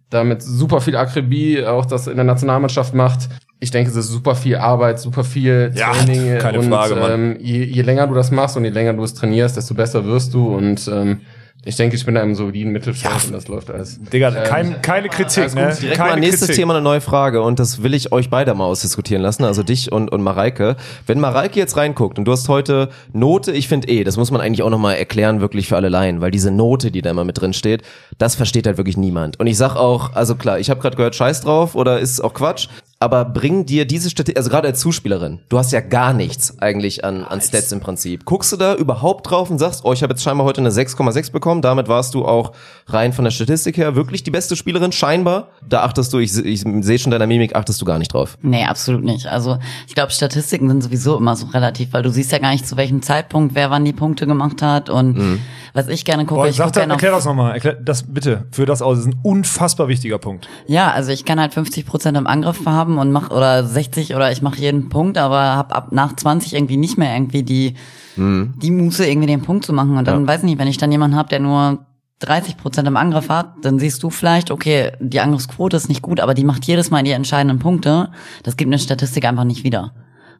[0.09, 3.29] da mit super viel Akribie auch das in der Nationalmannschaft macht.
[3.59, 6.37] Ich denke, es ist super viel Arbeit, super viel Ja, Training.
[6.37, 7.11] keine und Frage, Mann.
[7.11, 10.05] ähm, je, je länger du das machst und je länger du es trainierst, desto besser
[10.05, 10.53] wirst du.
[10.53, 11.21] Und ähm,
[11.65, 13.99] ich denke, ich bin im soliden Mittelfeld und das läuft alles.
[14.11, 15.73] Digga, Ähm, kein, keine Kritik, ne?
[15.79, 16.55] Direkt keine mal nächstes Kritik.
[16.55, 19.91] Thema eine neue Frage und das will ich euch beide mal ausdiskutieren lassen, also dich
[19.91, 20.75] und, und Mareike.
[21.07, 24.41] Wenn Mareike jetzt reinguckt und du hast heute Note, ich finde eh, das muss man
[24.41, 27.39] eigentlich auch nochmal erklären, wirklich für alle Laien, weil diese Note, die da immer mit
[27.39, 27.83] drin steht,
[28.17, 29.39] das versteht halt wirklich niemand.
[29.39, 32.33] Und ich sag auch, also klar, ich habe gerade gehört, scheiß drauf oder ist auch
[32.33, 32.67] Quatsch,
[33.03, 37.03] aber bring dir diese Statistik, also gerade als Zuspielerin, du hast ja gar nichts eigentlich
[37.03, 38.23] an, an Stats im Prinzip.
[38.23, 41.33] Guckst du da überhaupt drauf und sagst, oh, ich habe jetzt scheinbar heute eine 6,6
[41.33, 42.53] bekommen, damit warst du auch
[42.87, 45.49] rein von der Statistik her wirklich die beste Spielerin, scheinbar.
[45.67, 48.37] Da achtest du, ich, ich sehe schon deiner Mimik, achtest du gar nicht drauf.
[48.41, 49.27] Nee, absolut nicht.
[49.27, 52.65] Also ich glaube, Statistiken sind sowieso immer so relativ, weil du siehst ja gar nicht,
[52.65, 54.89] zu welchem Zeitpunkt wer wann die Punkte gemacht hat.
[54.89, 55.41] Und
[55.73, 57.53] was ich gerne gucke, Boah, ich da, gerne erklär das nochmal.
[57.55, 58.45] Erklär das bitte.
[58.51, 58.97] Für das aus.
[58.97, 60.47] Das ist ein unfassbar wichtiger Punkt.
[60.67, 64.31] Ja, also ich kann halt 50 Prozent im Angriff haben und mach oder 60 oder
[64.31, 67.75] ich mache jeden Punkt, aber hab ab nach 20 irgendwie nicht mehr irgendwie die
[68.15, 69.97] die Muße irgendwie den Punkt zu machen.
[69.97, 71.79] Und dann weiß ich nicht, wenn ich dann jemanden habe, der nur
[72.19, 76.19] 30 Prozent im Angriff hat, dann siehst du vielleicht, okay, die Angriffsquote ist nicht gut,
[76.19, 78.11] aber die macht jedes Mal die entscheidenden Punkte.
[78.43, 79.93] Das gibt eine Statistik einfach nicht wieder.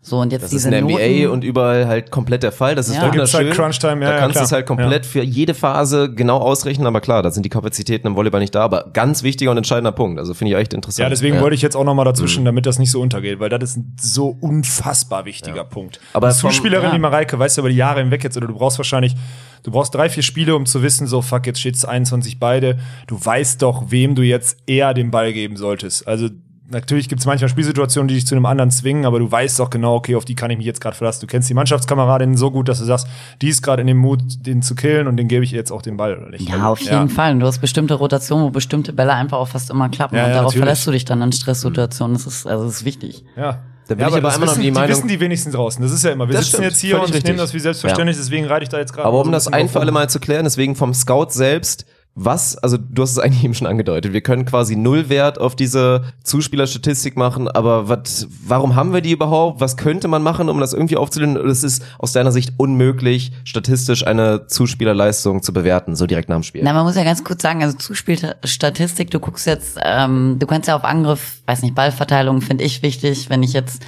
[0.06, 2.76] So und jetzt Das ist diese in der NBA und überall halt komplett der Fall.
[2.76, 3.04] Das ist Ja.
[3.04, 3.48] Da gibt's wunderschön.
[3.48, 6.86] halt Crunch-Time, ja, da ja, kannst du es halt komplett für jede Phase genau ausrechnen,
[6.88, 8.62] aber klar, da sind die Kapazitäten im Volleyball nicht da.
[8.66, 10.20] Aber ganz wichtiger und entscheidender Punkt.
[10.20, 11.04] Also finde ich echt interessant.
[11.06, 12.10] Ja, deswegen wollte ich jetzt auch nochmal Mhm.
[12.10, 16.02] dazwischen, damit das nicht so untergeht, weil das ist ein so unfassbar wichtiger Punkt.
[16.12, 16.94] Aber vom- Zuspielerin ja.
[16.96, 19.16] wie Mareike, weißt du, über die Jahre hinweg jetzt, oder du brauchst wahrscheinlich,
[19.64, 22.78] du brauchst drei, vier Spiele, um zu wissen, so, fuck, jetzt steht's 21 beide.
[23.08, 26.06] Du weißt doch, wem du jetzt eher den Ball geben solltest.
[26.10, 26.28] Also,
[26.74, 29.70] Natürlich gibt es manchmal Spielsituationen, die dich zu einem anderen zwingen, aber du weißt doch
[29.70, 31.22] genau, okay, auf die kann ich mich jetzt gerade verlassen.
[31.22, 33.08] Du kennst die Mannschaftskameradin so gut, dass du sagst,
[33.42, 35.72] die ist gerade in dem Mut, den zu killen und den gebe ich ihr jetzt
[35.72, 36.50] auch den Ball oder nicht.
[36.50, 37.34] Ja, auf jeden Fall.
[37.34, 40.16] Und du hast bestimmte Rotationen, wo bestimmte Bälle einfach auch fast immer klappen.
[40.16, 40.64] Ja, und ja, darauf natürlich.
[40.66, 42.16] verlässt du dich dann in Stresssituationen.
[42.16, 43.24] Das ist, also das ist wichtig.
[43.38, 43.60] Ja.
[43.88, 45.84] Da will ja, ich aber immer noch wissen, die Meinung- wissen die wenigsten draußen.
[45.84, 46.28] Das ist ja immer.
[46.28, 48.70] Wir Das sitzen stimmt, jetzt hier und ich nehme das wie selbstverständlich, deswegen reite ich
[48.70, 49.08] da jetzt gerade.
[49.08, 49.92] Aber um das ein für alle.
[49.92, 53.68] Mal zu klären, deswegen vom Scout selbst, was, also du hast es eigentlich eben schon
[53.68, 59.12] angedeutet, wir können quasi Nullwert auf diese Zuspielerstatistik machen, aber was, warum haben wir die
[59.12, 59.62] überhaupt?
[59.62, 61.38] Was könnte man machen, um das irgendwie aufzulösen?
[61.38, 66.44] Es ist aus deiner Sicht unmöglich, statistisch eine Zuspielerleistung zu bewerten, so direkt nach dem
[66.44, 66.64] Spiel.
[66.64, 70.68] Na, man muss ja ganz kurz sagen, also Zuspielstatistik, du guckst jetzt, ähm, du kannst
[70.68, 73.84] ja auf Angriff, weiß nicht, Ballverteilung finde ich wichtig, wenn ich jetzt,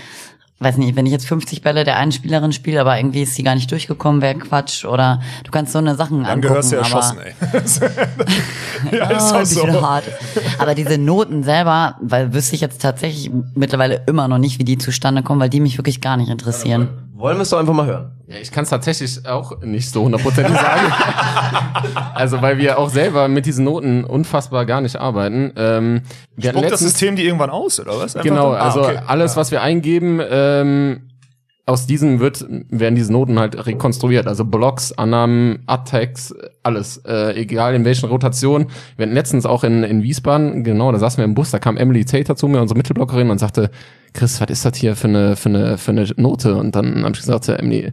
[0.60, 3.44] weiß nicht, wenn ich jetzt 50 Bälle der einen Spielerin spiele, aber irgendwie ist sie
[3.44, 6.48] gar nicht durchgekommen, wäre Quatsch oder du kannst so eine Sachen Dann angucken.
[6.48, 7.34] gehörst du erschossen, ey.
[8.98, 9.82] ja, ist Ah, auch so.
[9.82, 10.06] hart.
[10.58, 14.78] Aber diese Noten selber, weil wüsste ich jetzt tatsächlich mittlerweile immer noch nicht, wie die
[14.78, 16.88] zustande kommen, weil die mich wirklich gar nicht interessieren.
[17.18, 18.12] Wollen wir es doch einfach mal hören.
[18.28, 20.92] Ja, ich kann es tatsächlich auch nicht so hundertprozentig sagen.
[22.14, 25.54] also, weil wir auch selber mit diesen Noten unfassbar gar nicht arbeiten.
[25.56, 26.02] Ähm,
[26.38, 28.16] Spuckt das System die irgendwann aus, oder was?
[28.16, 29.00] Einfach Genau, dann- Ah, also okay.
[29.08, 31.10] alles, was wir eingeben, ähm,
[31.68, 34.28] aus diesem wird, werden diese Noten halt rekonstruiert.
[34.28, 36.98] Also Blocks, Annahmen, Attacks, alles.
[36.98, 38.68] Äh, egal in welchen Rotationen.
[38.98, 41.78] Wir hatten letztens auch in, in Wiesbaden, genau, da saßen wir im Bus, da kam
[41.78, 43.72] Emily Tater zu mir, unsere Mittelblockerin, und sagte,
[44.14, 46.56] Chris, was ist das hier für eine, für eine, für eine Note?
[46.56, 47.92] Und dann habe ich gesagt, Emily,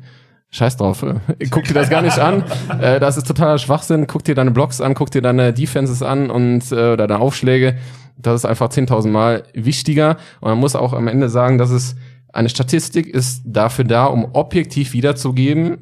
[0.50, 2.44] Scheiß drauf, äh, guck dir das gar nicht an.
[2.78, 4.06] Äh, das ist totaler Schwachsinn.
[4.06, 7.78] Guck dir deine Blocks an, guck dir deine Defenses an und äh, oder deine Aufschläge.
[8.18, 10.18] Das ist einfach 10.000 Mal wichtiger.
[10.40, 11.96] Und man muss auch am Ende sagen, dass es
[12.32, 15.78] eine Statistik ist dafür da, um objektiv wiederzugeben,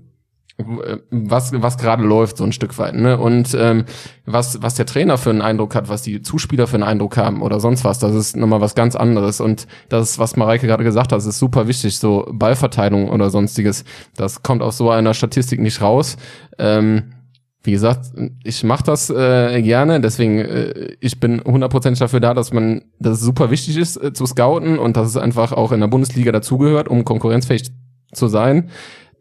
[1.10, 3.18] was, was gerade läuft, so ein Stück weit, ne?
[3.18, 3.84] Und ähm,
[4.26, 7.42] was, was der Trainer für einen Eindruck hat, was die Zuspieler für einen Eindruck haben
[7.42, 9.40] oder sonst was, das ist nochmal was ganz anderes.
[9.40, 13.84] Und das was Mareike gerade gesagt hat, ist super wichtig, so Ballverteilung oder sonstiges.
[14.16, 16.16] Das kommt aus so einer Statistik nicht raus.
[16.58, 17.12] Ähm,
[17.62, 22.52] wie gesagt, ich mache das äh, gerne, deswegen äh, ich bin hundertprozentig dafür da, dass
[22.52, 25.80] man, dass es super wichtig ist äh, zu scouten und dass es einfach auch in
[25.80, 27.70] der Bundesliga dazugehört, um konkurrenzfähig
[28.12, 28.70] zu sein.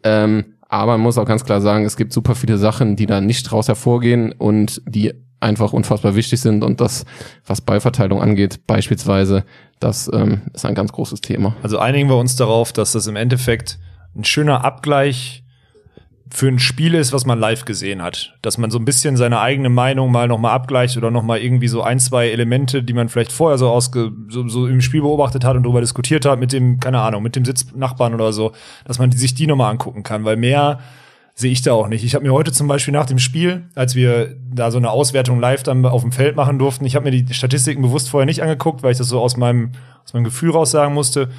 [0.04, 3.20] Ähm, aber man muss auch ganz klar sagen, es gibt super viele Sachen, die da
[3.20, 7.06] nicht raus hervorgehen und die einfach unfassbar wichtig sind und das,
[7.46, 9.44] was Ballverteilung angeht, beispielsweise,
[9.80, 11.56] das ähm, ist ein ganz großes Thema.
[11.64, 13.80] Also einigen wir uns darauf, dass das im Endeffekt
[14.16, 15.44] ein schöner Abgleich
[16.32, 18.36] für ein Spiel ist, was man live gesehen hat.
[18.42, 21.82] Dass man so ein bisschen seine eigene Meinung mal nochmal abgleicht oder nochmal irgendwie so
[21.82, 25.56] ein, zwei Elemente, die man vielleicht vorher so, ausge, so, so im Spiel beobachtet hat
[25.56, 28.52] und darüber diskutiert hat mit dem, keine Ahnung, mit dem Sitznachbarn oder so,
[28.86, 30.80] dass man sich die nochmal angucken kann, weil mehr
[31.34, 32.04] sehe ich da auch nicht.
[32.04, 35.40] Ich habe mir heute zum Beispiel nach dem Spiel, als wir da so eine Auswertung
[35.40, 38.44] live dann auf dem Feld machen durften, ich habe mir die Statistiken bewusst vorher nicht
[38.44, 39.72] angeguckt, weil ich das so aus meinem,
[40.04, 41.30] aus meinem Gefühl raus sagen musste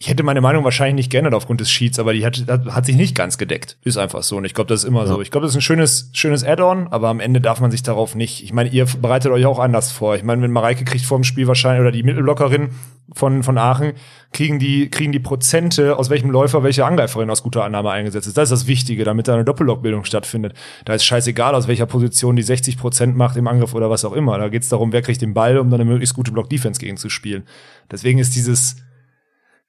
[0.00, 2.94] ich hätte meine Meinung wahrscheinlich nicht geändert aufgrund des Sheets, aber die hat, hat sich
[2.94, 3.78] nicht ganz gedeckt.
[3.82, 4.36] Ist einfach so.
[4.36, 5.06] Und ich glaube, das ist immer ja.
[5.06, 5.20] so.
[5.20, 8.14] Ich glaube, das ist ein schönes, schönes Add-on, aber am Ende darf man sich darauf
[8.14, 8.44] nicht.
[8.44, 10.14] Ich meine, ihr bereitet euch auch anders vor.
[10.14, 12.68] Ich meine, wenn Mareike kriegt vor dem Spiel wahrscheinlich, oder die Mittelblockerin
[13.12, 13.94] von, von Aachen,
[14.32, 18.36] kriegen die, kriegen die Prozente, aus welchem Läufer welche Angreiferin aus guter Annahme eingesetzt ist.
[18.36, 20.54] Das ist das Wichtige, damit da eine Doppellockbildung stattfindet.
[20.84, 24.12] Da ist scheißegal, aus welcher Position die 60 Prozent macht im Angriff oder was auch
[24.12, 24.38] immer.
[24.38, 26.98] Da geht es darum, wer kriegt den Ball, um dann eine möglichst gute Block-Defense gegen
[26.98, 27.42] zu spielen.
[27.90, 28.76] Deswegen ist dieses,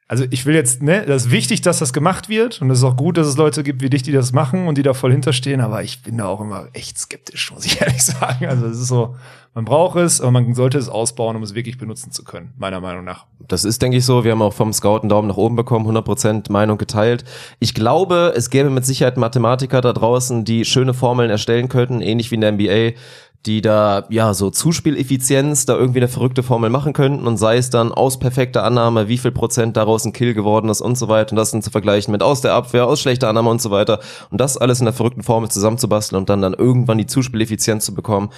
[0.09, 2.83] also ich will jetzt, ne, das ist wichtig, dass das gemacht wird und es ist
[2.83, 5.11] auch gut, dass es Leute gibt wie dich, die das machen und die da voll
[5.11, 8.47] hinterstehen, aber ich bin da auch immer echt skeptisch, muss ich ehrlich sagen.
[8.47, 9.15] Also es ist so,
[9.53, 12.81] man braucht es, aber man sollte es ausbauen, um es wirklich benutzen zu können, meiner
[12.81, 13.27] Meinung nach.
[13.47, 14.23] Das ist, denke ich, so.
[14.23, 17.23] Wir haben auch vom Scout einen Daumen nach oben bekommen, 100% Meinung geteilt.
[17.59, 22.31] Ich glaube, es gäbe mit Sicherheit Mathematiker da draußen, die schöne Formeln erstellen könnten, ähnlich
[22.31, 22.97] wie in der NBA,
[23.45, 27.69] die da ja so Zuspieleffizienz da irgendwie eine verrückte Formel machen könnten und sei es
[27.69, 31.31] dann aus perfekter Annahme, wie viel Prozent daraus ein Kill geworden ist und so weiter
[31.31, 33.99] und das dann zu vergleichen mit aus der Abwehr, aus schlechter Annahme und so weiter
[34.29, 37.93] und das alles in der verrückten Formel zusammenzubasteln und dann dann irgendwann die Zuspieleffizienz zu
[37.93, 38.29] bekommen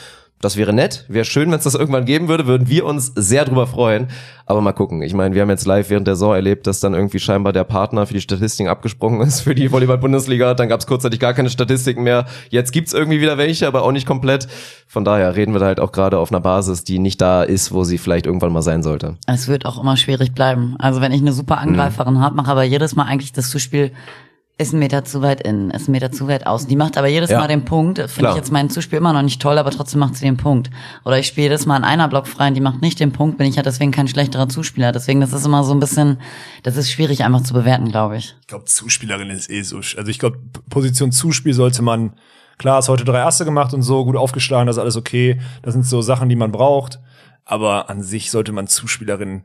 [0.42, 3.46] das wäre nett, wäre schön, wenn es das irgendwann geben würde, würden wir uns sehr
[3.46, 4.08] drüber freuen.
[4.46, 5.02] Aber mal gucken.
[5.02, 7.64] Ich meine, wir haben jetzt live während der Saison erlebt, dass dann irgendwie scheinbar der
[7.64, 10.56] Partner für die Statistiken abgesprungen ist für die Volleyball-Bundesliga.
[10.56, 12.26] Dann gab es kurzzeitig gar keine Statistiken mehr.
[12.50, 14.48] Jetzt gibt's irgendwie wieder welche, aber auch nicht komplett.
[14.88, 17.72] Von daher reden wir da halt auch gerade auf einer Basis, die nicht da ist,
[17.72, 19.16] wo sie vielleicht irgendwann mal sein sollte.
[19.28, 20.76] Es wird auch immer schwierig bleiben.
[20.80, 22.22] Also wenn ich eine super Angreiferin mhm.
[22.22, 23.92] habe, mache aber jedes Mal eigentlich das Zuspiel
[24.62, 26.68] ist ein Meter zu weit innen, ist ein Meter zu weit außen.
[26.70, 27.40] Die macht aber jedes ja.
[27.40, 28.00] Mal den Punkt.
[28.10, 30.70] Finde ich jetzt mein Zuspiel immer noch nicht toll, aber trotzdem macht sie den Punkt.
[31.04, 33.38] Oder ich spiele jedes Mal in einer Block frei und die macht nicht den Punkt,
[33.38, 34.92] bin ich ja deswegen kein schlechterer Zuspieler.
[34.92, 36.20] Deswegen, das ist immer so ein bisschen,
[36.64, 38.36] das ist schwierig einfach zu bewerten, glaube ich.
[38.42, 39.78] Ich glaube, Zuspielerin ist eh so.
[39.78, 40.38] Also ich glaube,
[40.70, 42.14] Position Zuspiel sollte man,
[42.58, 45.40] klar, hast heute drei Erste gemacht und so, gut aufgeschlagen, das ist alles okay.
[45.62, 47.00] Das sind so Sachen, die man braucht.
[47.46, 49.44] Aber an sich sollte man Zuspielerin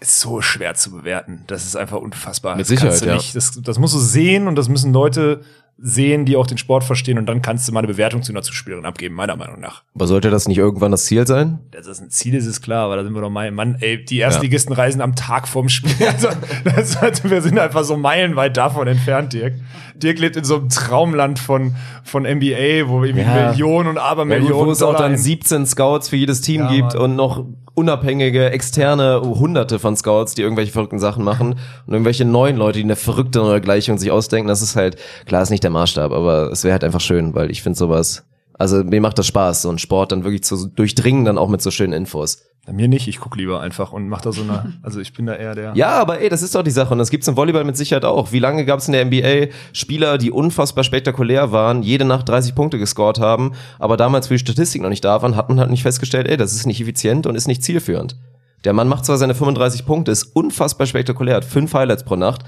[0.00, 1.44] ist so schwer zu bewerten.
[1.46, 2.56] Das ist einfach unfassbar.
[2.56, 3.14] Mit Sicherheit, ja.
[3.14, 5.42] Nicht, das, das musst du sehen und das müssen Leute
[5.78, 8.40] sehen, die auch den Sport verstehen und dann kannst du mal eine Bewertung zu einer
[8.40, 9.82] Zuspielerin abgeben, meiner Meinung nach.
[9.94, 11.58] Aber sollte das nicht irgendwann das Ziel sein?
[11.70, 14.18] Das ein Ziel ist, ist klar, aber da sind wir doch mal, Mann, ey, die
[14.18, 14.78] Erstligisten ja.
[14.78, 15.92] reisen am Tag vorm Spiel.
[16.06, 16.28] Also,
[16.64, 19.54] das, also, wir sind einfach so meilenweit davon entfernt, Dirk.
[19.96, 21.74] Dirk lebt in so einem Traumland von,
[22.04, 23.50] von NBA, wo irgendwie ja.
[23.50, 24.58] Millionen und Abermillionen.
[24.58, 27.44] Ja, wo es auch dann 17 Scouts für jedes Team ja, gibt und noch
[27.76, 32.84] unabhängige, externe Hunderte von Scouts, die irgendwelche verrückten Sachen machen und irgendwelche neuen Leute, die
[32.84, 34.48] eine verrückte neue Gleichung sich ausdenken.
[34.48, 34.96] Das ist halt,
[35.26, 38.24] klar, ist nicht der Maßstab, aber es wäre halt einfach schön, weil ich finde sowas,
[38.58, 41.60] also mir macht das Spaß, so ein Sport dann wirklich zu durchdringen, dann auch mit
[41.60, 42.42] so schönen Infos.
[42.66, 45.26] Bei mir nicht, ich guck lieber einfach und mach da so eine, also ich bin
[45.26, 45.72] da eher der.
[45.76, 48.04] Ja, aber ey, das ist doch die Sache und das gibt's im Volleyball mit Sicherheit
[48.04, 48.32] auch.
[48.32, 52.78] Wie lange gab's in der NBA Spieler, die unfassbar spektakulär waren, jede Nacht 30 Punkte
[52.80, 55.82] gescored haben, aber damals, wo die Statistik noch nicht da waren, hat man halt nicht
[55.82, 58.16] festgestellt, ey, das ist nicht effizient und ist nicht zielführend.
[58.64, 62.42] Der Mann macht zwar seine 35 Punkte, ist unfassbar spektakulär, hat fünf Highlights pro Nacht,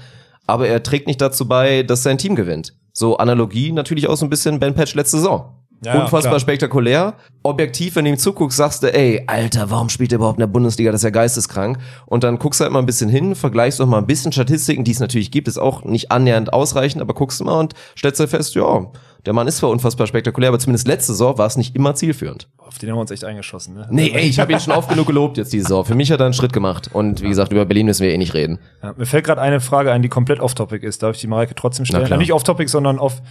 [0.47, 2.73] aber er trägt nicht dazu bei, dass sein Team gewinnt.
[2.91, 5.58] So Analogie natürlich auch so ein bisschen Ben Patch letzte Saison.
[5.83, 6.39] Ja, Unfassbar klar.
[6.39, 7.13] spektakulär.
[7.41, 10.47] Objektiv, wenn du ihm zuguckst, sagst du, ey, Alter, warum spielt er überhaupt in der
[10.47, 10.91] Bundesliga?
[10.91, 11.77] Das ist ja geisteskrank.
[12.05, 14.83] Und dann guckst du halt mal ein bisschen hin, vergleichst auch mal ein bisschen Statistiken,
[14.83, 18.19] die es natürlich gibt, ist auch nicht annähernd ausreichend, aber guckst du mal und stellst
[18.19, 18.91] halt fest, ja,
[19.25, 22.47] der Mann ist zwar unfassbar spektakulär, aber zumindest letzte Saison war es nicht immer zielführend.
[22.57, 23.87] Auf den haben wir uns echt eingeschossen, ne?
[23.89, 25.83] Nee, ey, ich habe ihn schon oft genug gelobt jetzt diese Saison.
[25.83, 26.89] Für mich hat er einen Schritt gemacht.
[26.93, 28.59] Und wie gesagt, über Berlin müssen wir eh nicht reden.
[28.81, 31.03] Ja, mir fällt gerade eine Frage ein, die komplett off-topic ist.
[31.03, 32.05] Darf ich die Mareike trotzdem stellen?
[32.05, 32.17] klar.
[32.19, 33.21] Nicht off-topic, sondern auf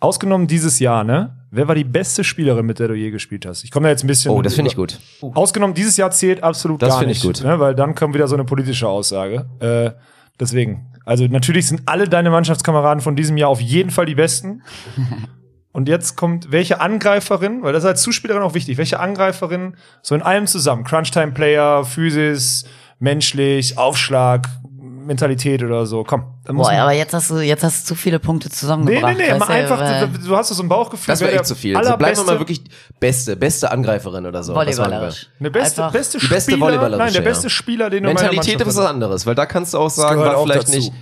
[0.00, 1.36] ausgenommen dieses Jahr, ne?
[1.50, 3.64] Wer war die beste Spielerin, mit der du je gespielt hast?
[3.64, 4.32] Ich komme da jetzt ein bisschen.
[4.32, 4.98] Oh, das finde ich gut.
[5.20, 7.38] Ausgenommen, dieses Jahr zählt absolut Das gar finde ich nicht.
[7.40, 7.46] gut.
[7.46, 7.60] Ne?
[7.60, 9.46] Weil dann kommt wieder so eine politische Aussage.
[9.60, 9.92] Äh,
[10.40, 10.86] deswegen.
[11.04, 14.62] Also natürlich sind alle deine Mannschaftskameraden von diesem Jahr auf jeden Fall die besten.
[15.76, 20.14] Und jetzt kommt, welche Angreiferin, weil das ist als Zuspielerin auch wichtig, welche Angreiferin so
[20.14, 22.64] in allem zusammen, Crunchtime-Player, Physis,
[22.98, 24.48] menschlich, Aufschlag,
[24.80, 26.24] Mentalität oder so, komm.
[26.46, 29.16] Boah, aber jetzt hast du, jetzt hast du zu viele Punkte Nee, zusammengebracht.
[29.18, 31.12] nee, nee, weißt mal du, einfach, du, du hast so ein Bauchgefühl.
[31.12, 31.76] Das wäre echt zu viel.
[31.76, 32.62] Also bleiben wir mal wirklich
[32.98, 34.54] beste, beste Angreiferin oder so.
[34.54, 35.28] Volleyballerisch.
[35.38, 38.58] Eine beste, Einfach- beste Die beste Spieler, Volleyballerische, Nein, der beste Spieler, den du Mentalität
[38.62, 40.72] ist was anderes, weil da kannst du auch sagen, war auch vielleicht dazu.
[40.78, 40.92] nicht.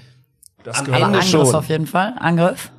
[0.64, 1.54] Das Am gehört- aber Ende Angriff schon.
[1.54, 2.14] auf jeden Fall.
[2.18, 2.70] Angriff.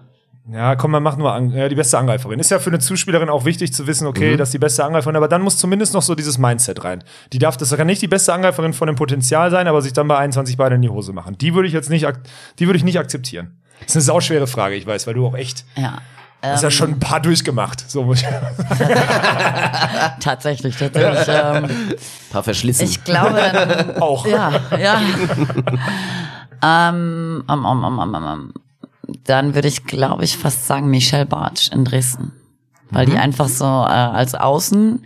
[0.52, 2.40] Ja, komm, man macht nur an, ja, die beste Angreiferin.
[2.40, 4.38] Ist ja für eine Zuspielerin auch wichtig zu wissen, okay, Mhm.
[4.38, 7.04] das ist die beste Angreiferin, aber dann muss zumindest noch so dieses Mindset rein.
[7.34, 10.08] Die darf, das kann nicht die beste Angreiferin von dem Potenzial sein, aber sich dann
[10.08, 11.36] bei 21 Beine in die Hose machen.
[11.40, 12.08] Die würde ich jetzt nicht,
[12.60, 13.58] die würde ich nicht akzeptieren.
[13.80, 15.98] Das ist eine sauschwere Frage, ich weiß, weil du auch echt, Ja.
[16.44, 17.90] hast ja Ähm, schon ein paar durchgemacht.
[17.90, 18.28] So muss ich,
[20.20, 21.28] Tatsächlich, tatsächlich.
[21.28, 21.68] ähm,
[22.32, 22.86] paar verschlissen.
[22.86, 24.26] ich glaube, dann, auch.
[24.28, 25.02] ja, ja.
[26.90, 28.54] ähm, um, um, um, um, um, um.
[29.24, 32.32] Dann würde ich, glaube ich, fast sagen Michelle Bartsch in Dresden.
[32.92, 33.12] Weil Mhm.
[33.12, 35.06] die einfach so äh, als Außen,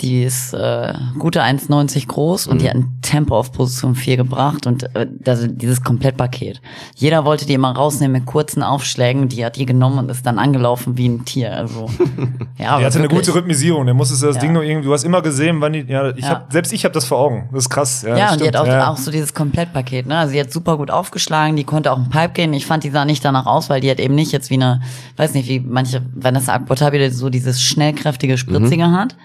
[0.00, 2.68] die ist äh, gute 1,90 groß und die Mhm.
[2.68, 6.60] hat ein Tempo auf Position 4 gebracht und äh, das, dieses Komplettpaket.
[6.96, 10.40] Jeder wollte die immer rausnehmen mit kurzen Aufschlägen, die hat die genommen und ist dann
[10.40, 11.56] angelaufen wie ein Tier.
[11.56, 11.88] Also,
[12.58, 13.84] ja, Der hatte eine gute Rhythmisierung.
[13.84, 14.40] Der musste das Ja.
[14.40, 16.30] Ding nur irgendwie, du hast immer gesehen, wann die, ja, ich Ja.
[16.30, 17.48] hab, selbst ich habe das vor Augen.
[17.52, 18.02] Das ist krass.
[18.02, 18.56] Ja, Ja, und die hat stimmt.
[18.56, 18.90] auch, ja.
[18.90, 20.18] auch so dieses Komplettpaket, ne?
[20.18, 22.52] Also die hat super gut aufgeschlagen, die konnte auch ein Pipe gehen.
[22.52, 24.80] Ich fand, die sah nicht danach aus, weil die hat eben nicht jetzt wie eine,
[25.18, 28.96] weiß nicht, wie manche Vanessa Akbotabi so dieses schnellkräftige, spritzige Mhm.
[28.96, 29.16] hat.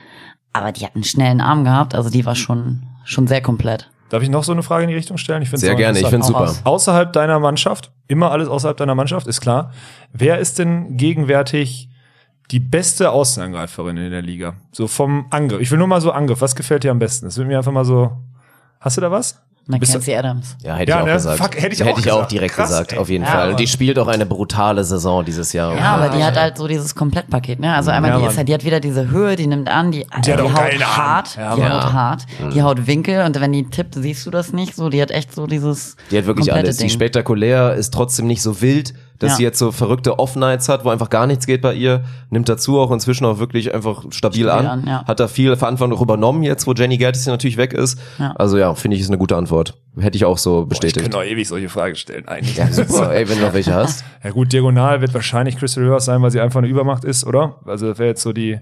[0.54, 3.89] Aber die hat einen schnellen Arm gehabt, also die war schon, schon sehr komplett.
[4.10, 5.43] Darf ich noch so eine Frage in die Richtung stellen?
[5.43, 6.41] Ich find's Sehr auch gerne, ich finde super.
[6.41, 6.62] aus.
[6.66, 9.72] Außerhalb deiner Mannschaft, immer alles außerhalb deiner Mannschaft, ist klar.
[10.14, 11.89] Wer ist denn gegenwärtig
[12.50, 14.56] die beste Außenangreiferin in der Liga?
[14.72, 15.62] So vom Angriff.
[15.62, 16.41] Ich will nur mal so Angriff.
[16.41, 17.28] Was gefällt dir am besten?
[17.28, 18.12] Das wird mir einfach mal so.
[18.80, 19.39] Hast du da was?
[19.68, 20.55] Mackenzie Adams.
[20.64, 21.14] Ja, hätte Ja, ich auch ne?
[21.14, 21.38] gesagt.
[21.38, 22.32] Fuck, hätte ich hätte auch ich auch gesagt.
[22.32, 22.97] direkt Krass, gesagt, ey.
[22.97, 23.49] auf jeden Ja, Fall.
[23.51, 25.76] Und die spielt auch eine brutale Saison dieses Jahr.
[25.76, 27.74] Ja, aber die hat halt so dieses Komplettpaket, ne?
[27.76, 30.07] Also einmal, Ja, die ist halt, die hat wieder diese Höhe, die nimmt an, die,
[30.26, 33.64] die hat auch haut hart, Ja, die haut hart, die haut Winkel und wenn die
[33.70, 36.78] tippt, siehst du das nicht so, die hat echt so dieses Die hat wirklich alles.
[36.78, 36.89] Die Ding.
[36.89, 39.36] spektakulär, ist trotzdem nicht so wild, dass Ja.
[39.38, 42.03] sie jetzt so verrückte Off-Nights hat, wo einfach gar nichts geht bei ihr.
[42.30, 44.65] Nimmt dazu auch inzwischen auch wirklich einfach stabil, Stabil an.
[44.65, 45.03] an, ja.
[45.05, 47.99] Hat da viel Verantwortung auch übernommen jetzt, wo Jenny Gertis ja natürlich weg ist.
[48.17, 48.32] Ja.
[48.38, 49.76] Also ja, finde ich, ist eine gute Antwort.
[49.99, 51.01] Hätte ich auch so Ich bestätigt.
[51.01, 52.55] könnte auch ewig solche Fragen stellen, eigentlich.
[52.57, 53.13] ja, super.
[53.13, 54.03] Ey, wenn du noch welche hast.
[54.24, 57.57] Ja gut, Diagonal wird wahrscheinlich Crystal Rivers sein, weil sie einfach eine Übermacht ist, oder?
[57.65, 58.59] Also das wäre jetzt so die,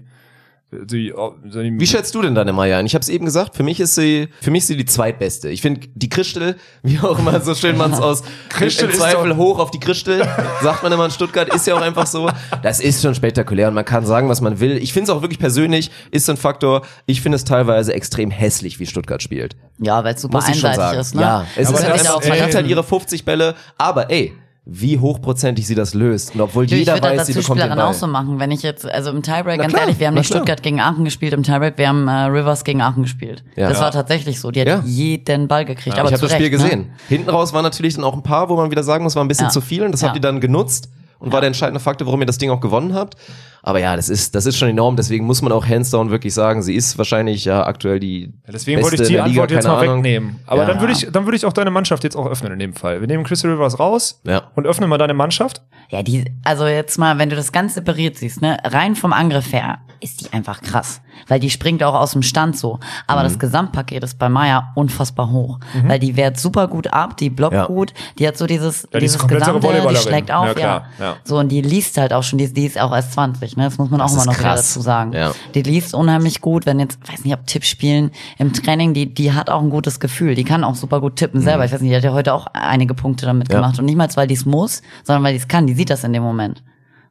[0.70, 1.14] die,
[1.48, 2.84] so die Wie schätzt du denn deine Maya ein?
[2.84, 5.48] Ich habe es eben gesagt, für mich ist sie, für mich ist sie die zweitbeste.
[5.48, 8.98] Ich finde die Christel, wie auch immer so schön man es aus Christel im ist
[8.98, 10.26] Zweifel hoch auf die Christel,
[10.62, 12.28] sagt man immer in Stuttgart, ist ja auch einfach so.
[12.62, 14.76] Das ist schon spektakulär und man kann sagen, was man will.
[14.76, 16.82] Ich finde es auch wirklich persönlich, ist ein Faktor.
[17.06, 19.56] Ich finde es teilweise extrem hässlich, wie Stuttgart spielt.
[19.78, 21.00] Ja, weil es super Muss ich schon einseitig sagen.
[21.00, 21.22] ist, ne?
[21.22, 24.10] Ja, es Aber ist das- halt einfach, ey, man hat halt ihre 50 Bälle, aber
[24.10, 24.34] ey,
[24.70, 26.34] wie hochprozentig sie das löst.
[26.34, 27.80] Und obwohl Du, ich jeder das weiß, sie bekommt den Ball.
[27.80, 30.14] auch so machen, wenn ich jetzt, also im Tiebreak, Na ganz klar, ehrlich, wir haben
[30.14, 30.40] nicht klar.
[30.40, 33.42] Stuttgart gegen Aachen gespielt, im Tiebreak, wir haben äh, Rivers gegen Aachen gespielt.
[33.56, 33.70] Ja.
[33.70, 33.84] Das Ja.
[33.84, 34.82] war tatsächlich so, die hat Ja.
[34.84, 36.50] jeden Ball gekriegt, aber ich habe das Spiel ne?
[36.50, 36.90] gesehen.
[37.08, 39.28] Hinten raus waren natürlich dann auch ein paar, wo man wieder sagen muss, war ein
[39.28, 39.50] bisschen Ja.
[39.50, 40.08] zu viel und das Ja.
[40.08, 42.92] habt ihr dann genutzt und war der entscheidende Faktor, warum ihr das Ding auch gewonnen
[42.92, 43.16] habt.
[43.62, 46.32] Aber ja, das ist, das ist schon enorm, deswegen muss man auch hands down wirklich
[46.32, 49.26] sagen, sie ist wahrscheinlich ja aktuell die Ja, Deswegen beste wollte ich in die der
[49.26, 49.96] Liga, Antwort jetzt mal Ahnung.
[49.96, 50.40] wegnehmen.
[50.46, 50.68] Aber Ja.
[50.68, 53.00] dann würde ich, dann würde ich auch deine Mannschaft jetzt auch öffnen in dem Fall.
[53.00, 54.44] Wir nehmen Crystal Rivers raus Ja.
[54.54, 55.62] und öffnen mal deine Mannschaft.
[55.90, 59.52] Ja, die, also jetzt mal, wenn du das ganz separiert siehst, ne, rein vom Angriff
[59.52, 61.00] her, ist die einfach krass.
[61.26, 62.78] Weil die springt auch aus dem Stand so.
[63.08, 63.24] Aber Mhm.
[63.24, 65.58] das Gesamtpaket ist bei Maya unfassbar hoch.
[65.84, 67.66] Weil die wehrt super gut ab, die blockt Ja.
[67.66, 71.16] gut, die hat so dieses, Ja, dieses Gesamte, die schlägt auf, Ja, ja.
[71.24, 73.78] So, und die liest halt auch schon, die, die ist auch erst 20, ne, das
[73.78, 74.68] muss man Das auch immer noch krass.
[74.74, 75.12] dazu sagen.
[75.12, 75.32] Ja.
[75.54, 79.48] Die liest unheimlich gut, wenn jetzt, weiß nicht, ob Tippspielen im Training, die, die hat
[79.50, 81.64] auch ein gutes Gefühl, die kann auch super gut tippen selber.
[81.64, 83.54] Ich weiß nicht, die hat ja heute auch einige Punkte damit Mhm.
[83.54, 83.60] Ja.
[83.60, 85.90] gemacht und nicht mal, weil die es muss, sondern weil die es kann, die sieht
[85.90, 86.62] das in dem Moment.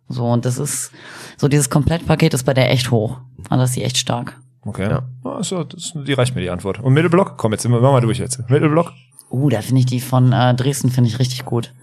[0.10, 0.92] So, und das ist,
[1.38, 3.18] so dieses Komplettpaket ist bei der echt hoch.
[3.50, 4.38] Und das ist sie echt stark.
[4.66, 4.90] Okay.
[4.90, 5.04] Ja.
[5.26, 5.44] Ja.
[5.44, 6.80] so, das, die reicht mir die Antwort.
[6.80, 7.38] Und Mittelblock?
[7.38, 8.50] Komm, jetzt sind wir, machen wir durch jetzt.
[8.50, 8.92] Mittelblock?
[9.30, 11.74] Uh, da finde ich die von äh, Dresden finde ich richtig gut.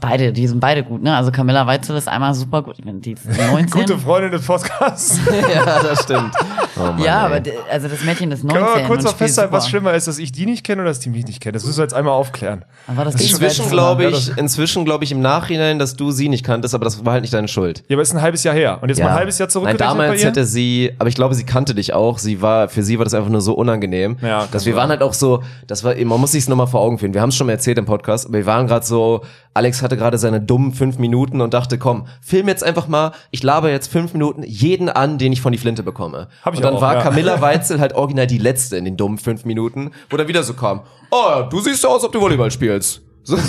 [0.00, 1.14] Beide, die sind beide gut, ne?
[1.16, 2.74] Also Camilla Weitzel ist einmal super gut.
[2.76, 3.70] Ich meine, Die ist 19.
[3.70, 5.20] Gute Freundin des Podcasts.
[5.54, 6.32] ja, das stimmt.
[6.76, 7.36] Oh Mann, ja, ey.
[7.38, 8.48] aber also das Mädchen ist 19.
[8.48, 10.82] Können wir mal kurz und noch festhalten, was schlimmer ist, dass ich die nicht kenne
[10.82, 11.52] oder dass die mich nicht kennen?
[11.52, 12.64] Das müssen wir jetzt einmal aufklären.
[12.88, 16.44] Aber das Inzwischen glaube Ja, ich, inzwischen glaube ich im Nachhinein, dass du sie nicht
[16.44, 17.84] kanntest, aber das war halt nicht deine Schuld.
[17.88, 18.78] Ja, aber ist ein halbes Jahr her.
[18.82, 21.36] Und jetzt mal ein halbes Jahr Nein, zurückgerechnet bei damals hätte sie, aber ich glaube,
[21.36, 22.18] sie kannte dich auch.
[22.18, 24.16] Sie war, für sie war das einfach nur so unangenehm.
[24.20, 24.80] Ja, dass wir sein.
[24.80, 27.14] waren halt auch so, das war, man muss sich's nochmal vor Augen führen.
[27.14, 29.22] Wir haben es schon mal erzählt im Podcast, aber wir waren gerade so,
[29.56, 33.42] Alex hatte gerade seine dummen fünf Minuten und dachte, komm, film jetzt einfach mal, ich
[33.42, 36.28] laber jetzt fünf Minuten jeden an, den ich von die Flinte bekomme.
[36.42, 37.02] Hab ich und dann auch, war ja.
[37.02, 40.54] Camilla Weitzel halt original die letzte in den dummen fünf Minuten, wo dann wieder so
[40.54, 43.05] kam, oh, du siehst so aus, ob du Volleyball spielst.
[43.26, 43.42] So, und,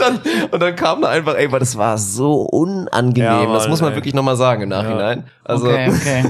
[0.00, 3.22] dann, und dann kam da einfach, ey, weil das war so unangenehm.
[3.30, 3.96] Ja, das Mann, muss man ey.
[3.96, 5.24] wirklich nochmal sagen im Nachhinein.
[5.44, 6.24] Also, Okay, okay.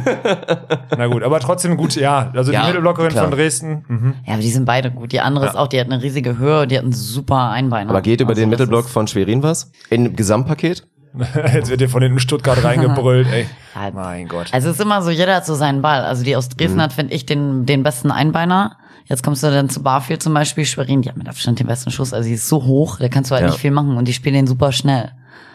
[0.98, 2.30] Na gut, aber trotzdem gut, ja.
[2.34, 3.24] Also Ja, die Mittelblockerin klar.
[3.28, 3.84] von Dresden.
[3.86, 4.14] Mhm.
[4.26, 5.12] Ja, aber die sind beide gut.
[5.12, 7.90] Die andere ist auch, die hat eine riesige Höhe, die hat einen super Einbeiner.
[7.90, 9.70] aber geht über Also den das Mittelblock von Schwerin was?
[9.88, 10.84] In Gesamtpaket?
[11.54, 13.46] Jetzt wird dir von hinten Stuttgart reingebrüllt, ey.
[13.74, 14.48] Ja, Mein Gott.
[14.52, 16.04] Also es ist immer so, jeder hat so seinen Ball.
[16.04, 16.82] Also die aus Dresden Mhm.
[16.82, 18.76] hat, finde ich, den, den besten Einbeiner.
[19.06, 21.90] Jetzt kommst du dann zu Barfield zum Beispiel, Schwerin, die hat mit Abstand den besten
[21.90, 22.12] Schuss.
[22.12, 23.50] Also die ist so hoch, da kannst du halt Ja.
[23.50, 25.10] nicht viel machen und die spielen den super schnell.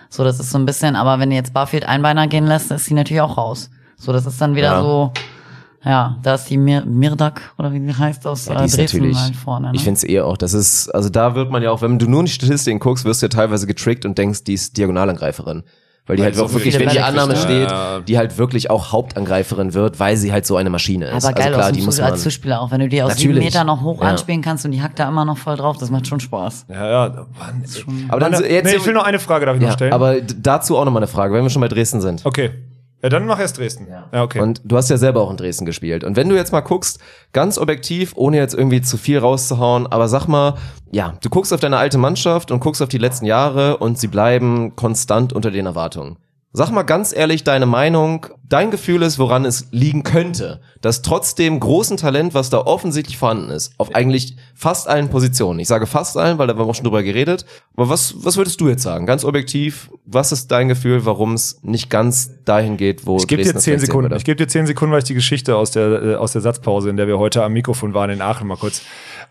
[0.10, 2.86] So, das ist so ein bisschen, aber wenn du jetzt Barfield Einbeiner gehen lässt, ist
[2.86, 3.70] sie natürlich auch raus.
[3.98, 4.82] So, das ist dann wieder Ja.
[4.82, 5.12] so,
[5.84, 9.16] ja, da ist die Mir Mirdak, oder wie die heißt, aus Ja, äh, die Dresden
[9.18, 9.68] halt vorne.
[9.68, 9.74] Ne?
[9.76, 12.08] ich finde es eher auch, das ist, also da wird man ja auch, wenn du
[12.08, 15.64] nur in die Statistiken guckst, wirst du ja teilweise getrickt und denkst, die ist Diagonalangreiferin.
[16.08, 17.64] Weil die Weil halt wirklich, wenn die Annahme steht, ne?
[17.70, 17.99] Ja.
[17.99, 21.26] die halt wirklich auch Hauptangreiferin wird, weil sie halt so eine Maschine ist.
[21.26, 22.12] aber geil also klar, die muss man.
[22.12, 23.38] als Zuspieler auch, wenn du die aus sieben.
[23.38, 24.08] Meter noch hoch Ja.
[24.10, 26.66] anspielen kannst und die hackt da immer noch voll drauf, das macht schon Spaß.
[26.70, 27.10] Ja, ja.
[27.10, 27.64] Mann,
[28.08, 29.74] Aber dann Meine- so- jetzt- nee, ich will noch eine Frage, darf ich noch ja,
[29.74, 29.91] stellen?
[29.93, 32.26] aber dazu auch nochmal eine Frage, wenn wir schon bei Dresden sind.
[32.26, 32.51] okay.
[33.04, 33.88] Ja, dann mach erst Dresden.
[33.89, 34.39] Ja, okay.
[34.39, 36.04] Und du hast ja selber auch in Dresden gespielt.
[36.04, 37.00] Und wenn du jetzt mal guckst,
[37.32, 40.56] ganz objektiv, ohne jetzt irgendwie zu viel rauszuhauen, aber sag mal,
[40.91, 44.08] ja, du guckst auf deine alte Mannschaft und guckst auf die letzten Jahre und sie
[44.08, 46.18] bleiben konstant unter den Erwartungen.
[46.58, 51.36] Sag mal ganz ehrlich deine Meinung, dein Gefühl ist, woran es liegen könnte, dass trotz
[51.36, 55.86] dem großen Talent, was da offensichtlich vorhanden ist, auf eigentlich fast allen Positionen, ich sage
[55.86, 57.45] fast allen, weil da haben wir auch schon drüber geredet,
[57.76, 61.60] aber was, was würdest du jetzt sagen, ganz objektiv, was ist dein Gefühl, warum es
[61.62, 64.12] nicht ganz dahin geht, wo Ich gebe dir zehn Sekunden.
[64.16, 66.89] Ich gebe dir zehn Sekunden, weil ich die Geschichte aus der, äh, aus der Satzpause,
[66.89, 68.82] in der wir heute am Mikrofon waren in Aachen, mal kurz.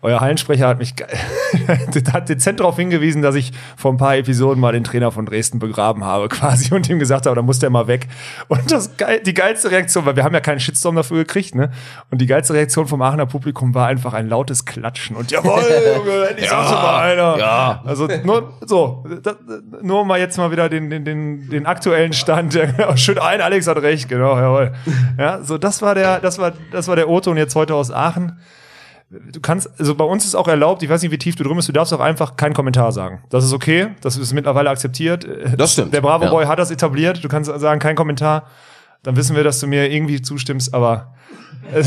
[0.01, 0.93] Euer Hallensprecher hat mich
[2.13, 5.59] hat dezent darauf hingewiesen, dass ich vor ein paar Episoden mal den Trainer von Dresden
[5.59, 8.07] begraben habe, quasi, und ihm gesagt habe, da muss der mal weg.
[8.47, 8.91] Und das
[9.25, 11.71] die geilste Reaktion, weil wir haben ja keinen Shitstorm dafür gekriegt, ne?
[12.11, 15.15] Und die geilste Reaktion vom Aachener Publikum war einfach ein lautes Klatschen.
[15.15, 15.63] Und jawohl,
[15.95, 17.37] Junge, endlich sagte mal einer.
[17.37, 17.81] ja.
[17.85, 19.35] Also nur so, das,
[19.81, 22.53] nur mal jetzt mal wieder den, den, den, den aktuellen Stand.
[22.53, 24.73] Ja, genau, schön ein, Alex hat recht, genau, jawohl.
[25.17, 27.91] Ja, so das war der, das war, das war der Otto und jetzt heute aus
[27.91, 28.39] Aachen.
[29.09, 31.55] Du kannst, also bei uns ist auch erlaubt, ich weiß nicht, wie tief du drin
[31.55, 33.23] bist, du darfst auch einfach keinen Kommentar sagen.
[33.29, 35.25] Das ist okay, das ist mittlerweile akzeptiert.
[35.57, 36.29] Das stimmt, Der Bravo ja.
[36.29, 38.47] Boy hat das etabliert, du kannst sagen, kein Kommentar.
[39.03, 41.13] Dann wissen wir, dass du mir irgendwie zustimmst, aber.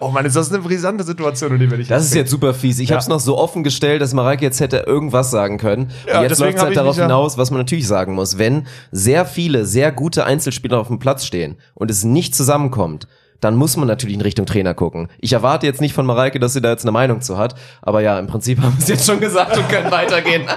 [0.00, 2.54] oh Mann, ist das eine brisante Situation, in die wir dich Das ist jetzt super
[2.54, 2.78] fies.
[2.80, 2.96] Ich Ja.
[2.96, 5.90] habe es noch so offen gestellt, dass Mareike jetzt hätte irgendwas sagen können.
[6.06, 8.38] Ja, und jetzt läuft es halt darauf hinaus, was man natürlich sagen muss.
[8.38, 13.06] Wenn sehr viele, sehr gute Einzelspieler auf dem Platz stehen und es nicht zusammenkommt,
[13.40, 15.08] dann muss man natürlich in Richtung Trainer gucken.
[15.20, 17.54] Ich erwarte jetzt nicht von Mareike, dass sie da jetzt eine Meinung zu hat.
[17.82, 20.42] Aber ja, im Prinzip haben wir es jetzt schon gesagt und können weitergehen.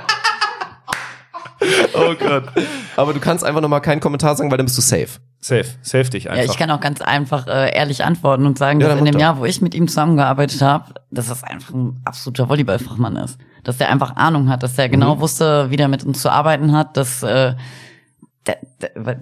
[1.93, 2.43] oh Gott.
[2.95, 5.07] Aber du kannst einfach nochmal keinen Kommentar sagen, weil dann bist du safe.
[5.39, 6.43] Safe, safe dich einfach.
[6.45, 9.13] Ja, ich kann auch ganz einfach äh, ehrlich antworten und sagen, Ja, dass in dem
[9.13, 9.21] doch.
[9.21, 13.37] Jahr, wo ich mit ihm zusammengearbeitet habe, dass das einfach ein absoluter Volleyballfachmann ist.
[13.63, 14.91] Dass der einfach Ahnung hat, dass der Mhm.
[14.91, 17.53] genau wusste, wie der mit uns zu arbeiten hat, dass äh,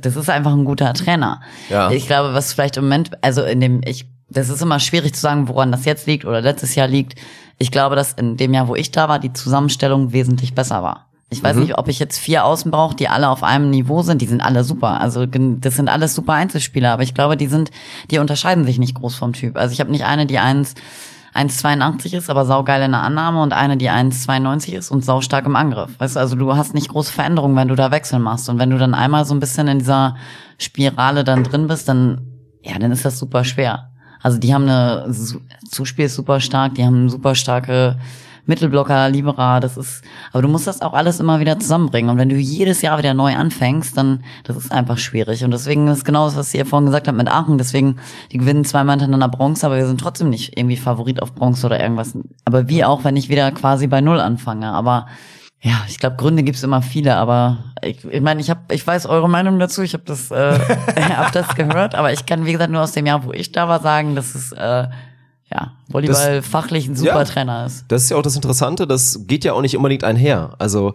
[0.02, 1.42] das ist einfach ein guter Trainer.
[1.70, 1.92] Ja.
[1.92, 5.22] Ich glaube, was vielleicht im Moment, also in dem, ich, das ist immer schwierig zu
[5.22, 7.16] sagen, woran das jetzt liegt oder letztes Jahr liegt.
[7.58, 11.10] Ich glaube, dass in dem Jahr, wo ich da war, die Zusammenstellung wesentlich besser war.
[11.32, 14.22] Ich weiß nicht, ob ich jetzt vier Außen brauche, die alle auf einem Niveau sind.
[14.22, 15.00] Die sind alle super.
[15.00, 17.70] Also das sind alles super Einzelspieler, aber ich glaube, die sind,
[18.10, 19.56] die unterscheiden sich nicht groß vom Typ.
[19.56, 20.74] Also ich habe nicht eine, die eins
[21.34, 25.56] 1,82 ist, aber saugeil in der Annahme und eine, die 1,92 ist und saustark im
[25.56, 26.00] Angriff.
[26.00, 28.50] Weißt du, also du hast nicht große Veränderungen, wenn du da Wechsel machst.
[28.50, 30.16] Und wenn du dann einmal so ein bisschen in dieser
[30.58, 32.22] Spirale dann drin bist, dann,
[32.64, 33.92] ja, dann ist das super schwer.
[34.22, 35.14] Also die haben eine,
[35.70, 37.98] Zuspiel ist super stark, die haben super starke
[38.50, 42.10] Mittelblocker, Libera, das ist, aber du musst das auch alles immer wieder zusammenbringen.
[42.10, 45.44] Und wenn du jedes Jahr wieder neu anfängst, dann, das ist einfach schwierig.
[45.44, 47.58] Und deswegen ist genau das, was ihr vorhin gesagt habt mit Aachen.
[47.58, 47.98] Deswegen,
[48.32, 51.80] die gewinnen zweimal hintereinander Bronze, aber wir sind trotzdem nicht irgendwie Favorit auf Bronze oder
[51.80, 52.18] irgendwas.
[52.44, 54.68] Aber wie auch, wenn ich wieder quasi bei Null anfange.
[54.72, 55.06] Aber
[55.62, 59.06] ja, ich glaube, Gründe gibt's immer viele, aber ich, ich meine, ich hab, ich weiß
[59.06, 60.58] eure Meinung dazu, ich habe das, äh,
[61.16, 63.68] hab das gehört, aber ich kann, wie gesagt, nur aus dem Jahr, wo ich da
[63.68, 64.88] war, sagen, dass es äh,
[65.52, 67.24] ja, Volleyball fachlich ein super ja.
[67.24, 67.86] Trainer ist.
[67.88, 70.56] Das ist ja auch das Interessante, das geht ja auch nicht unbedingt einher.
[70.60, 70.94] Also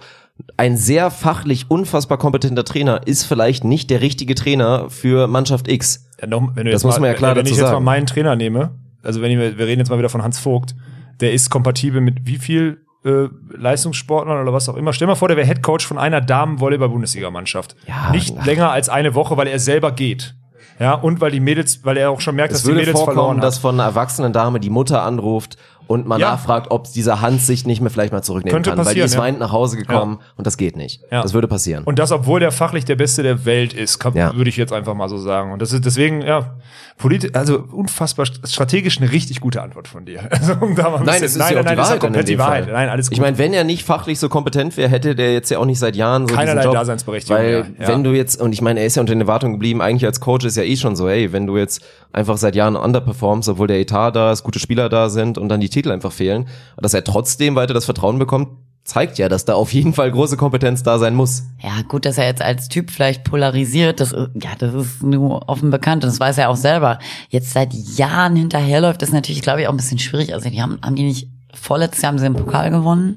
[0.56, 6.06] ein sehr fachlich unfassbar kompetenter Trainer ist vielleicht nicht der richtige Trainer für Mannschaft X.
[6.20, 7.64] Ja, noch, wenn du Das jetzt muss mal, man ja klar wenn dazu ich jetzt
[7.66, 7.85] mal sagen.
[7.85, 8.70] meinen Trainer nehme,
[9.02, 10.74] also wenn ich, wir reden jetzt mal wieder von Hans Vogt,
[11.20, 14.93] der ist kompatibel mit wie viel äh, Leistungssportlern oder was auch immer.
[14.93, 17.76] Stell mal vor, der wäre Headcoach von einer Damen-Volleyball-Bundesliga-Mannschaft.
[17.86, 18.47] Ja, Nicht ach.
[18.47, 20.35] länger als eine Woche, weil er selber geht.
[20.78, 23.14] Ja, und weil die Mädels, weil er auch schon merkt, Es dass die Mädels verloren
[23.14, 23.44] vorkommen, hat.
[23.44, 25.56] dass von einer erwachsenen Dame die Mutter anruft
[25.86, 26.31] und man Ja.
[26.32, 29.06] nachfragt, ob dieser Hans sich nicht mehr vielleicht mal zurücknehmen Könnte kann, weil die passieren,
[29.06, 29.20] ist ja.
[29.20, 31.01] weinend nach Hause gekommen und das geht nicht.
[31.11, 31.23] Ja.
[31.23, 31.85] Das würde passieren.
[31.85, 34.35] Und das, obwohl der fachlich der Beste der Welt ist, kann, Ja.
[34.36, 35.52] würde ich jetzt einfach mal so sagen.
[35.52, 36.55] Und das ist deswegen, ja,
[36.97, 40.20] politisch, also unfassbar st- strategisch eine richtig gute Antwort von dir.
[40.31, 42.28] Also, um da mal ein Nein, bisschen- es ist ja auch die ist Wahrheit komplett
[42.28, 42.69] die Wahrheit.
[42.70, 43.15] Nein, alles gut.
[43.16, 45.78] Ich meine, wenn er nicht fachlich so kompetent wäre, hätte der jetzt ja auch nicht
[45.78, 46.74] seit Jahren so Keinerlei Job.
[46.74, 47.89] Daseinsberechtigung Weil ja.
[47.89, 50.20] wenn du jetzt, und ich meine, er ist ja unter den Erwartungen geblieben, eigentlich als
[50.20, 51.82] Coach ist ja eh schon so, hey, wenn du jetzt
[52.12, 55.61] einfach seit Jahren underperformst, obwohl der Etat da ist, gute Spieler da sind und dann
[55.61, 56.46] die Titel einfach fehlen,
[56.76, 58.48] dass er trotzdem weiter das Vertrauen bekommt,
[58.84, 61.44] zeigt ja, dass da auf jeden Fall große Kompetenz da sein muss.
[61.62, 65.48] Ja, gut, dass er jetzt als Typ vielleicht polarisiert, das ist, ja, das ist nur
[65.48, 66.98] offen bekannt und das weiß er auch selber.
[67.30, 70.34] Jetzt seit Jahren hinterherläuft, ist natürlich, glaube ich, auch ein bisschen schwierig.
[70.34, 73.16] Also die haben, haben die nicht, vorletztes Jahr haben sie den Pokal gewonnen.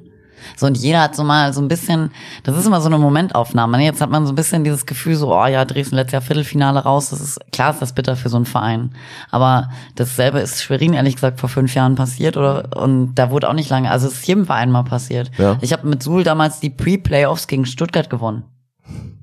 [0.55, 2.11] So, und jeder hat so mal so ein bisschen,
[2.43, 3.77] das ist immer so eine Momentaufnahme.
[3.77, 3.85] Ne?
[3.85, 6.79] Jetzt hat man so ein bisschen dieses Gefühl, so, oh ja, Dresden letztes Jahr Viertelfinale
[6.79, 7.09] raus.
[7.09, 8.91] Das ist, klar ist das bitter für so einen Verein.
[9.31, 12.77] Aber dasselbe ist Schwerin, ehrlich gesagt, vor fünf Jahren passiert, oder?
[12.77, 15.31] Und da wurde auch nicht lange, also es ist jedem Verein mal passiert.
[15.37, 15.57] Ja.
[15.61, 18.43] Ich habe mit Suhl damals die Pre-Playoffs gegen Stuttgart gewonnen.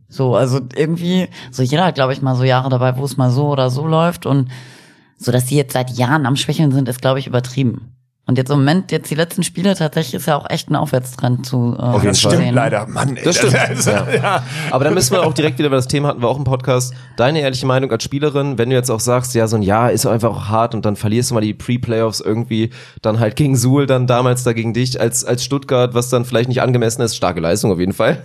[0.08, 3.30] So, also irgendwie, so jeder hat, glaube ich, mal so Jahre dabei, wo es mal
[3.30, 4.48] so oder so läuft und
[5.16, 7.93] so, dass die jetzt seit Jahren am Schwächeln sind, ist, glaube ich, übertrieben.
[8.26, 11.44] Und jetzt im Moment, jetzt die letzten Spiele, tatsächlich ist ja auch echt ein Aufwärtstrend
[11.44, 12.54] zu äh, jeden das stimmt sehen.
[12.54, 12.86] leider.
[12.86, 13.52] Mann, ey, Das stimmt.
[13.70, 14.06] ist- ja.
[14.14, 14.42] ja.
[14.70, 16.94] Aber dann müssen wir auch direkt wieder, weil das Thema hatten wir auch im Podcast,
[17.18, 20.06] deine ehrliche Meinung als Spielerin, wenn du jetzt auch sagst, ja, so ein Jahr ist
[20.06, 22.70] einfach auch hart und dann verlierst du mal die Pre-Playoffs irgendwie,
[23.02, 26.48] dann halt gegen Suhl, dann damals da gegen dich als, als Stuttgart, was dann vielleicht
[26.48, 28.22] nicht angemessen ist, starke Leistung auf jeden Fall.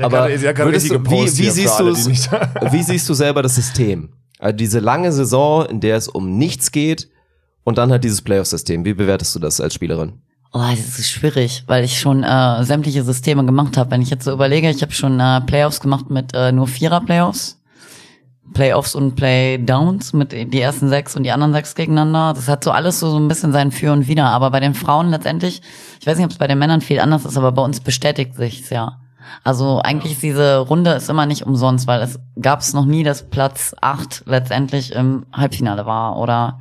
[0.00, 4.10] Aber würdest du, wie, siehst du wie siehst du selber das System?
[4.38, 7.08] Also diese lange Saison, in der es um nichts geht
[7.68, 8.86] und dann halt dieses Playoff-System.
[8.86, 10.14] Wie bewertest du das als Spielerin?
[10.54, 13.90] Oh, das ist schwierig, weil ich schon äh, sämtliche Systeme gemacht habe.
[13.90, 17.60] Wenn ich jetzt so überlege, ich habe schon äh, Playoffs gemacht mit äh, nur Vierer-Playoffs.
[18.54, 22.32] Playoffs und Playdowns mit die ersten sechs und die anderen sechs gegeneinander.
[22.32, 24.24] Das hat so alles so, so ein bisschen sein Für und Wider.
[24.24, 25.60] Aber bei den Frauen letztendlich,
[26.00, 28.34] ich weiß nicht, ob es bei den Männern viel anders ist, aber bei uns bestätigt
[28.34, 28.98] sich's ja.
[29.44, 33.02] Also eigentlich ist diese Runde ist immer nicht umsonst, weil es gab es noch nie,
[33.02, 36.60] dass Platz acht letztendlich im Halbfinale war oder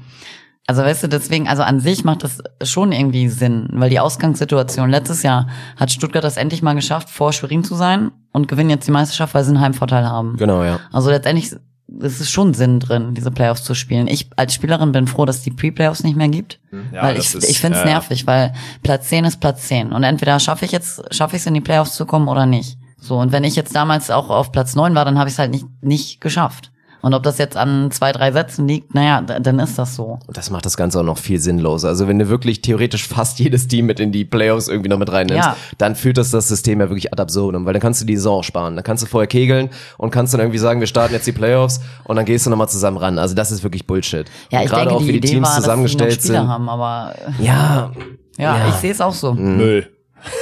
[0.67, 4.89] also weißt du, deswegen, also an sich macht das schon irgendwie Sinn, weil die Ausgangssituation
[4.89, 8.87] letztes Jahr hat Stuttgart das endlich mal geschafft, vor Schwerin zu sein und gewinnen jetzt
[8.87, 10.37] die Meisterschaft, weil sie einen Heimvorteil haben.
[10.37, 10.79] Genau, ja.
[10.91, 11.55] Also letztendlich
[12.01, 14.07] es ist schon Sinn drin, diese Playoffs zu spielen.
[14.09, 16.59] Ich als Spielerin bin froh, dass es die Pre-Playoffs nicht mehr gibt,
[16.91, 17.91] Ja, weil ich, ist- ich finde es ja.
[17.91, 18.51] nervig, weil
[18.83, 21.61] Platz 10 ist Platz 10 und entweder schaffe ich jetzt, schaffe ich es in die
[21.61, 22.77] Playoffs zu kommen oder nicht.
[22.99, 25.39] So, und wenn ich jetzt damals auch auf Platz 9 war, dann habe ich es
[25.39, 26.71] halt nicht, nicht geschafft.
[27.07, 30.19] Und ob das jetzt an zwei, drei Sätzen liegt, naja, dann ist das so.
[30.27, 31.87] Und das macht das Ganze auch noch viel sinnloser.
[31.87, 35.09] Also wenn du wirklich theoretisch fast jedes Team mit in die Playoffs irgendwie noch mit
[35.09, 35.55] reinnimmst, Ja.
[35.77, 38.43] dann führt das das System ja wirklich ad absurdum, weil dann kannst du die Saison
[38.43, 38.75] sparen.
[38.75, 41.79] Dann kannst du vorher kegeln und kannst dann irgendwie sagen, wir starten jetzt die Playoffs
[42.03, 43.19] und dann gehst du nochmal zusammen ran.
[43.19, 44.25] Also das ist wirklich Bullshit.
[44.51, 46.13] Ja, ich gerade denke, auch die wie die Idee Teams war, dass sie noch zusammengestellt
[46.21, 46.47] Spieler sind.
[46.49, 47.91] haben, aber Ja,
[48.37, 48.67] ja, Ja.
[48.67, 49.33] ich sehe es auch so.
[49.33, 49.87] Müll.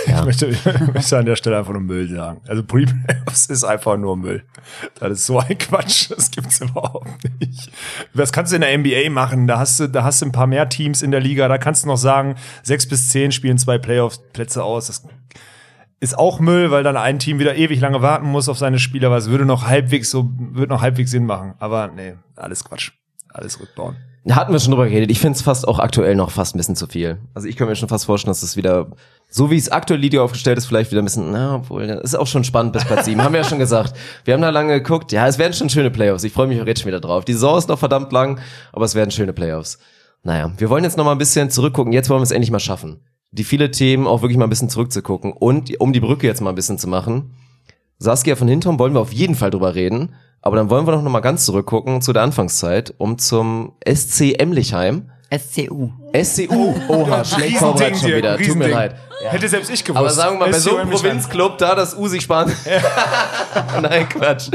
[0.08, 2.42] Ich, möchte, ich möchte an der Stelle einfach nur Müll sagen.
[2.48, 4.44] Also Pre-Playoffs ist einfach nur Müll.
[5.00, 7.08] Das ist so ein Quatsch, das gibt's überhaupt
[7.40, 7.72] nicht.
[8.14, 9.48] Was kannst du in der NBA machen?
[9.48, 11.48] Da hast du, da hast du ein paar mehr Teams in der Liga.
[11.48, 14.88] Da kannst du noch sagen, sechs bis zehn spielen zwei Playoff-Plätze aus.
[14.88, 15.04] Das
[16.00, 19.12] ist auch Müll, weil dann ein Team wieder ewig lange warten muss auf seine Spieler,
[19.12, 21.56] weil es würde noch halbwegs so, würde noch halbwegs Sinn machen.
[21.60, 22.92] Aber nee, alles Quatsch.
[23.30, 23.98] Alles rückbauen.
[24.24, 25.12] Da hatten wir schon drüber geredet.
[25.12, 27.20] Ich finde es fast auch aktuell noch fast ein bisschen zu viel.
[27.36, 28.88] Also ich kann mir schon fast vorstellen, dass das wieder,
[29.36, 32.16] so wie es aktuell Liga aufgestellt ist, vielleicht wieder ein bisschen, na, obwohl, das ist
[32.16, 33.22] auch schon spannend bis Platz 7.
[33.22, 33.94] haben wir ja schon gesagt.
[34.24, 35.12] Wir haben da lange geguckt.
[35.12, 36.24] Ja, es werden schon schöne Playoffs.
[36.24, 37.26] Ich freue mich auch jetzt schon wieder drauf.
[37.26, 38.40] Die Saison ist noch verdammt lang,
[38.72, 39.78] aber es werden schöne Playoffs.
[40.24, 41.92] Naja, wir wollen jetzt noch mal ein bisschen zurückgucken.
[41.92, 43.02] Jetzt wollen wir es endlich mal schaffen.
[43.32, 45.34] Die viele Themen auch wirklich mal ein bisschen zurückzugucken.
[45.34, 47.36] Und um die Brücke jetzt mal ein bisschen zu machen.
[47.98, 50.16] Saskia von Hintom wollen wir auf jeden Fall drüber reden.
[50.42, 55.12] Aber dann wollen wir noch mal ganz zurückgucken zu der Anfangszeit, um zum SC Emlichheim.
[55.30, 55.90] SCU.
[56.24, 56.74] SCU.
[56.88, 58.38] Oha, schlecht vorbereitet schon wieder.
[58.38, 58.96] Tut mir leid.
[59.24, 60.00] Hätte selbst ich gewusst.
[60.00, 62.52] Aber sagen wir mal, bei so einem Provinzclub, da das U sich sparen.
[63.82, 64.50] Nein, Quatsch.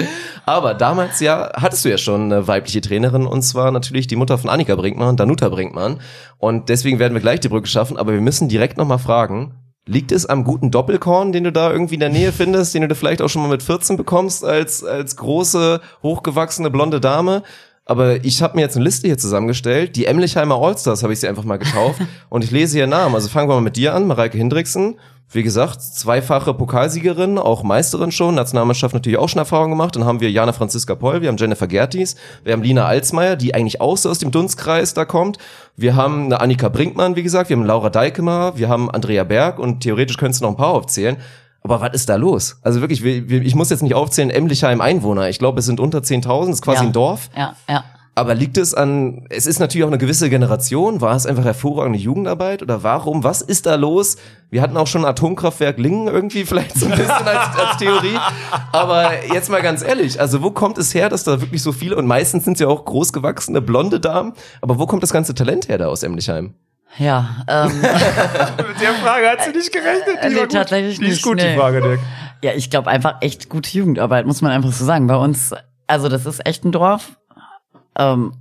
[0.46, 4.38] Aber damals ja, hattest du ja schon eine weibliche Trainerin und zwar natürlich die Mutter
[4.38, 6.00] von Annika Brinkmann, Danuta Brinkmann.
[6.38, 9.54] Und deswegen werden wir gleich die Brücke schaffen, aber wir müssen direkt nochmal fragen,
[9.86, 12.94] liegt es am guten Doppelkorn, den du da irgendwie in der Nähe findest, den du
[12.94, 17.42] vielleicht auch schon mal mit 14 bekommst als, als große, hochgewachsene blonde Dame?
[17.84, 19.96] Aber ich habe mir jetzt eine Liste hier zusammengestellt.
[19.96, 22.00] Die Emlichheimer Allstars habe ich sie einfach mal getauft.
[22.28, 23.14] und ich lese hier Namen.
[23.14, 24.96] Also fangen wir mal mit dir an, Mareike Hindriksen.
[25.32, 29.94] Wie gesagt, zweifache Pokalsiegerin, auch Meisterin schon, Nationalmannschaft natürlich auch schon Erfahrung gemacht.
[29.94, 33.54] Dann haben wir Jana Franziska Poll, wir haben Jennifer Gertis, wir haben Lina Alsmeier, die
[33.54, 35.38] eigentlich auch so aus dem Dunstkreis da kommt.
[35.76, 39.60] Wir haben eine Annika Brinkmann, wie gesagt, wir haben Laura Deikemer, wir haben Andrea Berg
[39.60, 41.16] und theoretisch könntest du noch ein paar aufzählen.
[41.62, 42.58] Aber was ist da los?
[42.62, 45.28] Also wirklich, wir- wir- ich muss jetzt nicht aufzählen, Emlichheim Einwohner.
[45.28, 46.88] Ich glaube, es sind unter 10.000, ist quasi Ja.
[46.88, 47.28] ein Dorf.
[47.36, 47.84] Ja, ja.
[48.16, 51.98] Aber liegt es an, es ist natürlich auch eine gewisse Generation, war es einfach hervorragende
[51.98, 54.16] Jugendarbeit oder warum, was ist da los?
[54.50, 58.18] Wir hatten auch schon Atomkraftwerk Lingen irgendwie vielleicht so ein bisschen als, als Theorie.
[58.72, 61.96] Aber jetzt mal ganz ehrlich, also wo kommt es her, dass da wirklich so viele,
[61.96, 65.68] und meistens sind es ja auch großgewachsene, blonde Damen, aber wo kommt das ganze Talent
[65.68, 66.54] her da aus Emlichheim?
[66.98, 70.16] Ja, ähm, Mit der Frage hat sie nicht gerechnet.
[70.20, 71.52] Äh, nee, tatsächlich Die ist gut, nee.
[71.52, 72.00] die Frage, Dirk.
[72.42, 75.06] ja, ich glaube einfach echt gute Jugendarbeit, muss man einfach so sagen.
[75.06, 75.54] Bei uns,
[75.86, 77.16] also das ist echt ein Dorf.
[77.96, 78.32] Ähm,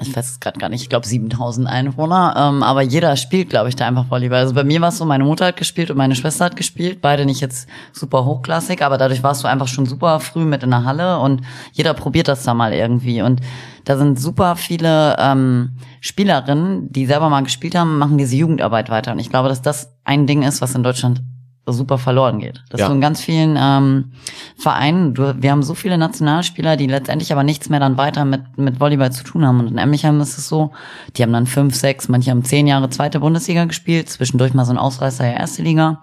[0.00, 3.68] ich weiß es gerade gar nicht, ich glaube 7000 Einwohner, ähm, aber jeder spielt, glaube
[3.68, 4.38] ich, da einfach Volleyball.
[4.38, 7.00] Also bei mir war es so, meine Mutter hat gespielt und meine Schwester hat gespielt,
[7.00, 10.70] beide nicht jetzt super hochklassig, aber dadurch warst du einfach schon super früh mit in
[10.70, 13.40] der Halle und jeder probiert das da mal irgendwie und
[13.88, 15.70] da sind super viele ähm,
[16.02, 19.94] Spielerinnen, die selber mal gespielt haben, machen diese Jugendarbeit weiter und ich glaube, dass das
[20.04, 21.22] ein Ding ist, was in Deutschland
[21.66, 22.62] super verloren geht.
[22.70, 22.88] Dass Ja.
[22.88, 24.12] du in ganz vielen ähm,
[24.56, 28.56] Vereinen, du, wir haben so viele Nationalspieler, die letztendlich aber nichts mehr dann weiter mit,
[28.58, 29.60] mit Volleyball zu tun haben.
[29.60, 30.70] Und in Emlichheim ist es so,
[31.16, 34.72] die haben dann fünf, sechs, manche haben zehn Jahre zweite Bundesliga gespielt, zwischendurch mal so
[34.72, 36.02] ein Ausreißer der erste Liga.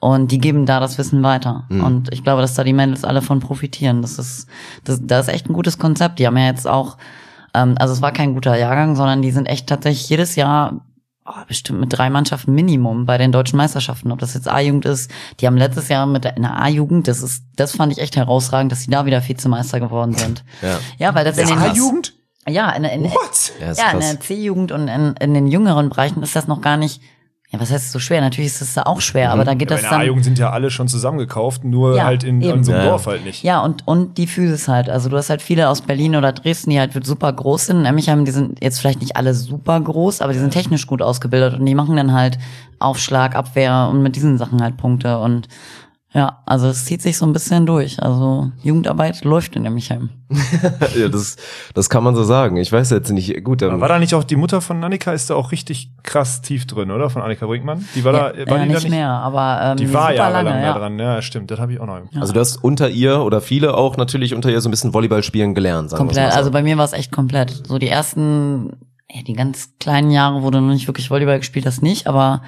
[0.00, 1.64] Und die geben da das Wissen weiter.
[1.68, 4.02] Und ich glaube, dass da die Mädels alle von profitieren.
[4.02, 4.48] Das ist,
[4.84, 6.18] das, das ist echt ein gutes Konzept.
[6.18, 6.96] Die haben ja jetzt auch,
[7.54, 10.84] ähm, also es war kein guter Jahrgang, sondern die sind echt tatsächlich jedes Jahr
[11.26, 14.12] oh, bestimmt mit drei Mannschaften Minimum bei den deutschen Meisterschaften.
[14.12, 15.10] Ob das jetzt A-Jugend ist,
[15.40, 18.16] die haben letztes Jahr mit der, in der A-Jugend, das ist, das fand ich echt
[18.16, 20.44] herausragend, dass sie da wieder Vizemeister geworden sind.
[20.62, 20.78] Ja.
[20.98, 22.14] Ja, weil das in den A-Jugend?
[22.48, 23.52] ja, in, in, What?
[23.60, 26.76] Ja, ja, in der C-Jugend und in, in den jüngeren Bereichen ist das noch gar
[26.76, 27.02] nicht.
[27.50, 28.20] Ja, was heißt so schwer?
[28.20, 30.02] Natürlich ist es da auch schwer, aber da geht Ja, das dann.
[30.02, 32.58] A-Jugend sind ja alle schon zusammengekauft, nur Ja, halt in, eben.
[32.58, 32.90] in so einem Ja, ja.
[32.90, 33.42] Dorf halt nicht.
[33.42, 34.90] Ja, und, und die Physis halt.
[34.90, 37.82] Also du hast halt viele aus Berlin oder Dresden, die halt super groß sind.
[37.82, 41.00] Nämlich haben, die sind jetzt vielleicht nicht alle super groß, aber die sind technisch gut
[41.00, 42.38] ausgebildet und die machen dann halt
[42.80, 45.18] Aufschlag, Abwehr und mit diesen Sachen halt Punkte.
[45.18, 45.48] Und
[46.14, 48.02] ja, also es zieht sich so ein bisschen durch.
[48.02, 50.08] Also Jugendarbeit läuft in Emmichheim.
[50.98, 51.36] ja, das,
[51.74, 52.56] das kann man so sagen.
[52.56, 55.12] Ich weiß jetzt nicht, gut, Aber dann, War da nicht auch die Mutter von Annika,
[55.12, 57.10] ist da auch richtig krass tief drin, oder?
[57.10, 57.86] Von Annika Brinkmann?
[57.94, 58.90] Die war da, war ja, die da nicht, nicht?
[58.90, 60.78] mehr, aber ähm, Die war super jahrelang lange, da ja.
[60.78, 60.98] dran.
[60.98, 62.00] Ja, stimmt, das habe ich auch noch.
[62.18, 65.22] also du hast unter ihr oder viele auch natürlich unter ihr so ein bisschen Volleyball
[65.22, 67.66] spielen gelernt, sagen Komplett, also bei mir war es echt komplett.
[67.66, 68.78] So die ersten,
[69.10, 72.42] ja, die ganz kleinen Jahre, wo du noch nicht wirklich Volleyball gespielt hast, nicht, aber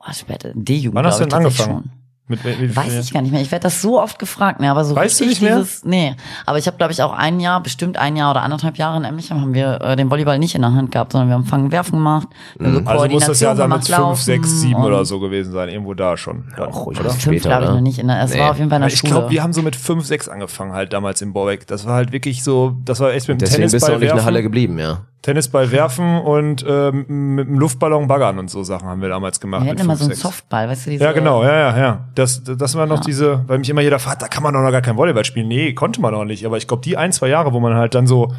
[0.00, 0.96] oh, später, D-Jugend.
[0.96, 1.76] Wann hast du denn angefangen?
[1.76, 3.40] Mit, mit, mit, Weiß ich gar nicht mehr.
[3.40, 5.58] Ich werde das so oft gefragt, ne, aber so Weißt du richtig nicht mehr?
[5.60, 6.16] dieses, nee.
[6.44, 9.04] Aber ich habe, glaube ich, auch ein Jahr, bestimmt ein Jahr oder anderthalb Jahre in
[9.04, 11.70] Emlichheim haben wir äh, den Volleyball nicht in der Hand gehabt, sondern wir haben Fangen
[11.72, 12.28] Werfen gemacht.
[12.58, 15.94] So Also muss das ja dann mit fünf, sechs, sieben oder so gewesen sein, irgendwo
[15.94, 16.44] da schon.
[16.56, 17.10] Dann, auch ruhig oder?
[17.10, 17.98] Fünf, glaube ich, noch nicht.
[17.98, 18.40] In der, es Nee.
[18.40, 19.12] war auf jeden Fall in der Ich Schule.
[19.12, 21.66] glaube, wir haben so mit fünf, sechs angefangen halt damals in Borbeck.
[21.66, 24.00] Das war halt wirklich so, das war echt mit dem Deswegen bist du Tennisball auch
[24.00, 25.05] nicht in der Halle geblieben, ja.
[25.26, 29.64] Tennisball werfen und ähm, mit dem Luftballon baggern und so Sachen haben wir damals gemacht.
[29.64, 30.14] wir hatten immer so einen.
[30.14, 32.04] Softball, weißt du, diese, Ja, genau, ja, ja, ja.
[32.14, 34.70] Das, das war noch diese, weil mich immer jeder fragt, da kann man doch noch
[34.70, 35.48] gar kein Volleyball spielen.
[35.48, 36.46] Nee, konnte man noch nicht.
[36.46, 38.32] Aber ich glaube, die ein, zwei Jahre, wo man halt dann so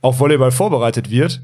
[0.00, 1.42] auf Volleyball vorbereitet wird,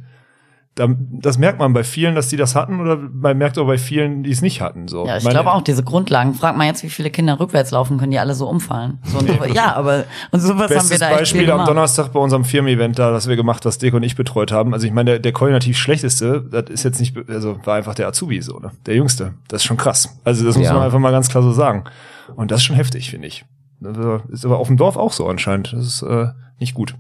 [0.78, 4.22] das merkt man bei vielen, dass die das hatten, oder man merkt auch bei vielen,
[4.22, 4.86] die es nicht hatten.
[4.88, 5.06] So.
[5.06, 6.34] Ja, ich Meine- glaube auch diese Grundlagen.
[6.34, 8.98] Frag mal jetzt, wie viele Kinder rückwärts laufen können, die alle so umfallen.
[9.04, 11.64] So und so, ja, aber und sowas haben wir da echt viel Beispiel am.
[11.66, 14.72] Donnerstag bei unserem Firmen-Event da, das wir gemacht, das Dirk und ich betreut haben.
[14.74, 18.06] Also ich meine, der, der koordinativ schlechteste, das ist jetzt nicht, also war einfach der
[18.08, 18.70] Azubi so, ne?
[18.86, 19.34] Der jüngste.
[19.48, 20.18] Das ist schon krass.
[20.24, 20.74] Also das muss Ja.
[20.74, 21.84] man einfach mal ganz klar so sagen.
[22.36, 23.44] Und das ist schon heftig, finde ich.
[23.80, 23.96] Das
[24.30, 25.72] ist aber auf dem Dorf auch so anscheinend.
[25.72, 26.26] Das ist äh,
[26.58, 26.94] nicht gut.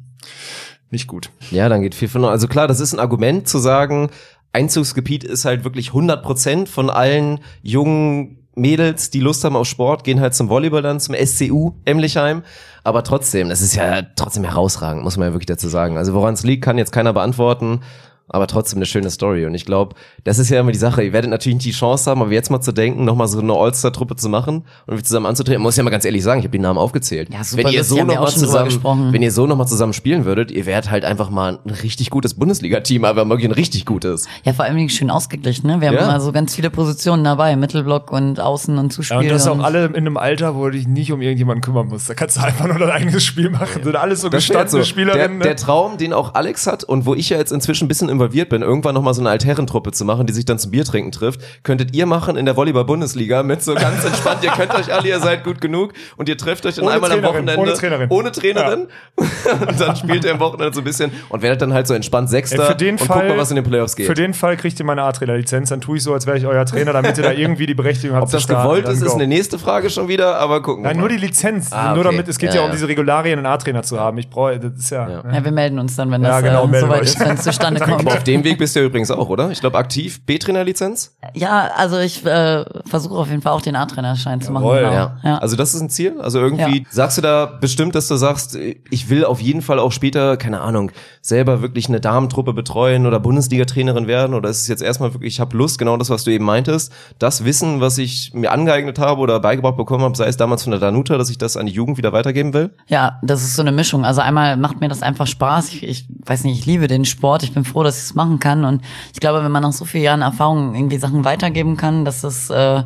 [0.90, 1.30] Nicht gut.
[1.50, 2.24] Ja, dann geht viel von.
[2.24, 4.10] Also klar, das ist ein Argument zu sagen,
[4.52, 10.04] Einzugsgebiet ist halt wirklich 100 Prozent von allen jungen Mädels, die Lust haben auf Sport,
[10.04, 12.42] gehen halt zum Volleyball dann, zum SCU Emlichheim.
[12.82, 15.96] Aber trotzdem, das ist ja trotzdem herausragend, muss man ja wirklich dazu sagen.
[15.96, 17.80] Also woran es liegt, kann jetzt keiner beantworten.
[18.28, 19.46] Aber trotzdem eine schöne Story.
[19.46, 19.94] Und ich glaube,
[20.24, 21.02] das ist ja immer die Sache.
[21.02, 23.54] Ihr werdet natürlich nicht die Chance haben, aber jetzt mal zu denken, nochmal so eine
[23.54, 25.62] All-Star-Truppe zu machen und wir zusammen anzutreten.
[25.62, 27.28] Muss ja mal ganz ehrlich sagen, ich habe die Namen aufgezählt.
[27.32, 29.12] Ja, super wenn ihr so nochmal auch zusammen, gesprochen.
[29.12, 32.10] wenn ihr so noch mal zusammen spielen würdet, ihr wärt halt einfach mal ein richtig
[32.10, 34.26] gutes Bundesliga-Team, aber wirklich ein richtig gutes.
[34.44, 35.80] Ja, vor allem schön ausgeglichen, ne?
[35.80, 36.04] Wir haben Ja.
[36.04, 39.16] immer so ganz viele Positionen dabei, Mittelblock und Außen und Ja, Zuspiel.
[39.18, 41.88] und das auch und- alle in einem Alter, wo du dich nicht um irgendjemanden kümmern
[41.88, 42.08] musst.
[42.10, 43.82] Da kannst du einfach nur dein eigenes Spiel machen.
[43.82, 44.76] Sind alles so Das gestandene so.
[44.78, 45.40] Der, Spielerinnen.
[45.40, 45.56] der ne?
[45.56, 48.62] Traum, den auch Alex hat und wo ich ja jetzt inzwischen ein bisschen involviert bin,
[48.62, 52.04] irgendwann nochmal so eine Altherrentruppe zu machen, die sich dann zum Biertrinken trifft, könntet ihr
[52.06, 55.60] machen in der Volleyball-Bundesliga mit so ganz entspannt, ihr könnt euch alle, ihr seid gut
[55.60, 57.60] genug und ihr trefft euch dann Ohne einmal am Trainerin, Wochenende.
[57.62, 58.08] ohne Trainerin.
[58.10, 58.86] Ohne Trainerin.
[59.68, 62.28] und dann spielt ihr am Wochenende so ein bisschen und werdet dann halt so entspannt
[62.28, 64.06] Sechster Ey, für den und Fall, guckt mal, was in den Playoffs geht.
[64.06, 66.64] Für den Fall kriegt ihr meine A-Trainer-Lizenz, dann tue ich so, als wäre ich euer
[66.66, 68.62] Trainer, damit ihr da irgendwie die Berechtigung habt Ob das zu starten.
[68.68, 71.00] gewollt ist, ist eine nächste Frage schon wieder, aber gucken wir Nein, mal.
[71.02, 71.72] nur die Lizenz.
[71.72, 72.14] Ah, Nur okay.
[72.16, 72.72] damit, es geht Ja, ja, um ja.
[72.74, 74.18] diese Regularien, einen A-Trainer zu haben.
[74.18, 75.08] Ich brauche, das ist ja.
[75.08, 75.22] Ja.
[75.32, 77.80] Ja, wir melden uns dann, wenn Ja, das genau, äh, soweit ist, wenn es zustande
[77.84, 78.07] kommt.
[78.08, 79.50] Aber auf dem Weg bist du ja übrigens auch, oder?
[79.50, 81.16] Ich glaube, aktiv B-Trainer-Lizenz?
[81.34, 84.64] Ja, also ich äh, versuche auf jeden Fall auch den A-Trainerschein zu machen.
[84.68, 84.92] Genau.
[84.92, 85.16] Ja.
[85.22, 85.38] ja.
[85.38, 86.20] Also das ist ein Ziel?
[86.20, 86.84] Also irgendwie Ja.
[86.90, 90.60] sagst du da bestimmt, dass du sagst, ich will auf jeden Fall auch später, keine
[90.60, 90.90] Ahnung,
[91.22, 94.34] selber wirklich eine Damentruppe betreuen oder Bundesliga-Trainerin werden?
[94.34, 96.92] Oder ist es jetzt erstmal wirklich, ich habe Lust, genau das, was du eben meintest,
[97.18, 100.70] das Wissen, was ich mir angeeignet habe oder beigebracht bekommen habe, sei es damals von
[100.70, 102.70] der Danuta, dass ich das an die Jugend wieder weitergeben will?
[102.86, 104.04] Ja, das ist so eine Mischung.
[104.04, 105.68] Also einmal macht mir das einfach Spaß.
[105.72, 107.42] Ich, ich weiß nicht, ich liebe den Sport.
[107.42, 108.64] Ich bin froh, dass ich es machen kann.
[108.64, 112.22] Und ich glaube, wenn man nach so vielen Jahren Erfahrung irgendwie Sachen weitergeben kann, dass
[112.22, 112.82] das äh,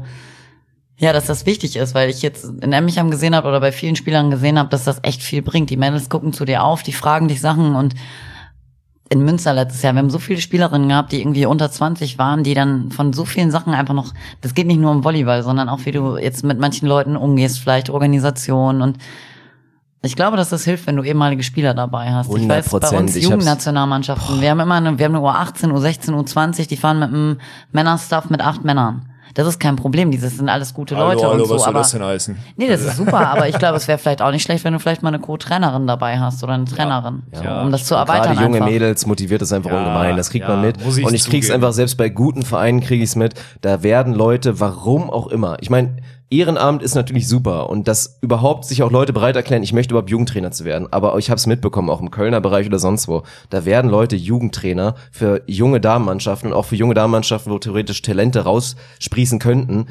[1.02, 3.96] ja, dass das wichtig ist, weil ich jetzt in Emmicham gesehen habe oder bei vielen
[3.96, 5.68] Spielern gesehen habe, dass das echt viel bringt.
[5.70, 7.94] Die Mädels gucken zu dir auf, die fragen dich Sachen und
[9.08, 12.44] in Münster letztes Jahr, wir haben so viele Spielerinnen gehabt, die irgendwie unter 20 waren,
[12.44, 15.68] die dann von so vielen Sachen einfach noch, das geht nicht nur um Volleyball, sondern
[15.68, 18.98] auch wie du jetzt mit manchen Leuten umgehst, vielleicht Organisation und
[20.04, 22.28] ich glaube, dass das hilft, wenn du ehemalige Spieler dabei hast.
[22.34, 22.98] Ich weiß, bei 100%.
[22.98, 27.08] uns Jugendnationalmannschaften, wir haben immer eine, wir haben eine U18, U16, U20, die fahren mit
[27.08, 27.38] einem
[27.70, 29.06] Männerstaff mit acht Männern.
[29.34, 31.78] Das ist kein Problem, dieses sind alles gute Leute hallo, und so, was soll aber
[31.78, 32.36] das denn heißen?
[32.56, 34.78] Nee, das ist super, aber ich glaube, es wäre vielleicht auch nicht schlecht, wenn du
[34.78, 38.34] vielleicht mal eine Co-Trainerin dabei hast oder eine Trainerin, so, Ja, um das zu erweitern
[38.34, 38.68] Gerade junge einfach.
[38.68, 40.16] Mädels motiviert das einfach Ja, ungemein.
[40.18, 40.76] Das kriegt ja, man mit.
[40.80, 41.64] ich und ich krieg's zugeben.
[41.64, 43.34] einfach selbst bei guten Vereinen kriege ich's mit.
[43.62, 45.56] Da werden Leute, warum auch immer.
[45.60, 45.96] Ich meine,
[46.32, 50.10] Ehrenamt ist natürlich super und dass überhaupt sich auch Leute bereit erklären, ich möchte überhaupt
[50.10, 50.88] Jugendtrainer zu werden.
[50.90, 53.22] Aber ich habe es mitbekommen, auch im Kölner Bereich oder sonst wo.
[53.50, 58.40] Da werden Leute Jugendtrainer für junge Damenmannschaften und auch für junge Damenmannschaften, wo theoretisch Talente
[58.40, 59.86] raussprießen könnten.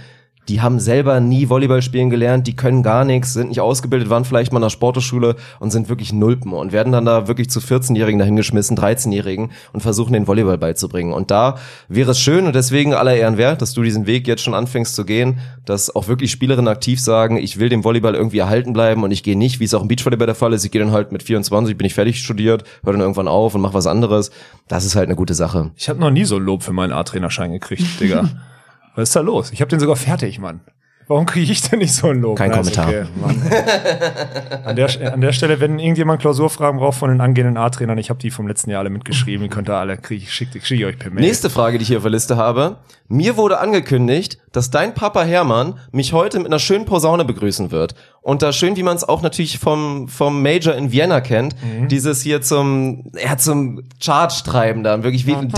[0.49, 4.25] Die haben selber nie Volleyball spielen gelernt, die können gar nichts, sind nicht ausgebildet, waren
[4.25, 7.59] vielleicht mal in der Sporteschule und sind wirklich Nulpen und werden dann da wirklich zu
[7.59, 11.13] 14-Jährigen dahingeschmissen, 13-Jährigen und versuchen den Volleyball beizubringen.
[11.13, 11.57] Und da
[11.87, 14.95] wäre es schön und deswegen aller Ehren wert, dass du diesen Weg jetzt schon anfängst
[14.95, 19.03] zu gehen, dass auch wirklich Spielerinnen aktiv sagen, ich will dem Volleyball irgendwie erhalten bleiben
[19.03, 20.91] und ich gehe nicht, wie es auch im Beachvolleyball der Fall ist, ich gehe dann
[20.91, 24.31] halt mit 24, bin ich fertig studiert, höre dann irgendwann auf und mache was anderes.
[24.67, 25.71] Das ist halt eine gute Sache.
[25.75, 28.29] Ich habe noch nie so ein Lob für meinen A-Trainerschein gekriegt, Digga.
[28.95, 29.51] Was ist da los?
[29.51, 30.61] Ich habe den sogar fertig, Mann.
[31.07, 32.37] Warum kriege ich denn nicht so ein Lob?
[32.37, 33.07] Kein Na, ist Kommentar.
[33.19, 33.35] Mann.
[34.63, 38.19] an, der, an der Stelle, wenn irgendjemand Klausurfragen braucht von den angehenden A-Trainern, ich habe
[38.19, 40.97] die vom letzten Jahr alle mitgeschrieben, könnt ihr alle, krieg ich, schicke schick ich euch
[40.97, 41.25] per Mail.
[41.25, 42.77] Nächste Frage, die ich hier auf der Liste habe.
[43.09, 47.95] Mir wurde angekündigt, dass dein Papa Hermann mich heute mit einer schönen Posaune begrüßen wird.
[48.21, 51.89] Und da schön, wie man es auch natürlich vom, vom Major in Vienna kennt, Mhm.
[51.89, 55.51] dieses hier zum, ja, zum Charge treiben da, wirklich wie, Ist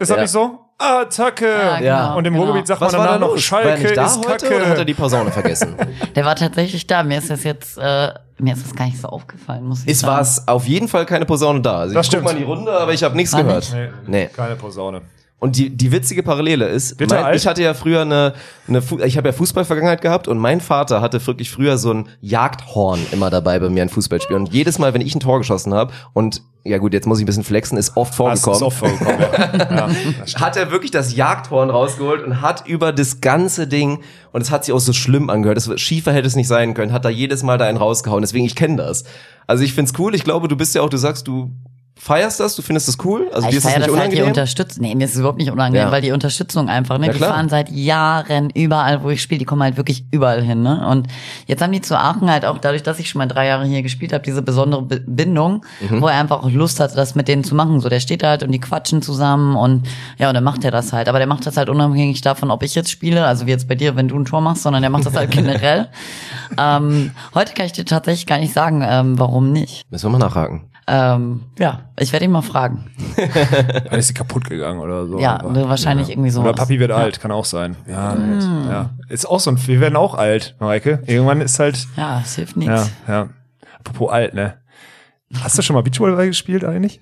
[0.00, 0.20] das Ja.
[0.22, 0.60] nicht so?
[0.78, 1.46] Attacke!
[1.46, 2.44] Ja, genau, Und im genau.
[2.46, 3.28] Ruhrgebiet sagt was man war da danach noch?
[3.30, 4.56] War er Schalke nicht da ist heute Kacke.
[4.56, 5.74] oder hat er die Posaune vergessen?
[6.16, 7.02] Der war tatsächlich da.
[7.02, 10.00] Mir ist das jetzt, äh, mir ist das gar nicht so aufgefallen, muss ich Es
[10.00, 10.12] sagen.
[10.14, 11.78] war es auf jeden Fall keine Posaune da.
[11.78, 12.24] Also Das ich guck stimmt.
[12.24, 13.72] mal in die Runde, aber ich habe nichts War gehört.
[13.72, 13.92] nicht?
[14.08, 14.26] Nee.
[14.34, 15.02] Keine Posaune.
[15.38, 18.32] Und die, die witzige Parallele ist, Bitte mein, ich hatte ja früher eine,
[18.66, 22.98] eine ich habe ja Fußballvergangenheit gehabt und mein Vater hatte wirklich früher so ein Jagdhorn
[23.12, 24.42] immer dabei bei mir in Fußballspielen.
[24.44, 27.24] Und jedes Mal, wenn ich ein Tor geschossen habe und ja gut, jetzt muss ich
[27.24, 28.56] ein bisschen flexen, ist oft Das vorgekommen.
[28.56, 29.88] ist auch vorgekommen, ja.
[30.26, 30.40] ja.
[30.40, 34.00] hat er wirklich das Jagdhorn rausgeholt und hat über das ganze Ding,
[34.32, 36.92] und es hat sich auch so schlimm angehört, das, schiefer hätte es nicht sein können,
[36.92, 38.22] hat da jedes Mal da einen rausgehauen.
[38.22, 39.04] Deswegen, ich kenne das.
[39.46, 41.50] Also ich find's cool, ich glaube, du bist ja auch, du sagst, du
[41.96, 43.90] feierst das, du findest das cool, also dir ich ist das nicht das halt die
[43.92, 44.26] unangenehm.
[44.26, 44.82] Unterstützung.
[44.82, 45.92] Nee, mir ist es überhaupt nicht unangenehm, Ja.
[45.92, 47.06] weil die Unterstützung einfach, ne?
[47.06, 47.34] Ja, die klar.
[47.34, 50.86] fahren seit Jahren überall, wo ich spiele, die kommen halt wirklich überall hin, ne?
[50.88, 51.06] Und
[51.46, 53.82] jetzt haben die zu Aachen halt auch dadurch, dass ich schon mal drei Jahre hier
[53.82, 56.02] gespielt habe, diese besondere Be- Bindung, Mhm.
[56.02, 57.80] wo er einfach auch Lust hatte, das mit denen zu machen.
[57.80, 59.86] So, der steht da halt und die quatschen zusammen und
[60.18, 61.08] ja, und dann macht er das halt.
[61.08, 63.76] Aber der macht das halt unabhängig davon, ob ich jetzt spiele, also wie jetzt bei
[63.76, 65.88] dir, wenn du ein Tor machst, sondern der macht das halt generell.
[66.58, 69.82] ähm, heute kann ich dir tatsächlich gar nicht sagen, ähm, warum nicht.
[69.90, 70.64] Müssen wir mal nachhaken.
[70.86, 72.90] Ähm, ja, ich werde ihn mal fragen.
[73.90, 75.18] Dann ist sie kaputt gegangen oder so.
[75.18, 76.42] Ja, Aber- wahrscheinlich irgendwie so.
[76.42, 77.76] Oder Papi wird alt, kann auch sein.
[77.88, 78.14] Ja,
[78.68, 78.90] ja.
[79.08, 81.02] Ist auch so ein, wir werden auch alt, Mareike.
[81.06, 82.90] Irgendwann ist halt, Ja, es hilft nichts.
[83.08, 83.28] ja, ja.
[83.78, 84.54] Apropos alt, ne?
[85.42, 87.00] Hast du schon mal Beachvolleyball gespielt eigentlich?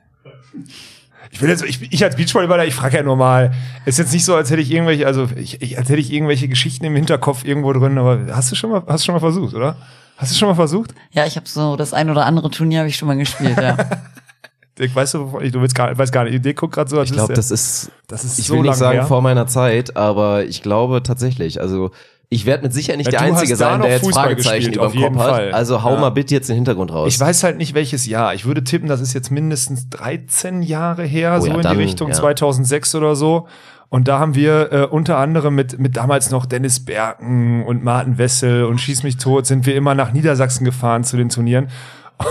[1.31, 3.53] Ich will jetzt, ich, ich als Beachvolleyballer, ich frage ja nur mal.
[3.87, 6.47] Ist jetzt nicht so, als hätte ich irgendwelche, also ich, ich, als hätte ich irgendwelche
[6.47, 9.55] Geschichten im Hinterkopf irgendwo drin, aber hast du schon mal, hast du schon mal versucht,
[9.55, 9.77] oder?
[10.23, 10.95] Hast du schon mal versucht?
[11.11, 13.77] Ja, ich habe so das ein oder andere Turnier habe ich schon mal gespielt, ja.
[14.79, 16.43] Dirk, weißt du, wovon ich, du willst gar, weiß gar nicht.
[16.43, 18.75] Dirk guckt gerade so, als Ich glaube, das ist, das ist ich so will nicht
[18.77, 19.07] sagen her.
[19.07, 21.91] vor meiner Zeit, aber ich glaube tatsächlich, also
[22.31, 24.93] Ich werde mit Sicherheit nicht Ja, der Einzige sein, der jetzt Fußball Fragezeichen über dem
[24.93, 25.29] Kopf jeden hat.
[25.29, 25.53] Fall.
[25.53, 26.01] Also hau Ja.
[26.01, 27.13] mal bitte jetzt den Hintergrund raus.
[27.13, 28.33] Ich weiß halt nicht welches Jahr.
[28.33, 31.77] Ich würde tippen, das ist jetzt mindestens 13 Jahre her, Oh so ja, in dann,
[31.77, 32.15] die Richtung ja.
[32.15, 33.47] 2006 oder so.
[33.93, 38.17] Und da haben wir äh, unter anderem mit, mit damals noch Dennis Berken und Martin
[38.17, 41.69] Wessel und Schieß mich tot, sind wir immer nach Niedersachsen gefahren zu den Turnieren.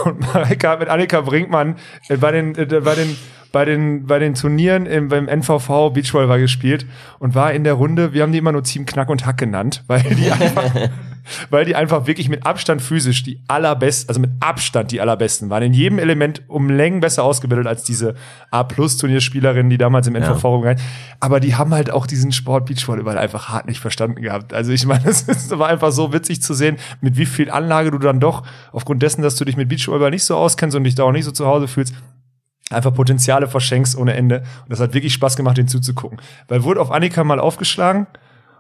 [0.06, 1.76] Und Marika mit Annika Brinkmann
[2.10, 3.16] äh, bei den, äh, bei den,
[3.52, 6.86] bei den, bei den Turnieren im, beim NVV Beachvolleyball gespielt
[7.20, 9.84] und war in der Runde, wir haben die immer nur Team Knack und Hack genannt,
[9.88, 10.74] weil die einfach,
[11.50, 15.64] weil die einfach wirklich mit Abstand physisch die allerbesten, also mit Abstand die allerbesten waren.
[15.64, 18.16] In jedem Element um Längen besser ausgebildet als diese
[18.52, 20.82] A-Plus-Turnierspielerinnen, die damals im NVV rumgegangen.
[21.20, 24.54] Aber die haben halt auch diesen Sport Beachvolleyball einfach hart nicht verstanden gehabt.
[24.54, 27.92] Also ich meine, es ist- war einfach so witzig zu sehen, mit wie viel Anlage
[27.92, 30.96] du dann doch, aufgrund dessen, dass du dich mit Beachvolleyball nicht so auskennst und dich
[30.96, 31.94] da auch nicht so zu Hause fühlst,
[32.74, 34.40] einfach Potenziale verschenkst ohne Ende.
[34.64, 36.20] Und das hat wirklich Spaß gemacht, den zuzugucken.
[36.48, 38.08] Weil wurde auf Annika mal aufgeschlagen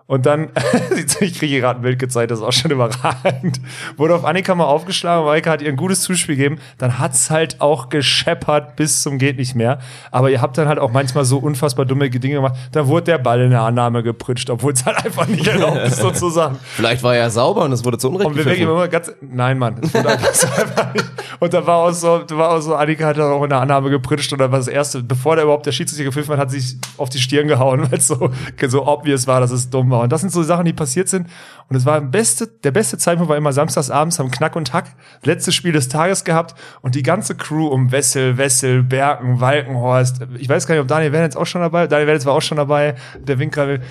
[0.08, 0.50] und dann,
[0.96, 3.62] ich kriege hier gerade ein Bild gezeigt, das ist auch schon überragend,
[3.98, 7.62] wurde auf Annika mal aufgeschlagen, Annika hat ihr ein gutes Zuspiel gegeben, dann hat's halt
[7.62, 9.80] auch gescheppert bis zum geht nicht mehr.
[10.12, 13.18] Aber ihr habt dann halt auch manchmal so unfassbar dumme Dinge gemacht, dann wurde der
[13.20, 16.58] Ball in der Annahme gepritscht, obwohl es halt einfach nicht erlaubt ist, sozusagen.
[16.64, 19.78] Vielleicht war er sauber und es wurde zu Unrecht Und wir immer ganz, nein, Mann,
[19.82, 19.94] es
[20.94, 21.06] nicht.
[21.40, 23.62] Und da war auch so, da war auch so, Annika hat dann auch in der
[23.62, 26.52] Annahme gepritscht und dann war das erste, bevor der überhaupt der Schiedsrichter gepfiffen hat, hat
[26.52, 28.32] sie sich auf die Stirn gehauen, weil es so,
[28.68, 30.02] so obvious war, dass es dumm war.
[30.02, 31.28] Und das sind so Sachen, die passiert sind.
[31.70, 34.74] Und es war der beste, der beste Zeitpunkt war immer samstags abends, haben Knack und
[34.74, 40.22] Hack, letztes Spiel des Tages gehabt und die ganze Crew um Wessel, Wessel, Berken, Walkenhorst,
[40.38, 42.58] ich weiß gar nicht, ob Daniel Wernitz auch schon dabei, Daniel Wernitz war auch schon
[42.58, 43.82] dabei, der Winkel,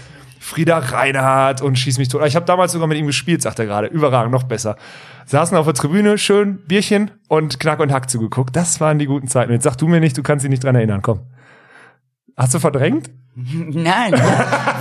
[0.42, 2.22] Frieda Reinhardt und schieß mich tot.
[2.26, 3.88] Ich habe damals sogar mit ihm gespielt, sagt er gerade.
[3.88, 4.76] Überragend, noch besser.
[5.26, 8.56] Saßen auf der Tribüne, schön Bierchen und Knack und Hack zugeguckt.
[8.56, 9.52] Das waren die guten Zeiten.
[9.52, 11.02] Jetzt sag du mir nicht, du kannst dich nicht dran erinnern.
[11.02, 11.20] Komm.
[12.40, 13.10] Hast du verdrängt?
[13.34, 14.12] Nein,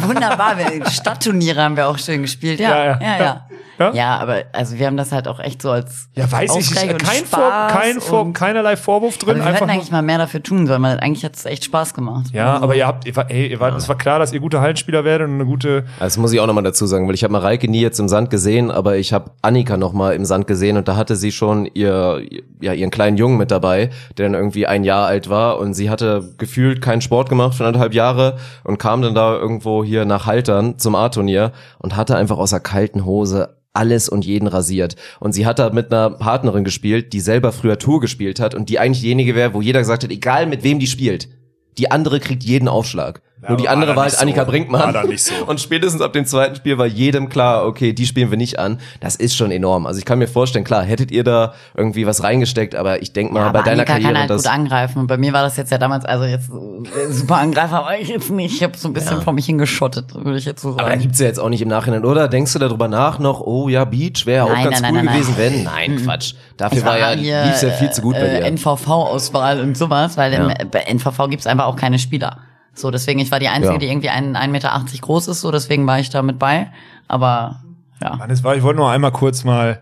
[0.02, 0.56] wunderbar.
[0.90, 2.60] Stadtturniere haben wir auch schön gespielt.
[2.60, 3.19] Ja, Ja, ja, ja.
[3.19, 3.48] ja.
[3.80, 3.89] Ja.
[3.89, 3.93] Ja?
[3.93, 6.99] Ja, aber also wir haben das halt auch echt so als Ja, weiß ich nicht.
[6.99, 9.38] Kein, Vor, kein Vor, keinerlei Vorwurf aber drin.
[9.38, 11.93] wir Einfach hätten eigentlich mal mehr dafür tun sollen, weil eigentlich hat es echt Spaß
[11.93, 12.27] gemacht.
[12.34, 14.39] ja, Also, aber ihr habt, ihr war, ey, ihr war, es war klar, dass ihr
[14.39, 17.23] gute Hallenspieler werdet und eine gute, Das muss ich auch nochmal dazu sagen, weil ich
[17.23, 20.77] habe Mareike nie jetzt im Sand gesehen, aber ich habe Annika nochmal im Sand gesehen
[20.77, 22.22] und da hatte sie schon ihr,
[22.61, 25.89] ja, ihren kleinen Jungen mit dabei, der dann irgendwie ein Jahr alt war und sie
[25.89, 30.26] hatte gefühlt keinen Sport gemacht für anderthalb Jahre und kam dann da irgendwo hier nach
[30.26, 34.97] Haltern zum A-Turnier und hatte einfach aus der kalten Hose alles und jeden rasiert.
[35.19, 38.69] Und sie hat da mit einer Partnerin gespielt, die selber früher Tour gespielt hat und
[38.69, 41.30] die eigentlich diejenige wäre, wo jeder gesagt hat, egal mit wem die spielt,
[41.77, 43.22] die andere kriegt jeden Aufschlag.
[43.47, 44.51] Nur die aber andere war war halt nicht Annika so.
[44.51, 44.81] Brinkmann.
[44.81, 45.33] War da nicht so.
[45.45, 48.79] Und spätestens ab dem zweiten Spiel war jedem klar, okay, die spielen wir nicht an.
[48.99, 49.85] Das ist schon enorm.
[49.87, 53.33] Also ich kann mir vorstellen, klar, hättet ihr da irgendwie was reingesteckt, aber ich denke
[53.33, 54.43] mal, Ja, bei aber deiner Annika Karriere kann halt das.
[54.43, 54.99] gut angreifen.
[54.99, 58.09] Und bei mir war das jetzt ja damals, also jetzt äh, super Angreifer war ich
[58.09, 58.55] jetzt nicht.
[58.55, 61.01] Ich habe so ein bisschen vor mich hingeschottet, würde ich jetzt so aber da sagen.
[61.01, 62.27] gibt's ja jetzt auch nicht im Nachhinein, oder?
[62.27, 65.15] Denkst du darüber nach noch, oh ja, Beach wäre auch ganz nein, cool nein, nein,
[65.15, 65.53] gewesen, nein.
[65.53, 65.63] wenn?
[65.95, 66.33] Nein, Quatsch.
[66.57, 68.45] Dafür Ich war ja, hier, lief's ja viel zu gut bei äh, dir.
[68.47, 70.55] NVV-Auswahl und sowas, weil im, Ja.
[70.69, 72.37] bei NVV gibt's einfach auch keine Spieler.
[72.80, 73.80] So, deswegen, ich war die Einzige, Ja.
[73.80, 76.68] die irgendwie 1,80 Meter groß ist, so deswegen war ich da mit bei.
[77.07, 77.61] Aber
[78.01, 78.15] ja.
[78.15, 79.81] Mann, war, ich wollte nur einmal kurz mal,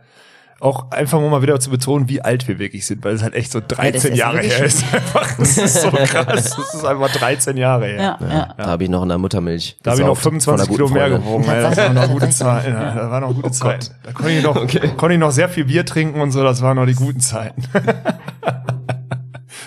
[0.59, 3.35] auch einfach um mal wieder zu betonen, wie alt wir wirklich sind, weil es halt
[3.35, 4.83] echt so 13 ist Jahre her ist.
[4.91, 6.55] Einfach, das ist so krass.
[6.57, 8.17] Das ist einfach 13 Jahre her.
[8.19, 8.53] Ja, ja.
[8.57, 9.77] Da habe ich noch in der Muttermilch.
[9.83, 11.43] Da habe ich noch gesaugt von 25 einer Kilo mehr gewogen.
[11.47, 11.61] Ey.
[11.61, 12.73] Das waren noch gute Zeiten.
[12.73, 13.93] Ja, das waren noch gute Zeiten.
[14.01, 14.55] Da konnte ich, noch,
[14.97, 16.41] konnte ich noch sehr viel Bier trinken und so.
[16.41, 17.61] Das waren noch die guten Zeiten.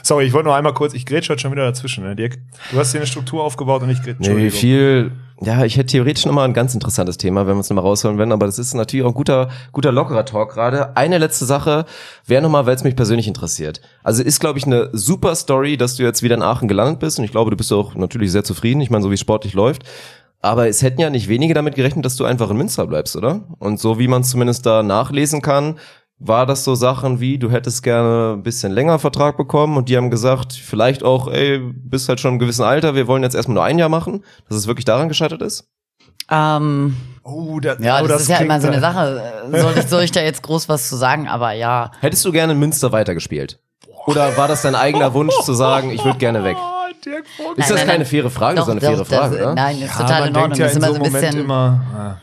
[0.02, 2.38] Sorry, ich wollte nur einmal kurz, ich grätsche heute schon wieder dazwischen, ne, Dirk?
[2.72, 4.32] Du hast hier eine Struktur aufgebaut und ich grätsche.
[4.32, 5.12] Nee, viel,
[5.42, 8.32] ja, ich hätte theoretisch nochmal ein ganz interessantes Thema, wenn wir uns nochmal rausholen werden,
[8.32, 10.96] aber das ist natürlich auch ein guter, guter lockerer Talk gerade.
[10.96, 11.86] Eine letzte Sache
[12.26, 13.80] wäre nochmal, weil es mich persönlich interessiert.
[14.02, 17.18] Also ist, glaube ich, eine super Story, dass du jetzt wieder in Aachen gelandet bist
[17.18, 19.54] und ich glaube, du bist auch natürlich sehr zufrieden, ich meine, so wie es sportlich
[19.54, 19.82] läuft.
[20.42, 23.42] Aber es hätten ja nicht wenige damit gerechnet, dass du einfach in Münster bleibst, oder?
[23.58, 25.78] Und so wie man es zumindest da nachlesen kann,
[26.20, 29.96] war das so Sachen wie, du hättest gerne ein bisschen länger Vertrag bekommen und die
[29.96, 33.54] haben gesagt, vielleicht auch, ey, bist halt schon im gewissen Alter, wir wollen jetzt erstmal
[33.54, 35.68] nur ein Jahr machen, dass es wirklich daran gescheitert ist?
[36.30, 39.22] Ähm, Oh, das, ja, oh, das, ist ja immer so eine da- Sache.
[39.52, 41.28] Soll ich, soll ich da jetzt groß was zu sagen?
[41.28, 41.90] Aber ja.
[42.00, 43.60] Hättest du gerne in Münster weitergespielt?
[44.06, 46.56] Oder war das dein eigener Wunsch zu sagen, ich würde gerne weg?
[46.58, 47.58] Oh, Dirk Vogel.
[47.58, 48.06] Ist das nein, keine nein.
[48.06, 48.56] faire Frage?
[48.56, 49.54] Doch, das ist eine doch, faire Frage, das, oder?
[49.54, 50.42] Nein, ist Ja, total man in Ordnung.
[50.42, 51.40] denkt ja Das ist in immer so ein Moment bisschen.
[51.44, 51.80] immer,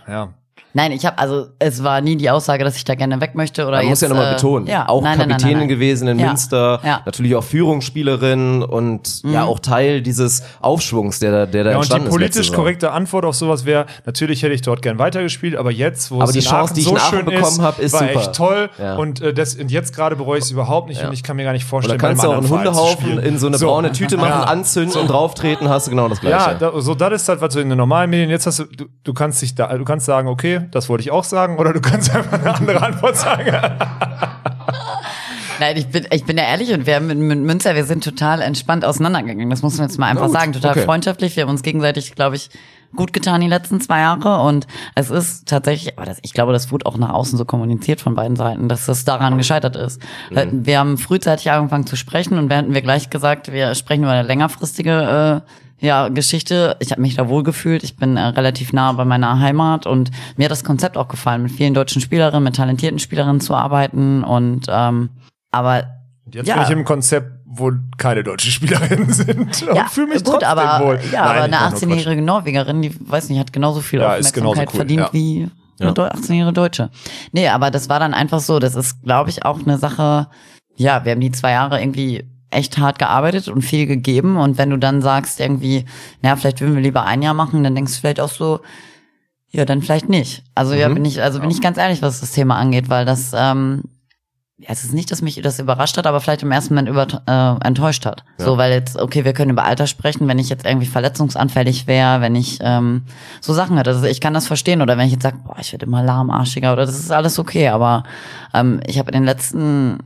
[0.08, 0.34] ah, ja.
[0.78, 3.64] Nein, ich habe also es war nie die Aussage, dass ich da gerne weg möchte
[3.66, 5.68] oder Man jetzt, muss ja nochmal äh, betonen, ja, auch nein, Kapitänin nein, nein.
[5.70, 7.02] gewesen in Ja, Münster, ja.
[7.04, 9.50] natürlich auch Führungsspielerin und ja Mhm.
[9.50, 12.12] auch Teil dieses Aufschwungs, der da, der da Ja, und die entstanden ist.
[12.14, 12.56] letzte politisch Saison.
[12.56, 16.26] korrekte Antwort auf sowas wäre, natürlich hätte ich dort gern weitergespielt, aber jetzt, wo Aber
[16.26, 18.12] es die in Chance, die ich so schön bekommen ist, hab, ist war super.
[18.20, 18.96] echt toll Ja.
[18.98, 21.08] und, äh, das, und jetzt gerade bereue ich es überhaupt nicht Ja.
[21.08, 23.20] und ich kann mir gar nicht Oder vorstellen, kannst du auch einen Hundehaufen spielen.
[23.20, 23.68] in so eine So.
[23.68, 24.44] braune Tüte machen, Ja.
[24.44, 26.52] anzünden und drauftreten, hast du genau das Gleiche.
[26.52, 28.30] Ja, da, so das ist halt was so in den normalen Medien.
[28.30, 31.12] Jetzt hast du, du, du kannst dich da, du kannst sagen, okay, das wollte ich
[31.12, 33.52] auch sagen, oder du kannst einfach eine andere Antwort sagen.
[35.60, 38.04] Nein, ich bin, ich bin ja ehrlich und wir haben mit, mit Münster, wir sind
[38.04, 39.50] total entspannt auseinandergegangen.
[39.50, 40.54] Das muss man jetzt mal einfach gut, sagen.
[40.54, 40.82] Total okay.
[40.82, 41.36] freundschaftlich.
[41.36, 42.50] Wir haben uns gegenseitig, glaube ich,
[42.96, 44.42] gut getan die letzten zwei Jahre.
[44.42, 48.02] Und es ist tatsächlich, aber das, ich glaube, das wurde auch nach außen so kommuniziert
[48.02, 50.02] von beiden Seiten, dass es daran gescheitert ist.
[50.32, 50.66] Mhm.
[50.66, 54.12] Wir haben frühzeitig angefangen zu sprechen und wir hatten wir gleich gesagt, wir sprechen über
[54.12, 55.50] eine längerfristige äh,
[55.80, 56.76] ja, Geschichte.
[56.80, 57.84] Ich habe mich da wohl gefühlt.
[57.84, 61.44] Ich bin äh, relativ nah bei meiner Heimat und mir hat das Konzept auch gefallen,
[61.44, 64.24] mit vielen deutschen Spielerinnen, mit talentierten Spielerinnen zu arbeiten.
[64.24, 65.10] Und ähm,
[65.52, 65.84] aber
[66.32, 66.56] Jetzt Ja.
[66.56, 69.38] bin ich im Konzept, wo keine deutschen Spielerinnen sind.
[69.38, 71.00] Und ja, fühle mich gut, trotzdem aber, wohl.
[71.12, 71.84] ja, Nein, aber eine mach nur Quatsch.
[71.84, 75.14] 18-jährige Norwegerin, die weiß nicht, hat genauso viel Ja, Aufmerksamkeit cool, verdient ja.
[75.14, 75.48] wie
[75.80, 76.90] eine Deu- 18-jährige Deutsche.
[77.32, 80.28] Nee, aber das war dann einfach so, das ist, glaube ich, auch eine Sache,
[80.76, 84.70] ja, wir haben die zwei Jahre irgendwie echt hart gearbeitet und viel gegeben und wenn
[84.70, 85.86] du dann sagst irgendwie,
[86.22, 88.62] naja, vielleicht würden wir lieber ein Jahr machen, dann denkst du vielleicht auch so,
[89.50, 90.44] ja, dann vielleicht nicht.
[90.56, 93.32] Also ja, bin ich, also bin ich ganz ehrlich, was das Thema angeht, weil das,
[93.36, 93.84] ähm,
[94.60, 97.08] ja, es ist nicht, dass mich das überrascht hat, aber vielleicht im ersten Moment über,
[97.28, 98.24] äh, enttäuscht hat.
[98.38, 102.22] So, weil jetzt, okay, wir können über Alter sprechen, wenn ich jetzt irgendwie verletzungsanfällig wäre,
[102.22, 103.04] wenn ich ähm,
[103.40, 103.92] so Sachen hätte.
[103.92, 104.82] Also ich kann das verstehen.
[104.82, 107.68] Oder wenn ich jetzt sage, boah, ich werde immer lahmarschiger oder das ist alles okay.
[107.68, 108.02] Aber
[108.54, 110.00] ähm, ich habe in den letzten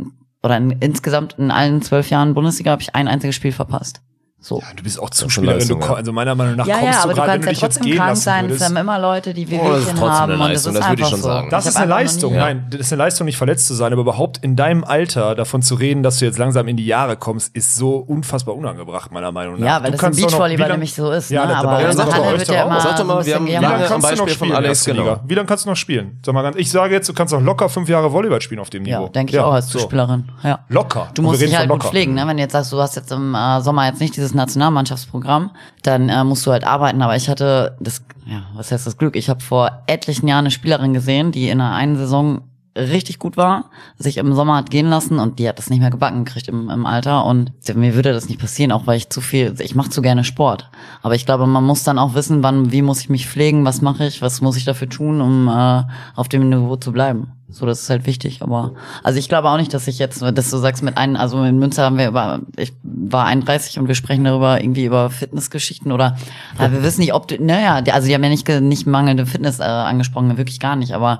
[0.43, 4.01] oder in, insgesamt in allen zwölf Jahren Bundesliga habe ich ein einziges Spiel verpasst.
[4.43, 4.57] So.
[4.59, 5.59] Ja, du bist auch Zuspielerin.
[5.59, 5.97] Du, Leistung, ko- ja.
[5.97, 7.61] also meiner Meinung nach Ja, kommst ja, aber du gerade, kannst wenn ja du dich
[7.61, 8.49] jetzt trotzdem gehen krank lassen sein.
[8.49, 10.31] Es haben immer Leute, die Oh, Wehwehchen trotzdem haben.
[10.31, 11.27] eine und Leistung, das ist das würde ich schon so.
[11.27, 11.49] sagen.
[11.51, 12.33] Das Ich ist eine noch Leistung.
[12.35, 15.61] Nein, das ist eine Leistung, nicht verletzt zu sein, aber überhaupt in deinem Alter davon
[15.61, 19.31] zu reden, dass du jetzt langsam in die Jahre kommst, ist so unfassbar unangebracht, meiner
[19.31, 19.65] Meinung nach.
[19.67, 21.29] Ja, weil Du das im noch- Beachvolleyball nämlich so ist.
[21.29, 21.55] Ja, ne?
[21.57, 24.29] aber sag doch wird ja immer Sag doch mal, ein wir haben- noch Beispiel von
[24.29, 25.19] spielen, Alex, genau.
[25.27, 26.19] Wie lange kannst du noch spielen?
[26.25, 28.71] Sag mal ganz, ich sage jetzt, du kannst auch locker fünf Jahre Volleyball spielen auf
[28.71, 29.03] dem Niveau.
[29.03, 29.67] Ja, denke ich auch als.
[29.67, 30.27] Zuspielerin.
[30.43, 30.59] Ja.
[30.69, 31.09] Locker.
[31.13, 31.89] Du musst wir dich halt gut locker.
[31.91, 32.25] pflegen, ne?
[32.27, 35.51] Wenn du jetzt sagst, du hast jetzt im Sommer jetzt nicht dieses Nationalmannschaftsprogramm,
[35.83, 37.01] dann äh, musst du halt arbeiten.
[37.01, 39.15] Aber ich hatte das, ja, was heißt das Glück?
[39.15, 42.41] Ich habe vor etlichen Jahren eine Spielerin gesehen, die in einer einen Saison
[42.77, 43.65] richtig gut war,
[43.97, 46.69] sich im Sommer hat gehen lassen und die hat das nicht mehr gebacken gekriegt im,
[46.69, 49.89] im Alter und mir würde das nicht passieren, auch weil ich zu viel, ich mache
[49.89, 50.69] zu gerne Sport.
[51.01, 53.81] Aber ich glaube, man muss dann auch wissen, wann, wie muss ich mich pflegen, was
[53.81, 55.83] mache ich, was muss ich dafür tun, um äh,
[56.15, 57.33] auf dem Niveau zu bleiben.
[57.51, 58.41] So, das ist halt wichtig.
[58.41, 58.73] Aber
[59.03, 61.59] also ich glaube auch nicht, dass ich jetzt, dass du sagst, mit einem, also in
[61.59, 66.17] Münster haben wir über, ich war 31 und wir sprechen darüber irgendwie über Fitnessgeschichten oder
[66.57, 69.59] äh, wir wissen nicht, ob du, naja, also die haben ja nicht, nicht mangelnde Fitness
[69.59, 70.93] äh, angesprochen, wirklich gar nicht.
[70.93, 71.19] Aber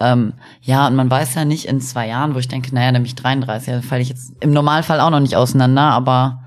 [0.00, 3.14] ähm, ja, und man weiß ja nicht in zwei Jahren, wo ich denke, naja, nämlich
[3.14, 6.42] 33, da falle ich jetzt im Normalfall auch noch nicht auseinander, aber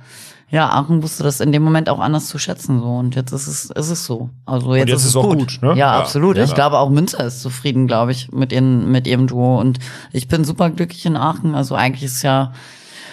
[0.52, 3.48] ja, Aachen wusste das in dem Moment auch anders zu schätzen so und jetzt ist
[3.48, 4.30] es ist es so.
[4.46, 5.40] Also jetzt, jetzt ist es auch gut.
[5.40, 5.70] gut, ne?
[5.70, 6.00] Ja, Ja.
[6.00, 6.38] absolut.
[6.38, 6.44] Ja.
[6.44, 9.80] Ich glaube auch Münster ist zufrieden, glaube ich, mit ihren mit ihrem Duo und
[10.12, 11.56] ich bin super glücklich in Aachen.
[11.56, 12.52] Also eigentlich ist ja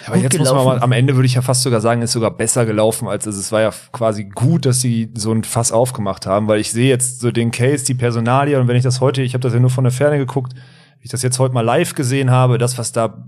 [0.05, 0.79] Aber gut jetzt muss man gelaufen.
[0.79, 3.37] mal, am Ende würde ich ja fast sogar sagen, ist sogar besser gelaufen, als es,
[3.37, 6.89] es war ja quasi gut, dass sie so ein Fass aufgemacht haben, weil ich sehe
[6.89, 9.59] jetzt so den Case, die Personalie und wenn ich das heute, ich habe das ja
[9.59, 10.53] nur von der Ferne geguckt,
[10.99, 13.23] wie ich das jetzt heute mal live gesehen habe, das, was da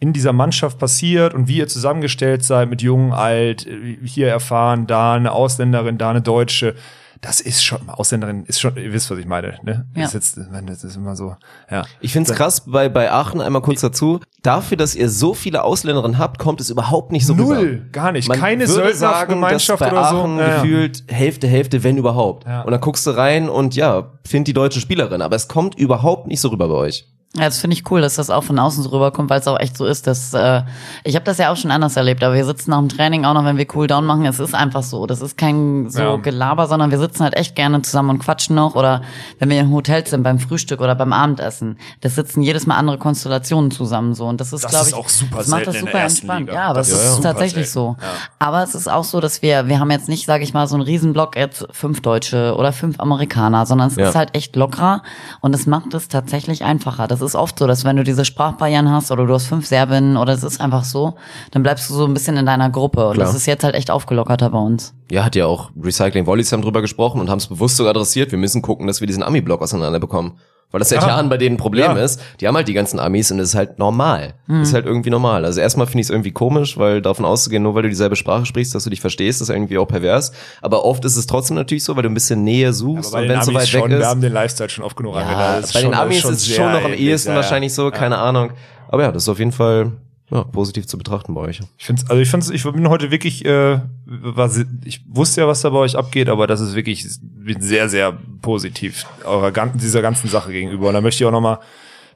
[0.00, 4.86] in dieser Mannschaft passiert und wie ihr zusammengestellt seid mit jung, alt, äh, hier erfahren,
[4.86, 6.74] da eine Ausländerin, da eine Deutsche,
[7.20, 9.86] das ist schon, Ausländerin ist schon, ihr wisst, was ich meine, ne?
[9.94, 10.04] Ja.
[10.04, 11.36] Das, ist jetzt, das ist immer so,
[11.70, 11.84] ja.
[12.00, 16.16] Ich find's krass bei, bei Aachen, einmal kurz dazu, dafür, dass ihr so viele Ausländerinnen
[16.18, 17.84] habt, kommt es überhaupt nicht so Null, rüber.
[17.92, 18.26] gar nicht.
[18.26, 20.16] Man Keine Söldnergemeinschaft oder so.
[20.16, 20.62] Aachen Ja, ja.
[20.62, 22.46] gefühlt Hälfte, Hälfte, wenn überhaupt.
[22.46, 22.62] Ja.
[22.62, 26.26] Und dann guckst du rein und ja, find die deutsche Spielerin, aber es kommt überhaupt
[26.26, 27.06] nicht so rüber bei euch.
[27.36, 29.60] Ja, das finde ich cool, dass das auch von außen so rüberkommt, weil es auch
[29.60, 30.62] echt so ist, dass äh,
[31.04, 33.34] ich habe das ja auch schon anders erlebt, aber wir sitzen nach dem Training auch
[33.34, 36.16] noch, wenn wir Cooldown machen, es ist einfach so, das ist kein so Ja.
[36.16, 39.02] Gelaber, sondern wir sitzen halt echt gerne zusammen und quatschen noch oder
[39.38, 42.98] wenn wir im Hotel sind beim Frühstück oder beim Abendessen, das sitzen jedes Mal andere
[42.98, 46.00] Konstellationen zusammen so und das ist Das glaube ich auch super das macht das super
[46.00, 46.40] entspannt.
[46.48, 46.54] Liga.
[46.54, 47.96] Ja, aber Das es ist ist tatsächlich selten, so.
[48.02, 48.08] ja.
[48.40, 50.74] Aber es ist auch so, dass wir wir haben jetzt nicht, sage ich mal, so
[50.74, 54.08] einen Riesenblock jetzt fünf Deutsche oder fünf Amerikaner, sondern es Ja.
[54.08, 55.04] ist halt echt lockerer
[55.40, 57.06] und es macht es tatsächlich einfacher.
[57.06, 60.16] Das ist oft so, dass wenn du diese Sprachbarrieren hast oder du hast fünf Serbinnen
[60.16, 61.14] oder es ist einfach so,
[61.50, 63.08] dann bleibst du so ein bisschen in deiner Gruppe.
[63.08, 63.26] Und Klar.
[63.26, 64.94] das ist jetzt halt echt aufgelockerter bei uns.
[65.10, 68.30] Ja, hat ja auch Recycling Volleys haben drüber gesprochen und haben es bewusst sogar adressiert.
[68.30, 70.38] Wir müssen gucken, dass wir diesen Ami-Block auseinander bekommen.
[70.72, 71.08] Weil das seit Ja.
[71.08, 72.02] Jahren bei denen ein Problem Ja.
[72.04, 72.20] ist.
[72.40, 74.34] Die haben halt die ganzen Amis und es ist halt normal.
[74.46, 74.62] Hm.
[74.62, 75.44] Ist halt irgendwie normal.
[75.44, 78.46] Also erstmal finde ich es irgendwie komisch, weil davon auszugehen, nur weil du dieselbe Sprache
[78.46, 80.30] sprichst, dass du dich verstehst, ist irgendwie auch pervers.
[80.62, 83.30] Aber oft ist es trotzdem natürlich so, weil du ein bisschen Nähe suchst und den
[83.30, 84.06] wenn es so weit schon, weg wir ist.
[84.06, 85.60] haben den Lifestyle schon oft genug Ja.
[85.60, 88.18] Das bei den schon- das Amis ist es schon noch am ehesten wahrscheinlich so, keine
[88.18, 88.52] Ahnung.
[88.88, 89.92] Aber ja, das ist auf jeden Fall
[90.30, 91.60] ja, positiv zu betrachten bei euch.
[91.78, 95.48] Ich finde, also ich find's, ich bin heute wirklich, äh, war, se- ich wusste ja,
[95.48, 99.78] was da bei euch abgeht, aber das ist wirklich bin sehr, sehr positiv eurer ganzen,
[99.78, 100.88] dieser ganzen Sache gegenüber.
[100.88, 101.58] Und da möchte ich auch noch mal,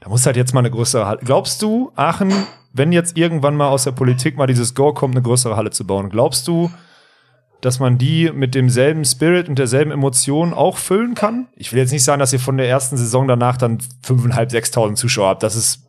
[0.00, 1.20] da muss halt jetzt mal eine größere Halle.
[1.24, 2.32] Glaubst du, Aachen,
[2.72, 5.86] wenn jetzt irgendwann mal aus der Politik mal dieses Go kommt, eine größere Halle zu
[5.86, 6.70] bauen, glaubst du,
[7.60, 11.46] dass man die mit demselben Spirit und derselben Emotion auch füllen kann?
[11.56, 14.94] Ich will jetzt nicht sagen, dass ihr von der ersten Saison danach dann 5.500, 6.000
[14.96, 15.42] Zuschauer habt.
[15.42, 15.83] Das ist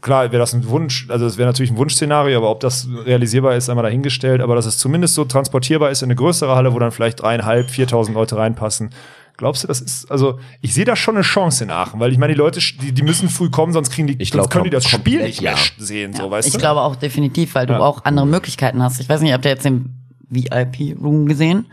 [0.00, 3.54] klar, wäre das ein Wunsch, also das wäre natürlich ein Wunschszenario, aber ob das realisierbar
[3.56, 6.78] ist, einmal dahingestellt, aber dass es zumindest so transportierbar ist in eine größere Halle, wo
[6.78, 8.90] dann vielleicht dreieinhalb, 4.000 Leute reinpassen.
[9.36, 12.18] Glaubst du, das ist, also ich sehe da schon eine Chance in Aachen, weil ich
[12.18, 14.64] meine, die Leute, die, die müssen früh kommen, sonst kriegen die, Ich sonst glaub, können
[14.64, 15.58] die das Spiel nicht mehr ja.
[15.78, 16.58] sehen, so Ja, weißt ich du?
[16.58, 17.78] glaube auch definitiv, weil du Ja.
[17.80, 18.98] auch andere Möglichkeiten hast.
[19.00, 19.97] Ich weiß nicht, habt ihr jetzt den
[20.30, 21.66] VIP-Room gesehen?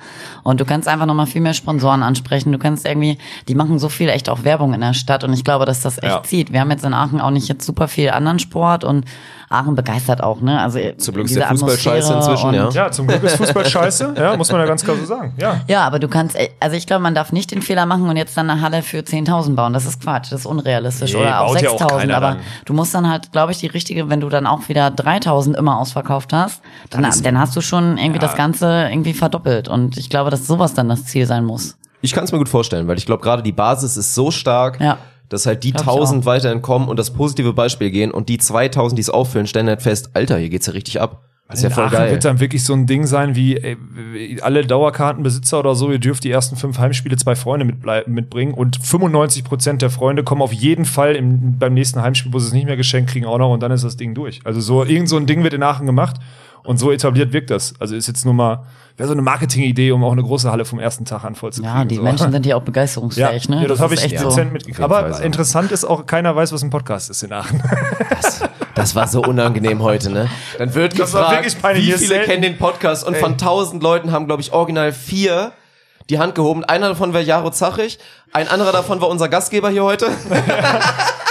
[0.44, 2.52] Und du kannst einfach nochmal viel mehr Sponsoren ansprechen.
[2.52, 3.18] Du kannst irgendwie,
[3.48, 5.98] die machen so viel echt auch Werbung in der Stadt und ich glaube, dass das
[5.98, 6.24] echt Ja.
[6.24, 6.54] zieht.
[6.54, 9.06] Wir haben jetzt in Aachen auch nicht jetzt super viel anderen Sport und
[9.50, 10.60] Aachen begeistert auch, ne?
[10.62, 12.70] Also Zum Glück ist diese der Fußball scheiße inzwischen, ja.
[12.70, 15.34] Ja, zum Glück ist Fußball scheiße, ja, muss man ja ganz klar so sagen.
[15.38, 15.62] Ja.
[15.68, 18.18] Ja, aber du kannst, äh, also ich glaube, man darf nicht den Fehler machen und
[18.18, 19.74] jetzt dann eine Halle für 10.000 bauen.
[19.74, 21.14] Das ist Quatsch, das ist unrealistisch.
[21.14, 21.98] Nee, Oder auch baut ja auch 6.000.
[21.98, 22.38] keiner aber dann.
[22.66, 25.78] du musst dann halt, glaube ich, die richtige, wenn du dann auch wieder 3.000 immer
[25.80, 29.68] ausverkauft hast, dann, dann hast du schon irgendwie das Ganze irgendwie verdoppelt.
[29.68, 31.78] Und ich glaube, dass sowas dann das Ziel sein muss.
[32.02, 34.80] Ich kann es mir gut vorstellen, weil ich glaube, gerade die Basis ist so stark,
[34.80, 34.98] Ja.
[35.30, 38.38] Dass halt die Glaub ich 1000 weiterhin kommen und das positive Beispiel gehen und die
[38.38, 41.22] 2000, die es auffüllen, stellen halt fest, Alter, hier geht's ja richtig ab.
[41.48, 42.12] Das ist ja voll Aachen geil.
[42.12, 43.78] wird dann wirklich so ein Ding sein wie ey,
[44.42, 47.66] alle Dauerkartenbesitzer oder so, ihr dürft die ersten fünf Heimspiele zwei Freunde
[48.08, 52.40] mitbringen und 95 Prozent der Freunde kommen auf jeden Fall im, beim nächsten Heimspiel, wo
[52.40, 54.40] sie es nicht mehr geschenkt kriegen, auch noch und dann ist das Ding durch.
[54.44, 56.20] Also so irgend so ein Ding wird in Aachen gemacht
[56.66, 57.74] und so etabliert wirkt das.
[57.80, 58.66] Also ist jetzt nur mal
[58.98, 61.62] wäre so eine Marketingidee, um auch eine große Halle vom ersten Tag an voll zu
[61.62, 61.74] kriegen.
[61.76, 62.02] Ja, die so.
[62.02, 63.62] Menschen sind ja auch ja, begeisterungsfähig, ne?
[63.62, 64.54] ja, das, habe ich echt dezent so.
[64.54, 64.80] mitgekriegt.
[64.80, 65.24] Aber Fall so.
[65.24, 67.62] interessant ist auch, keiner weiß, was ein Podcast ist in Aachen.
[68.74, 70.30] Das war so unangenehm heute, ne?
[70.58, 71.88] Dann wird Das war gefragt, wirklich peinlich.
[71.88, 75.54] wie viele selten- kennen den Podcast und von 1000 Leuten haben, glaube ich, original vier
[76.10, 76.64] die Hand gehoben.
[76.66, 78.00] Einer davon war Jaro Zachig,
[78.34, 80.08] ein anderer davon war unser Gastgeber hier heute.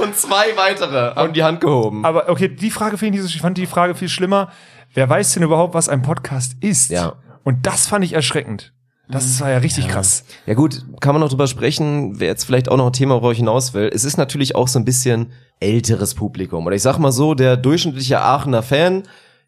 [0.00, 2.04] und zwei weitere haben die Hand gehoben.
[2.04, 4.50] Aber okay, die Frage finde ich, ich fand die Frage viel schlimmer.
[4.94, 6.90] Wer weiß denn überhaupt, was ein Podcast ist?
[6.90, 7.14] Ja.
[7.44, 8.72] Und das fand ich erschreckend.
[9.08, 10.24] Das war ja richtig krass.
[10.46, 13.32] Ja gut, kann man noch drüber sprechen, wer jetzt vielleicht auch noch ein Thema, worauf
[13.32, 13.90] ich hinaus will.
[13.92, 16.66] Es ist natürlich auch so ein bisschen älteres Publikum.
[16.66, 19.02] Oder ich sag mal so, der durchschnittliche Aachener Fan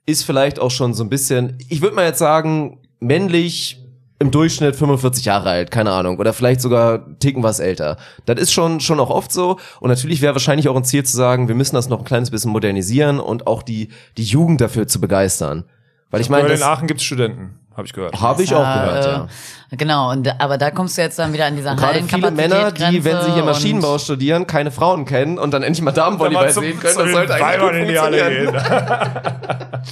[0.04, 3.81] ist vielleicht auch schon so ein bisschen, ich würde mal jetzt sagen, männlich
[4.22, 7.98] im Durchschnitt 45 Jahre alt, keine Ahnung, oder vielleicht sogar ticken was älter.
[8.24, 11.16] Das ist schon schon auch oft so und natürlich wäre wahrscheinlich auch ein Ziel zu
[11.16, 14.86] sagen, wir müssen das noch ein kleines bisschen modernisieren und auch die die Jugend dafür
[14.86, 15.64] zu begeistern.
[16.10, 18.20] Weil ich meine, in Aachen gibt's Studenten, habe ich gehört.
[18.20, 19.26] habe ich auch Ja, gehört, äh, ja.
[19.74, 23.04] Genau, und, aber da kommst du jetzt dann wieder an dieser Gerade viele Männer, die,
[23.04, 26.80] wenn sie hier Maschinenbau studieren, keine Frauen kennen und dann endlich mal Damenvolleyball sehen zum-
[26.80, 28.62] können, das sollte eigentlich gut in die Halle funktionieren.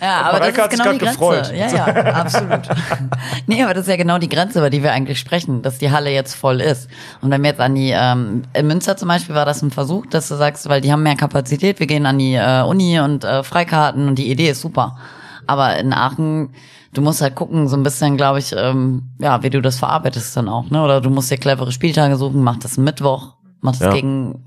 [0.00, 1.18] Ja, aber das hat ist sich genau die Grenze.
[1.18, 1.52] gefreut.
[1.54, 2.60] Ja, ja, absolut.
[3.46, 5.90] nee, aber das ist ja genau die Grenze, über die wir eigentlich sprechen, dass die
[5.90, 6.88] Halle jetzt voll ist.
[7.22, 10.04] Und wenn wir jetzt an die, ähm, in Münster zum Beispiel war das ein Versuch,
[10.06, 13.24] dass du sagst, weil die haben mehr Kapazität, wir gehen an die äh, Uni und
[13.24, 14.98] äh, Freikarten und die Idee ist super.
[15.46, 16.50] Aber in Aachen,
[16.96, 20.36] du musst halt gucken, so ein bisschen, glaube ich, ähm, ja, wie du das verarbeitest
[20.36, 20.82] dann auch, ne?
[20.82, 23.92] Oder du musst dir clevere Spieltage suchen, mach das Mittwoch, mach das Ja.
[23.92, 24.46] gegen,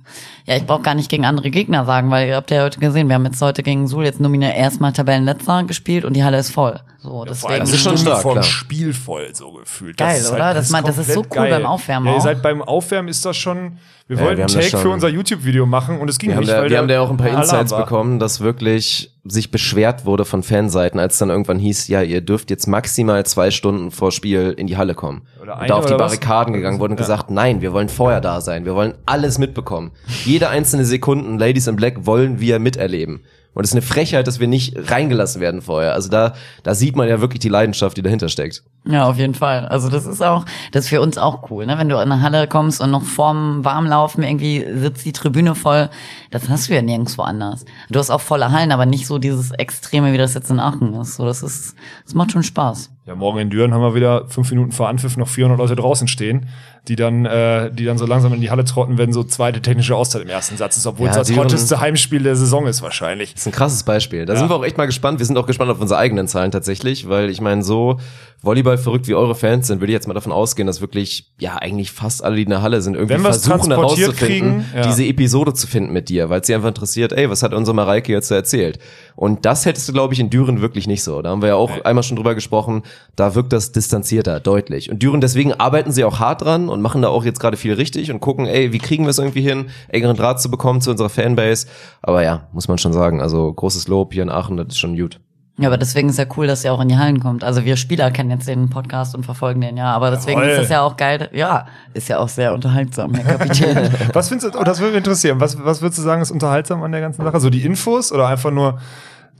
[0.49, 3.07] ja, ich brauche gar nicht gegen andere Gegner sagen, weil ihr habt ja heute gesehen,
[3.07, 6.49] wir haben jetzt heute gegen Suhl jetzt nominell erstmal Tabellenletzter gespielt und die Halle ist
[6.51, 6.80] voll.
[7.01, 7.59] So, deswegen.
[7.59, 8.43] Das ist schon stark, vorm klar.
[8.43, 9.95] Spiel voll so gefühlt.
[9.95, 10.53] Geil, ist oder?
[10.53, 13.38] Das man- das ist so cool beim Aufwärmen Ja, ihr seid beim Aufwärmen ist das
[13.38, 13.77] schon.
[14.07, 16.35] Wir Ja, wollten einen haben das Take für unser YouTube-Video machen und es ging Wir
[16.38, 17.84] haben, nicht, da, weil wir haben da auch ein paar Insights war.
[17.85, 22.49] bekommen, dass wirklich sich beschwert wurde von Fanseiten, als dann irgendwann hieß, ja, ihr dürft
[22.49, 25.21] jetzt maximal zwei Stunden vor Spiel in die Halle kommen.
[25.41, 26.13] Oder und da auf die oder was?
[26.13, 27.03] Barrikaden gegangen wurden und Ja.
[27.05, 29.91] gesagt, nein, wir wollen vorher da sein, wir wollen alles mitbekommen.
[30.40, 33.26] Jede einzelne Sekunde Ladies in Black wollen wir miterleben.
[33.53, 35.94] Und es ist eine Frechheit, dass wir nicht reingelassen werden vorher.
[35.94, 36.34] Also da,
[36.64, 38.64] da sieht man ja wirklich die Leidenschaft, die dahinter steckt.
[38.91, 39.68] Ja, auf jeden Fall.
[39.68, 41.78] Also das ist auch, das ist für uns auch cool, ne?
[41.78, 45.90] Wenn du in eine Halle kommst und noch vorm Warmlaufen irgendwie sitzt die Tribüne voll,
[46.32, 47.66] das hast du ja nirgendwo anders.
[47.91, 50.95] Du hast auch volle Hallen, aber nicht so dieses Extreme, wie das jetzt in Aachen
[50.95, 51.18] ist.
[51.18, 52.90] So, das ist, das macht schon Spaß.
[53.06, 56.07] Ja, morgen in Düren haben wir wieder fünf Minuten vor Anpfiff noch 400 Leute draußen
[56.07, 56.48] stehen,
[56.88, 59.95] die dann, äh, die dann so langsam in die Halle trotten, wenn so zweite technische
[59.95, 63.34] Auszeit im ersten Satz ist, obwohl Ja, es das hotteste Heimspiel der Saison ist wahrscheinlich.
[63.34, 64.26] Das ist ein krasses Beispiel.
[64.26, 64.40] Da Ja.
[64.40, 65.18] sind wir auch echt mal gespannt.
[65.20, 67.99] Wir sind auch gespannt auf unsere eigenen Zahlen tatsächlich, weil ich meine, so
[68.44, 71.56] Volleyball verrückt wie eure Fans sind, würde ich jetzt mal davon ausgehen, dass wirklich, ja,
[71.57, 74.88] eigentlich fast alle, die in der Halle sind, irgendwie Wenn versuchen herauszufinden, kriegen, ja.
[74.88, 77.76] diese Episode zu finden mit dir, weil es sie einfach interessiert, ey, was hat unsere
[77.76, 78.80] Mareike jetzt so erzählt?
[79.15, 81.22] Und das hättest du, glaube ich, in Düren wirklich nicht so.
[81.22, 82.84] Da haben wir ja auch einmal schon drüber gesprochen,
[83.15, 84.89] da wirkt das distanzierter, deutlich.
[84.89, 87.73] Und Düren, deswegen arbeiten sie auch hart dran und machen da auch jetzt gerade viel
[87.73, 90.91] richtig und gucken, ey, wie kriegen wir es irgendwie hin, engeren Draht zu bekommen zu
[90.91, 91.68] unserer Fanbase.
[92.01, 94.97] Aber ja, muss man schon sagen, also großes Lob hier in Aachen, das ist schon
[94.97, 95.19] gut.
[95.60, 97.44] Ja, aber deswegen ist ja cool, dass ihr auch in die Hallen kommt.
[97.44, 100.52] Also wir Spieler kennen jetzt den Podcast und verfolgen den ja, aber deswegen Jawohl.
[100.52, 101.30] ist das ja auch geil.
[101.34, 103.90] Ja, ist ja auch sehr unterhaltsam, Herr Kapitän.
[104.14, 106.81] Was findest du, oh, das würde mich interessieren, was, was würdest du sagen, ist unterhaltsam
[106.84, 107.40] an der ganzen Sache?
[107.40, 108.80] So die Infos oder einfach nur,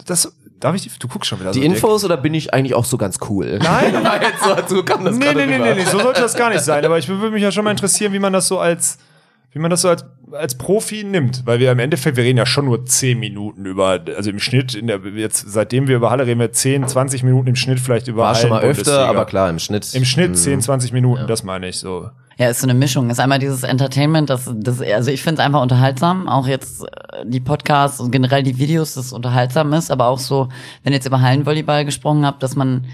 [0.06, 0.92] das, Darf ich die?
[1.00, 1.72] Du guckst schon wieder Die so dick.
[1.76, 3.60] Infos oder bin ich eigentlich auch so ganz cool?
[3.64, 3.94] Nein.
[4.22, 6.62] Jetzt so, so kam das Nee, nee, nee, nee, nee, so sollte das gar nicht
[6.62, 6.84] sein.
[6.84, 8.98] Aber ich würde mich ja schon mal interessieren, wie man das so als,
[9.52, 11.46] wie man das so als, als Profi nimmt.
[11.46, 14.76] Weil wir im Endeffekt, wir reden ja schon nur 10 Minuten über, also im Schnitt,
[14.76, 18.08] in der, jetzt, seitdem wir über Halle reden, wir 10, 20 Minuten im Schnitt vielleicht
[18.08, 19.00] über War schon mal Hallen-Bundesliga.
[19.00, 19.94] öfter, aber klar, im Schnitt.
[19.94, 22.10] Im Schnitt 10, 20 Minuten, das meine ich so.
[22.38, 23.10] Ja, ist so eine Mischung.
[23.10, 26.30] Ist einmal dieses Entertainment, das, das also ich finde es einfach unterhaltsam.
[26.30, 30.48] Auch jetzt äh, die Podcasts und generell die Videos, das unterhaltsam ist, aber auch so,
[30.84, 32.86] wenn ihr jetzt über Hallenvolleyball gesprochen habt, dass man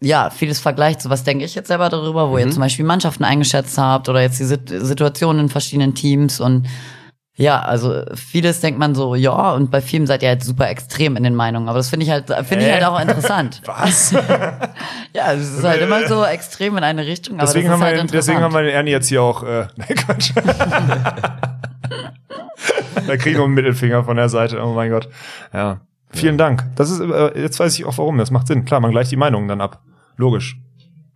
[0.00, 1.02] ja vieles vergleicht.
[1.02, 4.20] So was denke ich jetzt selber darüber, wo ihr zum Beispiel Mannschaften eingeschätzt habt oder
[4.22, 6.66] jetzt die Sit Situationen in verschiedenen Teams und
[7.40, 11.16] ja, also vieles denkt man so, ja, und bei vielen seid ihr halt super extrem
[11.16, 11.70] in den Meinungen.
[11.70, 13.62] Aber das finde ich halt, finde ich halt auch interessant.
[13.66, 14.14] Was?
[15.12, 17.38] Ja, es ist halt immer so extrem in eine Richtung.
[17.38, 19.88] Aber deswegen haben wir, halt deswegen haben wir den Ernie jetzt hier auch, äh, nein,
[19.96, 20.32] Quatsch.
[23.06, 25.08] da kriegen wir einen Mittelfinger von der Seite, oh mein Gott.
[25.52, 25.80] Ja.
[26.12, 26.64] Vielen Dank.
[26.76, 28.64] Das ist, äh, jetzt weiß ich auch warum, das macht Sinn.
[28.64, 29.80] Klar, man gleicht die Meinungen dann ab.
[30.20, 30.60] Logisch.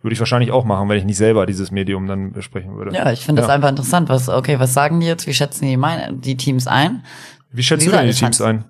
[0.01, 2.93] Würde ich wahrscheinlich auch machen, wenn ich nicht selber dieses Medium dann besprechen würde.
[2.95, 4.09] Ja, ich finde das einfach interessant.
[4.09, 5.25] Was, okay, was sagen die jetzt?
[5.27, 7.03] Wie schätzen die, meine, die Teams ein?
[7.51, 8.65] Wie schätzt Wie du denn die Teams ein?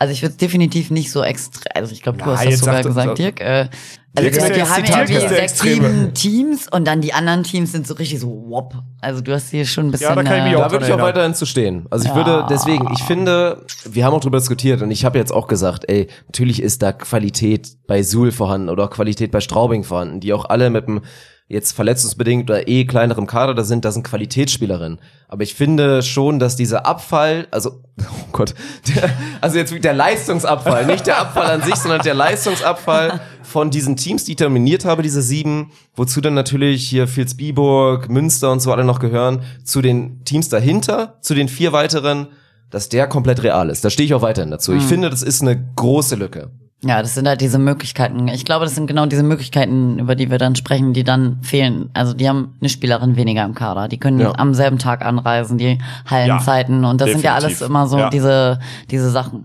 [0.00, 2.82] Also ich würde definitiv nicht so extra, also ich glaube, du Na, hast das sogar
[2.82, 3.40] gesagt, Dirk.
[3.42, 3.68] Äh,
[4.16, 7.86] also Dirk der- haben ja irgendwie sechs, sieben Teams und dann die anderen Teams sind
[7.86, 8.74] so richtig so wop.
[9.02, 10.08] Also du hast hier schon ein bisschen.
[10.08, 11.86] Ja, da kann ich mich äh, auch Da würde ich auch weiterhin zu stehen.
[11.90, 12.16] Also ich Ja.
[12.16, 15.84] würde deswegen, ich finde, wir haben auch drüber diskutiert und ich habe jetzt auch gesagt,
[15.88, 20.32] ey, natürlich ist da Qualität bei Suhl vorhanden oder auch Qualität bei Straubing vorhanden, die
[20.32, 21.02] auch alle mit einem
[21.50, 25.00] jetzt verletzungsbedingt oder eh kleinerem Kader da sind, da sind Qualitätsspielerinnen.
[25.26, 28.54] Aber ich finde schon, dass dieser Abfall, also, oh Gott,
[28.88, 29.10] der,
[29.40, 34.24] also jetzt der Leistungsabfall, nicht der Abfall an sich, sondern der Leistungsabfall von diesen Teams,
[34.24, 38.84] die ich terminiert habe, diese sieben, wozu dann natürlich hier Vilsbiburg, Münster und so alle
[38.84, 42.28] noch gehören, zu den Teams dahinter, zu den vier weiteren,
[42.70, 43.84] dass der komplett real ist.
[43.84, 44.72] Da stehe ich auch weiterhin dazu.
[44.72, 46.52] Ich finde, das ist eine große Lücke.
[46.82, 48.28] Ja, das sind halt diese Möglichkeiten.
[48.28, 51.90] Ich glaube, das sind genau diese Möglichkeiten, über die wir dann sprechen, die dann fehlen.
[51.92, 53.86] Also die haben eine Spielerin weniger im Kader.
[53.86, 54.32] Die können Ja.
[54.38, 55.76] am selben Tag anreisen, die
[56.08, 56.84] Hallenzeiten.
[56.86, 57.68] und das sind ja alles definitiv.
[57.68, 58.08] immer so Ja.
[58.08, 59.44] diese, diese Sachen.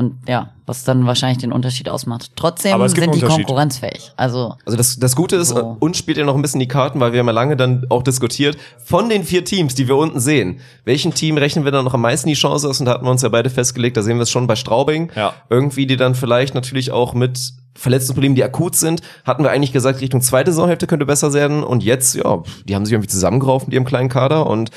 [0.00, 2.30] Und ja, was dann wahrscheinlich den Unterschied ausmacht.
[2.34, 4.12] Trotzdem sind die konkurrenzfähig.
[4.16, 5.76] Also Also das, das Gute ist, So.
[5.78, 8.02] uns spielt ja noch ein bisschen die Karten, weil wir haben ja lange dann auch
[8.02, 11.92] diskutiert, von den vier Teams, die wir unten sehen, welchen Team rechnen wir dann noch
[11.92, 12.80] am meisten die Chance aus?
[12.80, 15.12] Und da hatten wir uns ja beide festgelegt, da sehen wir es schon bei Straubing.
[15.14, 15.34] Ja.
[15.50, 20.00] Irgendwie, die dann vielleicht natürlich auch mit Verletzungsproblemen, die akut sind, hatten wir eigentlich gesagt,
[20.00, 21.62] Richtung zweite Saisonhälfte könnte besser werden.
[21.62, 24.70] Und jetzt, ja, die haben sich irgendwie zusammengerauft mit ihrem kleinen Kader und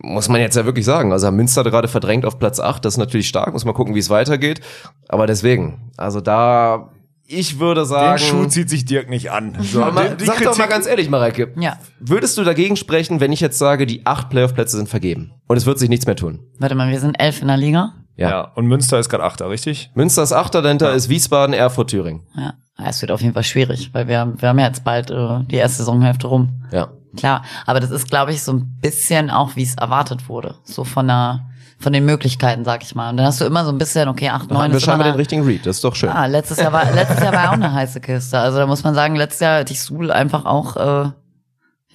[0.00, 1.12] muss man jetzt ja wirklich sagen.
[1.12, 3.94] Also haben Münster gerade verdrängt auf Platz 8, das ist natürlich stark, muss mal gucken,
[3.94, 4.60] wie es weitergeht.
[5.08, 6.90] Aber deswegen, also da,
[7.26, 8.18] ich würde sagen.
[8.18, 9.56] Den Schuh zieht sich Dirk nicht an.
[9.60, 11.52] So, Aber mal, die- die sag doch mal Kritik- ganz ehrlich, Mareike.
[11.58, 11.78] Ja.
[12.00, 15.66] Würdest du dagegen sprechen, wenn ich jetzt sage, die acht Playoff-Plätze sind vergeben und es
[15.66, 16.40] wird sich nichts mehr tun?
[16.58, 17.92] warte mal, wir sind elf in der Liga.
[18.16, 18.40] Ja.
[18.56, 19.90] Und Münster ist gerade Achter, richtig?
[19.94, 22.22] Münster ist Achter, dahinter ist Wiesbaden, Erfurt, Thüringen.
[22.36, 22.54] Ja,
[22.84, 25.54] es wird auf jeden Fall schwierig, weil wir, wir haben ja jetzt bald äh, die
[25.54, 26.64] erste Saisonhälfte rum.
[26.72, 26.88] Ja.
[27.16, 30.56] Klar, aber das ist, glaube ich, so ein bisschen auch, wie es erwartet wurde.
[30.64, 31.40] So von der,
[31.78, 33.10] von den Möglichkeiten, sag ich mal.
[33.10, 34.86] Und dann hast du immer so ein bisschen, okay, 8, Da 9 hatten wir ist
[34.88, 36.10] immer den richtigen Read, das ist doch schön.
[36.10, 38.38] Ah, letztes Jahr war letztes Jahr war auch eine heiße Kiste.
[38.38, 41.10] Also da muss man sagen, letztes Jahr hätte ich Suhl einfach auch äh,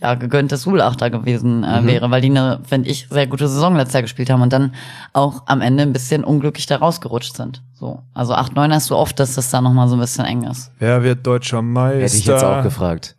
[0.02, 1.88] ja gegönntes Suhl-Achter gewesen äh, Mhm.
[1.88, 4.74] wäre, weil die eine, finde ich, sehr gute Saison letztes Jahr gespielt haben und dann
[5.14, 7.62] auch am Ende ein bisschen unglücklich da rausgerutscht sind.
[7.74, 10.26] So, also 8, 9 hast du oft, dass das da noch mal so ein bisschen
[10.26, 10.72] eng ist.
[10.80, 12.02] Wer wird deutscher Meister?
[12.02, 13.16] Hätte ich jetzt auch gefragt.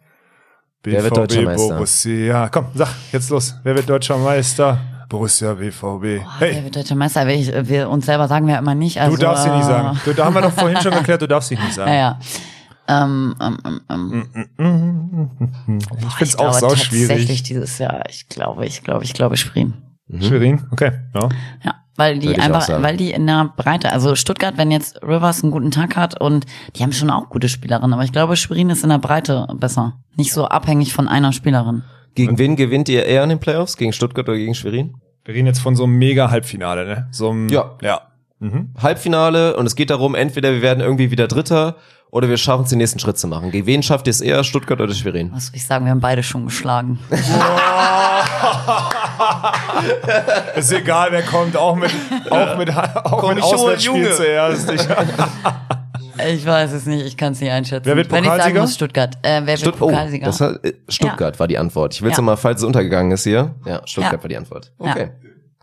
[0.84, 1.74] Wer wird deutscher Meister?
[1.74, 2.48] Borussia.
[2.50, 3.54] Komm, sag, jetzt los.
[3.62, 4.78] Wer wird deutscher Meister?
[5.08, 5.80] Borussia BVB.
[5.80, 7.26] Boah, wer Hey, wird deutscher Meister?
[7.28, 9.00] Ich, wir uns selber sagen wir immer nicht.
[9.00, 10.00] Also, du darfst sie nicht äh, sagen.
[10.04, 11.90] Du, da haben wir doch vorhin schon geklärt, du darfst sie nicht sagen.
[11.90, 12.18] Ja, ja.
[12.86, 14.24] Ähm, ähm, ähm,
[14.58, 15.30] ähm.
[16.06, 17.42] Ich find's ich glaube auch sau tatsächlich schwierig.
[17.44, 18.02] dieses Jahr.
[18.10, 19.74] Ich glaube, ich glaube, ich glaube Schwerin.
[20.20, 20.66] Schwerin?
[20.70, 21.28] Okay, ja.
[21.64, 25.52] Ja, weil die einfach, weil die in der Breite, also Stuttgart, wenn jetzt Rivers einen
[25.52, 26.46] guten Tag hat und
[26.76, 29.94] die haben schon auch gute Spielerinnen, aber ich glaube, Schwerin ist in der Breite besser.
[30.16, 31.82] Nicht so abhängig von einer Spielerin.
[32.14, 33.76] Gegen wen gewinnt ihr eher in den Playoffs?
[33.76, 34.94] Gegen Stuttgart oder gegen Schwerin?
[35.24, 37.08] Wir reden jetzt von so einem mega Halbfinale, ne?
[37.10, 37.76] So einem, Ja.
[37.82, 38.02] Ja.
[38.40, 38.70] Mhm.
[38.80, 41.76] Halbfinale und es geht darum, entweder wir werden irgendwie wieder Dritter
[42.14, 43.50] oder wir schaffen es, den nächsten Schritt zu machen.
[43.50, 45.32] Gegen wen schafft ihr es eher, Stuttgart oder Schwerin?
[45.34, 47.00] Was soll ich sagen, wir haben beide schon geschlagen.
[50.56, 51.90] Ist egal, wer kommt, auch mit,
[52.30, 54.14] auch mit, auch Komm, mit Auswärtsspiel Junge.
[54.14, 54.70] zuerst.
[54.72, 54.80] Ich,
[56.36, 57.84] Ich weiß es nicht, ich kann es nicht einschätzen.
[57.86, 58.60] Wer wird Wenn ich sagen Pokalsieger?
[58.60, 59.16] muss, Stuttgart.
[59.22, 60.26] Äh, wer wird Stutt oh, Pokalsieger?
[60.26, 61.94] das hat, äh, Stuttgart war die Antwort.
[61.94, 62.22] Ich will es Ja.
[62.22, 63.56] mal, falls es untergegangen ist hier.
[63.66, 64.22] Ja, Stuttgart Ja.
[64.22, 64.70] war die Antwort.
[64.80, 64.94] Ja.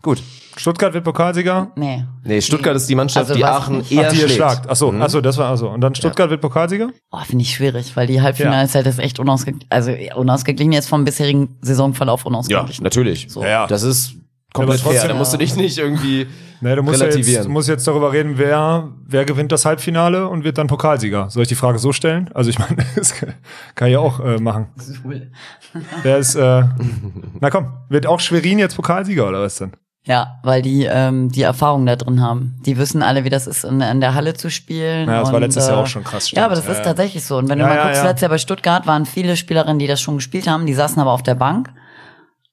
[0.02, 0.22] Gut.
[0.56, 1.70] Stuttgart wird Pokalsieger.
[1.76, 2.04] nee.
[2.24, 4.34] Nee, Stuttgart ist die Mannschaft, Also die Aachen nicht- eher Ach, die ihr schlägt.
[4.34, 4.68] schlagt.
[4.68, 5.00] Achso, Mhm.
[5.00, 5.70] achso, das war also.
[5.70, 6.90] Und dann Stuttgart wird Pokalsieger?
[7.10, 9.66] Oh, finde ich schwierig, weil die Halbfinalzeit ist echt unausgeglichen.
[9.70, 12.84] Also unausgeglichen jetzt vom bisherigen Saisonverlauf Ja, unausgeglichen.
[12.84, 13.26] natürlich.
[13.30, 13.42] So.
[13.42, 13.66] Ja, ja.
[13.66, 14.14] Das ist
[14.52, 15.08] komplett Aber trotzdem- fair.
[15.08, 16.26] Da musst du dich nicht irgendwie
[16.60, 17.44] Ne, du musst ja jetzt, relativieren.
[17.46, 21.28] du musst jetzt darüber reden, wer, wer gewinnt das Halbfinale und wird dann Pokalsieger.
[21.30, 22.30] Soll ich die Frage so stellen?
[22.34, 23.14] Also ich meine, das
[23.74, 24.66] kann ich auch äh, machen.
[26.02, 26.62] Wer ist, äh,
[27.40, 29.72] na komm, wird auch Schwerin jetzt Pokalsieger oder was denn?
[30.04, 32.56] Ja, weil die ähm, die Erfahrung da drin haben.
[32.66, 35.08] Die wissen alle, wie das ist, in, in der Halle zu spielen.
[35.08, 36.72] Ja, das war und, letztes Jahr äh, auch schon krass, Ja, aber das stimmt.
[36.72, 36.88] ist Ja, ja.
[36.90, 37.36] tatsächlich so.
[37.38, 38.08] Und wenn Ja, du mal ja, guckst, ja.
[38.08, 41.12] letztes Jahr bei Stuttgart waren viele Spielerinnen, die das schon gespielt haben, die saßen aber
[41.12, 41.70] auf der Bank.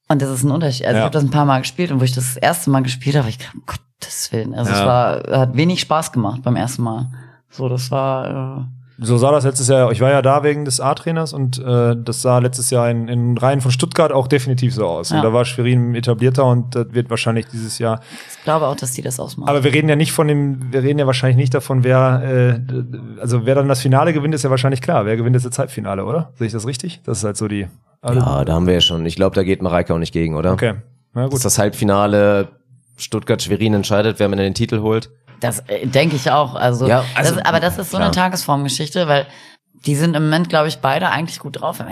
[0.06, 0.86] Und das ist ein Unterschied.
[0.86, 1.02] Also Ja.
[1.02, 3.16] ich habe das ein paar Mal gespielt und wo ich das, das erste Mal gespielt
[3.16, 4.54] habe, ich dachte, um Gottes Willen.
[4.54, 4.86] Also es Ja.
[4.86, 7.08] war, hat wenig Spaß gemacht beim ersten Mal.
[7.48, 8.60] So, das war.
[8.60, 11.96] Äh, So sah das letztes Jahr, ich war ja da wegen des A-Trainers und äh,
[11.96, 15.10] das sah letztes Jahr in, in Reihen von Stuttgart auch definitiv so aus.
[15.10, 15.16] Ja.
[15.16, 18.00] Und da war Schwerin etablierter und das wird wahrscheinlich dieses Jahr.
[18.36, 19.48] ich glaube auch, dass die das ausmachen.
[19.48, 23.20] Aber wir reden ja nicht von dem, wir reden ja wahrscheinlich nicht davon, wer, äh,
[23.20, 25.06] also wer dann das Finale gewinnt, ist ja wahrscheinlich klar.
[25.06, 26.32] Wer gewinnt jetzt das Halbfinale, oder?
[26.36, 27.00] Sehe ich das richtig?
[27.04, 27.66] Das ist halt so die.
[28.02, 29.06] alle- Ja, da haben wir ja schon.
[29.06, 30.52] Ich glaube, da geht Mareike auch nicht gegen, oder?
[30.52, 30.74] Okay.
[31.14, 31.36] Na Das gut.
[31.38, 32.48] ist das Halbfinale.
[32.96, 35.10] Stuttgart-Schwerin entscheidet, wer Ende den Titel holt.
[35.40, 36.54] Das äh, denke ich auch.
[36.54, 38.08] Also, Ja, also, das, aber das ist so klar.
[38.08, 39.26] eine Tagesformgeschichte, weil
[39.86, 41.82] die sind im Moment, glaube ich, beide eigentlich gut drauf.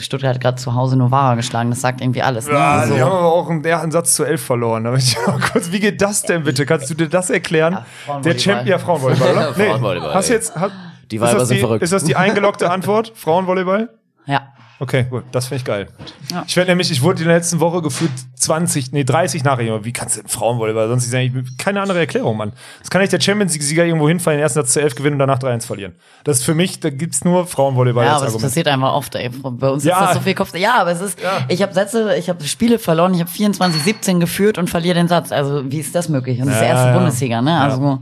[0.00, 1.70] Stuttgart hat gerade zu Hause Novara geschlagen.
[1.70, 2.46] Das sagt irgendwie alles.
[2.46, 2.52] Ne?
[2.52, 4.82] Ja, Also- die haben aber auch einen, der hat einen Satz zu elf verloren.
[4.82, 6.66] Möchte ich kurz, wie geht das denn bitte?
[6.66, 7.78] Kannst du dir das erklären?
[8.06, 8.38] Ja, der.
[8.38, 9.54] Champion, ja, Frauenvolleyball, oder?
[9.54, 10.72] Frauenvolleyball, Hast jetzt, hat,
[11.10, 11.82] Die ist Weiber das sind die, verrückt.
[11.82, 13.12] Ist das die eingeloggte Antwort?
[13.14, 13.88] Frauenvolleyball?
[14.26, 14.48] ja.
[14.82, 15.88] Okay, gut, das finde ich geil.
[16.32, 16.42] Ja.
[16.44, 19.84] Ich werde nämlich, ich wurde in der letzten Woche gefühlt 20, nee, 30 Nachrichten.
[19.84, 20.88] Wie kannst du denn Frauenvolleyball?
[20.88, 22.52] Sonst ist eigentlich keine andere Erklärung, Mann.
[22.80, 25.18] Das kann nicht der Champions League-Sieger irgendwo hinfallen, den ersten Satz zu 11 gewinnen und
[25.20, 25.92] danach 3-1 verlieren.
[26.24, 28.42] Das ist für mich, da gibt's nur Frauenvolleyball Ja, aber es Argument.
[28.50, 29.14] passiert einfach oft.
[29.14, 29.28] Ey.
[29.28, 30.00] Bei uns Ja.
[30.00, 30.52] ist das so viel Kopf.
[30.56, 31.20] Ja, aber es ist.
[31.22, 31.44] Ja.
[31.46, 33.14] Ich habe Sätze, ich habe Spiele verloren.
[33.14, 35.30] Ich habe 24-17 geführt und verliere den Satz.
[35.30, 36.40] Also wie ist das möglich?
[36.40, 36.94] Und das ist der erste ja.
[36.98, 37.60] Bundesliga, ne?
[37.60, 38.00] Also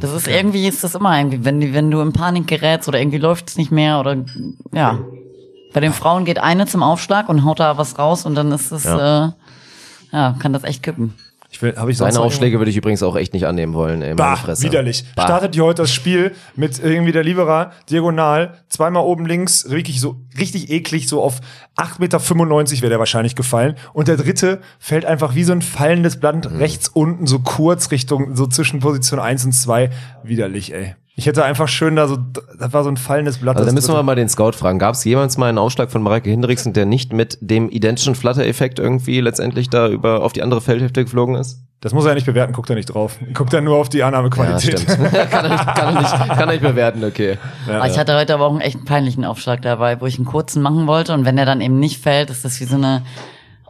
[0.00, 2.98] das ist irgendwie ist das immer irgendwie, wenn die- wenn du in Panik gerätst oder
[2.98, 4.16] irgendwie läuft es nicht mehr oder
[4.72, 4.98] ja.
[5.74, 8.72] Bei den Frauen geht eine zum Aufschlag und haut da was raus und dann ist
[8.72, 9.30] es ja, äh,
[10.12, 11.12] ja kann das echt kippen.
[11.50, 14.02] Ich will, habe ich sonst Seine Aufschläge würde ich übrigens auch echt nicht annehmen wollen,
[14.02, 14.64] ey, meine Bah, Fresse.
[14.64, 15.04] widerlich.
[15.14, 15.22] Bah.
[15.22, 20.16] Startet hier heute das Spiel mit irgendwie der Libera diagonal, zweimal oben links, wirklich so
[20.36, 21.38] richtig eklig, so auf
[21.76, 23.76] 8,95 Meter wäre der wahrscheinlich gefallen.
[23.92, 26.56] Und der dritte fällt einfach wie so ein fallendes Blatt Mhm.
[26.56, 29.90] rechts unten, so kurz Richtung, so zwischen Position 1 und 2.
[30.24, 30.96] Widerlich, ey.
[31.16, 32.16] Ich hätte einfach schön da so,
[32.58, 33.56] das war so ein fallendes Blatt.
[33.56, 34.80] Also da das müssen wir mal den Scout fragen.
[34.80, 38.80] Gab es jemals mal einen Aufschlag von Mareike Hendriksen, der nicht mit dem identischen Flutter-Effekt
[38.80, 41.60] irgendwie letztendlich da über auf die andere Feldhälfte geflogen ist?
[41.80, 43.18] Das muss er ja nicht bewerten, guckt er nicht drauf.
[43.34, 44.80] Guckt er nur auf die Ja, Annahmequalität.
[44.80, 44.86] stimmt.
[45.30, 47.38] kann, er nicht, kann, er nicht, kann er nicht bewerten, okay.
[47.68, 50.62] Aber ich hatte heute aber auch einen echt peinlichen Aufschlag dabei, wo ich einen kurzen
[50.62, 53.02] machen wollte und wenn der dann eben nicht fällt, ist das wie so eine,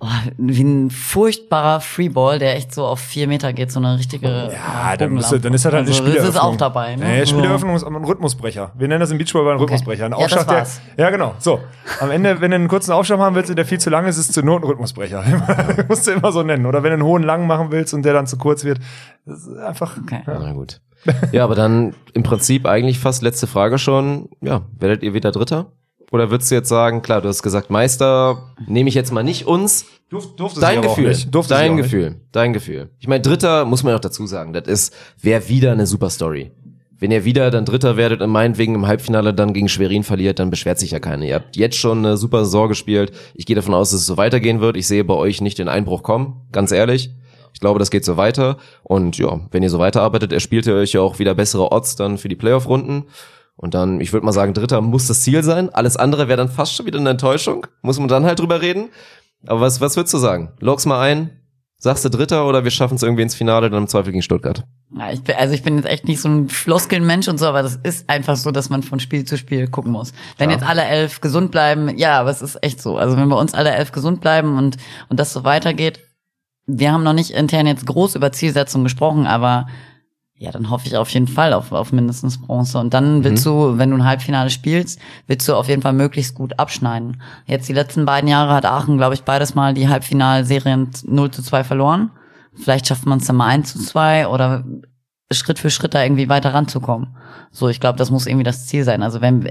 [0.05, 4.29] oh, wie ein furchtbarer Freeball, der echt so auf vier Meter geht, so eine richtige.
[4.53, 6.27] Ja, dann, muss, er- dann ist er halt also, eine Spieleröffnung.
[6.27, 7.05] Das ist auch dabei, ne?
[7.05, 7.37] Nee, So.
[7.39, 8.73] Spieleröffnung ist ein Rhythmusbrecher.
[8.77, 10.05] Wir nennen das im Beachvolleyball einen Rhythmusbrecher.
[10.07, 10.81] Ein Ja, das Aufschlag, der, war's.
[10.97, 11.35] ja, genau.
[11.39, 11.61] So.
[12.01, 14.19] Am Ende, wenn du einen kurzen Aufschlag machen willst und der viel zu lang ist,
[14.19, 15.25] ist es zur Not ein Rhythmusbrecher.
[15.89, 16.67] musst du immer so nennen.
[16.67, 18.79] Oder wenn du einen hohen langen machen willst und der dann zu kurz wird.
[19.27, 19.97] Das ist einfach.
[20.03, 20.21] Okay.
[20.27, 20.81] Na gut.
[21.33, 24.29] Ja, aber dann im Prinzip eigentlich fast letzte Frage schon.
[24.41, 25.67] Ja, werdet ihr wieder Dritter?
[26.15, 29.49] Oder würdest du jetzt sagen, klar, du hast gesagt, Meister, nehme ich jetzt mal nicht
[29.49, 29.87] uns.
[30.09, 31.35] Durf, durfte Dein Gefühl, nicht.
[31.35, 32.91] Durfte dein Gefühl, dein Gefühl.
[33.01, 36.53] Ich meine, Dritter muss man auch dazu sagen, das ist, wäre wieder eine super Story.
[37.01, 40.51] Wenn ihr wieder dann Dritter werdet und meinetwegen im Halbfinale dann gegen Schwerin verliert, dann
[40.51, 41.25] beschwert sich ja keiner.
[41.25, 43.11] Ihr habt jetzt schon eine super Saison gespielt.
[43.35, 44.77] Ich gehe davon aus, dass es so weitergehen wird.
[44.77, 47.11] Ich sehe bei euch nicht den Einbruch kommen, ganz ehrlich.
[47.55, 48.59] Ich glaube, das geht so weiter.
[48.85, 52.19] Und ja, wenn ihr so weiterarbeitet, erspielt ihr euch ja auch wieder bessere Odds dann
[52.19, 53.07] für die Playoff-Runden.
[53.57, 55.71] Und dann, ich würde mal sagen, Dritter muss das Ziel sein.
[55.73, 57.67] Alles andere wäre dann fast schon wieder eine Enttäuschung.
[57.83, 58.91] Muss man dann halt drüber reden.
[59.47, 60.53] Aber was, was würdest du sagen?
[60.61, 61.31] Log's mal ein.
[61.77, 64.65] Sagst du Dritter oder wir schaffen es irgendwie ins Finale, dann im Zweifel gegen Stuttgart?
[64.97, 67.63] Ja, ich bin, also ich bin jetzt echt nicht so ein Floskelmensch und so, aber
[67.63, 70.13] das ist einfach so, dass man von Spiel zu Spiel gucken muss.
[70.39, 72.97] Wenn jetzt alle elf gesund bleiben, ja, aber es ist echt so.
[72.97, 74.79] Also wenn bei uns alle elf gesund bleiben und,
[75.11, 76.01] und das so weitergeht,
[76.67, 79.67] wir haben noch nicht intern jetzt groß über Zielsetzungen gesprochen, aber
[80.37, 82.79] ja, dann hoffe ich auf jeden Fall auf, auf mindestens Bronze.
[82.79, 86.35] Und dann willst du, wenn du ein Halbfinale spielst, willst du auf jeden Fall möglichst
[86.35, 87.23] gut abschneiden.
[87.47, 91.43] Jetzt die letzten beiden Jahre hat Aachen, glaube ich, beides mal die Halbfinalserien 0 zu
[91.43, 92.11] 2 verloren.
[92.53, 94.65] Vielleicht schafft man es dann mal 1 zu 2 oder
[95.31, 97.17] Schritt für Schritt da irgendwie weiter ranzukommen.
[97.51, 99.03] So, ich glaube, das muss irgendwie das Ziel sein.
[99.03, 99.49] Also wenn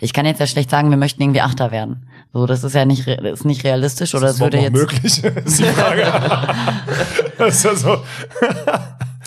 [0.00, 2.08] ich kann jetzt ja schlecht sagen, wir möchten irgendwie Achter werden.
[2.32, 5.24] So, das ist ja nicht ist nicht realistisch oder es Ist das würde jetzt möglich?
[5.44, 6.06] ist die Frage.
[7.38, 7.98] das ist ja so.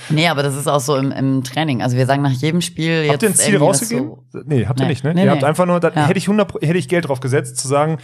[0.10, 1.82] Nee, aber das ist auch so im, im Training.
[1.82, 4.12] Also wir sagen nach jedem Spiel jetzt Habt ihr ein Ziel rausgegeben?
[4.32, 4.90] So, nee, habt ihr Nee.
[4.92, 5.14] nicht, ne?
[5.14, 5.32] Nee, ihr nee.
[5.32, 6.08] habt einfach nur, da Ja.
[6.08, 7.98] hätte ich 100, Pro- hätte ich Geld drauf gesetzt, zu sagen,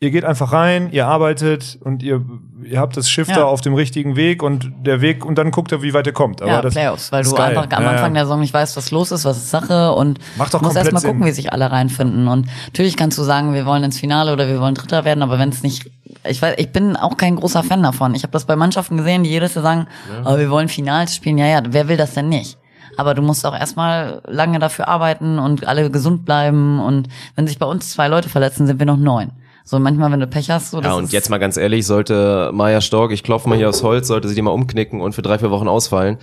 [0.00, 2.24] ihr geht einfach rein, ihr arbeitet und ihr,
[2.62, 3.36] ihr habt das Schiff Ja.
[3.36, 6.12] da auf dem richtigen Weg und der Weg, und dann guckt ihr, wie weit ihr
[6.12, 6.40] kommt.
[6.40, 7.56] Aber ja, das Playoffs, weil du geil.
[7.56, 8.20] einfach am Ja, Anfang ja.
[8.20, 10.92] der Saison nicht weißt, was los ist, was ist Sache und Macht doch musst komplett
[10.94, 12.28] erst mal gucken, wie sich alle reinfinden.
[12.28, 15.38] Und natürlich kannst du sagen, wir wollen ins Finale oder wir wollen Dritter werden, aber
[15.38, 15.90] wenn es nicht
[16.24, 18.14] ich weiß, ich bin auch kein großer Fan davon.
[18.14, 19.86] Ich habe das bei Mannschaften gesehen, die jedes Jahr sagen,
[20.24, 21.38] aber wir wollen Finals spielen.
[21.38, 22.58] Ja, ja, wer will das denn nicht?
[22.96, 26.80] Aber du musst auch erstmal lange dafür arbeiten und alle gesund bleiben.
[26.80, 29.30] Und wenn sich bei uns zwei Leute verletzen, sind wir noch neun.
[29.68, 31.84] So manchmal, wenn du Pech hast, so das Ja, und ist- jetzt mal ganz ehrlich,
[31.86, 35.14] sollte Maya Stork, ich klopfe mal hier aufs Holz, sollte sie die mal umknicken und
[35.14, 36.16] für drei, vier Wochen ausfallen,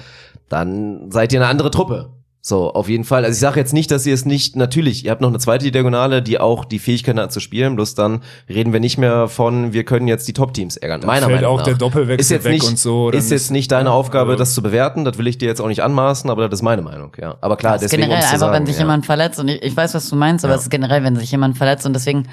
[0.49, 2.09] dann seid ihr eine andere Truppe.
[2.41, 3.23] So, auf jeden Fall.
[3.25, 5.71] Also ich sage jetzt nicht, dass ihr es nicht, natürlich, ihr habt noch eine zweite
[5.71, 9.73] Diagonale, die auch die Fähigkeit hat zu spielen, bloß dann reden wir nicht mehr von,
[9.73, 11.01] wir können jetzt die Top-Teams ärgern.
[11.05, 11.65] Meiner fällt Meinung auch nach.
[11.65, 14.31] der Doppelwechsel ist jetzt weg nicht, und so, dann Ist jetzt nicht deine ja, Aufgabe,
[14.33, 16.63] also- das zu bewerten, das will ich dir jetzt auch nicht anmaßen, aber das ist
[16.63, 17.35] meine Meinung, ja.
[17.41, 18.81] Aber klar, Das ist deswegen generell einfach, sagen, wenn sich ja.
[18.81, 21.31] jemand verletzt und ich, ich weiß, was du meinst, aber es ist generell, wenn sich
[21.31, 22.27] jemand verletzt und deswegen,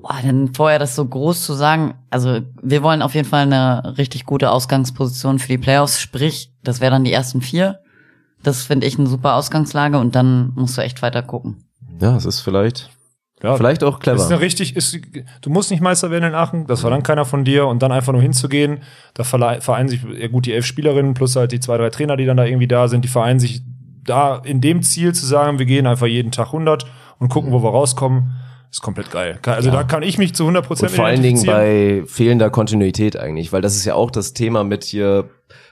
[0.00, 3.96] boah, dann vorher das so groß zu sagen, also wir wollen auf jeden Fall eine
[3.98, 7.80] richtig gute Ausgangsposition für die Playoffs, sprich, das wäre dann die ersten vier.
[8.42, 11.64] Das finde ich eine super Ausgangslage und dann musst du echt weiter gucken.
[12.00, 12.90] Ja, es ist vielleicht,
[13.42, 14.16] Ja, vielleicht auch clever.
[14.16, 14.98] Ist eine richtig, ist,
[15.40, 18.12] du musst nicht Meister werden in Aachen, das verlangt keiner von dir und dann einfach
[18.12, 18.80] nur hinzugehen.
[19.14, 22.26] Da vereinen sich, ja gut, die elf Spielerinnen plus halt die zwei, drei Trainer, die
[22.26, 23.62] dann da irgendwie da sind, die vereinen sich
[24.04, 26.86] da in dem Ziel zu sagen, wir gehen einfach jeden Tag 100
[27.20, 28.32] und gucken, wo wir rauskommen.
[28.72, 29.38] Ist komplett geil.
[29.44, 33.18] Also da kann ich mich zu 100 Und Prozent vor allen Dingen bei fehlender Kontinuität
[33.18, 35.28] eigentlich, weil das ist ja auch das Thema mit hier,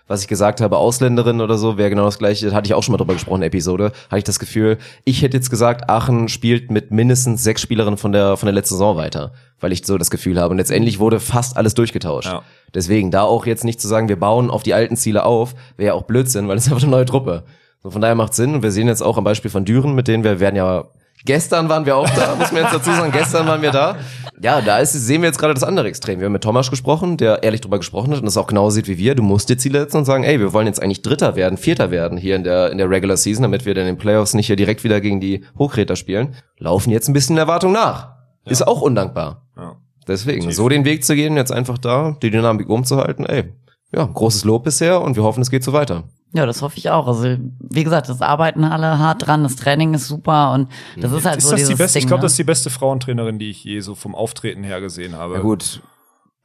[0.06, 2.92] was ich gesagt habe, Ausländerin oder so, wäre genau das gleiche, hatte ich auch schon
[2.92, 6.90] mal drüber gesprochen, Episode, hatte ich das Gefühl, ich hätte jetzt gesagt, Aachen spielt mit
[6.90, 10.38] mindestens sechs Spielerinnen von der, von der letzten Saison weiter, weil ich so das Gefühl
[10.38, 10.50] habe.
[10.50, 12.28] Und letztendlich wurde fast alles durchgetauscht.
[12.28, 12.42] Ja.
[12.74, 15.86] Deswegen, da auch jetzt nicht zu sagen, wir bauen auf die alten Ziele auf, wäre
[15.86, 17.44] ja auch Blödsinn, weil es ist einfach eine neue Truppe.
[17.82, 18.54] So, von daher macht Sinn.
[18.54, 20.84] Und wir sehen jetzt auch am Beispiel von Düren, mit denen wir werden ja
[21.24, 23.12] Gestern waren wir auch da, muss man jetzt dazu sagen.
[23.12, 23.96] Gestern waren wir da.
[24.42, 26.18] Ja, da ist, sehen wir jetzt gerade das andere Extrem.
[26.18, 28.88] Wir haben mit Thomas gesprochen, der ehrlich drüber gesprochen hat und das auch genauso sieht
[28.88, 29.14] wie wir.
[29.14, 31.90] Du musst dir Ziele setzen und sagen, ey, wir wollen jetzt eigentlich Dritter werden, Vierter
[31.90, 34.46] werden hier in der, in der Regular Season, damit wir dann in den Playoffs nicht
[34.46, 36.36] hier direkt wieder gegen die Hochräter spielen.
[36.58, 38.14] Laufen jetzt ein bisschen der Erwartung nach.
[38.46, 39.46] Ist auch undankbar.
[39.56, 39.76] Ja.
[40.08, 43.52] Deswegen, so den Weg zu gehen, jetzt einfach da, die Dynamik umzuhalten, ey.
[43.94, 46.04] Ja, großes Lob bisher und wir hoffen, es geht so weiter.
[46.32, 47.08] Ja, das hoffe ich auch.
[47.08, 51.24] Also, wie gesagt, das arbeiten alle hart dran, das Training ist super und das ist
[51.24, 52.04] halt ist so das dieses die beste, Ding.
[52.04, 52.24] ich glaube, ne?
[52.26, 55.34] das ist die beste Frauentrainerin, die ich je so vom Auftreten her gesehen habe.
[55.34, 55.82] Ja gut,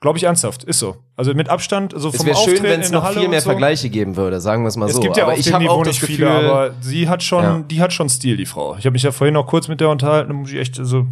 [0.02, 0.98] Glaube ich ernsthaft, ist so.
[1.16, 3.41] Also mit Abstand, also es vom wäre Auftreten schön, wenn es noch Halle viel mehr
[3.41, 3.49] so.
[3.49, 4.99] Vergleiche geben würde, sagen wir es mal Es so.
[4.99, 7.24] gibt ja aber auf ich dem habe Niveau auch nicht Gefühl, viele, aber sie hat
[7.24, 7.60] schon, Ja.
[7.60, 8.76] die hat schon Stil, die Frau.
[8.78, 11.07] Ich habe mich ja vorhin noch kurz mit der unterhalten, da muss ich echt, also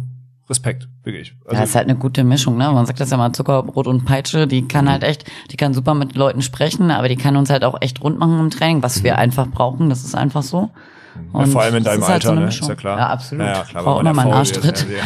[0.48, 1.34] Respekt, wirklich.
[1.46, 2.70] Also, ja, ist halt eine gute Mischung, ne?
[2.70, 4.68] Man sagt das ja mal Zuckerbrot und Peitsche, die Mhm.
[4.68, 7.76] kann halt echt, die kann super mit Leuten sprechen, aber die kann uns halt auch
[7.80, 10.70] echt rund machen im Training, was wir einfach brauchen, das ist einfach so.
[11.32, 11.40] Mhm.
[11.40, 12.48] ja, vor allem in deinem ist halt so Alter, ne?
[12.48, 12.98] Ist ja klar.
[12.98, 13.46] Ja, absolut.
[13.46, 14.86] Ja, klar, Braucht man mal einen Arschtritt.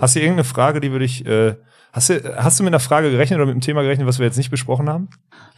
[0.00, 1.56] Hast du irgendeine Frage, die würde ich, äh,
[1.92, 4.26] hast du, hast du mit einer Frage gerechnet oder mit einem Thema gerechnet, was wir
[4.26, 5.08] jetzt nicht besprochen haben?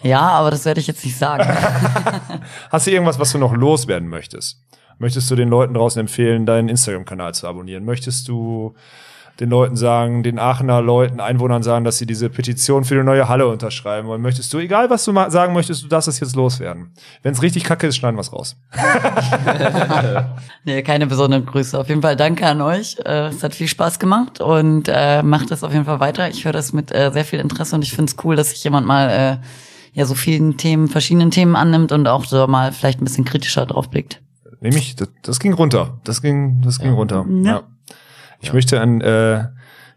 [0.03, 1.44] Ja, aber das werde ich jetzt nicht sagen.
[2.70, 4.59] Hast du irgendwas, was du noch loswerden möchtest?
[5.03, 7.85] Möchtest du den Leuten draußen empfehlen, deinen Instagram-Kanal zu abonnieren?
[7.85, 8.77] Möchtest du
[9.41, 13.29] den Leuten sagen, den Aachener Leuten, Einwohnern sagen, dass sie diese Petition für die neue
[13.29, 14.23] Halle unterschreiben wollen?
[14.23, 16.93] Möchtest du, egal was du sagen möchtest, du darfst es jetzt loswerden.
[17.24, 18.55] Wenn es richtig kacke ist, schneiden wir es raus.
[20.65, 21.77] nee, keine besonderen Grüße.
[21.77, 22.97] Auf jeden Fall danke an euch.
[23.05, 26.29] Äh, es hat viel Spaß gemacht und äh, macht das auf jeden Fall weiter.
[26.29, 28.62] Ich höre das mit äh, sehr viel Interesse und ich finde es cool, dass sich
[28.62, 29.37] jemand mal äh,
[29.95, 33.66] ja so vielen Themen, verschiedenen Themen annimmt und auch so mal vielleicht ein bisschen kritischer
[33.66, 34.23] drauf blickt.
[34.63, 36.01] Nämlich, das, das ging runter.
[36.05, 37.27] Das ging, das ging runter.
[37.43, 37.65] Ja.
[38.41, 39.49] Ich möchte an, äh,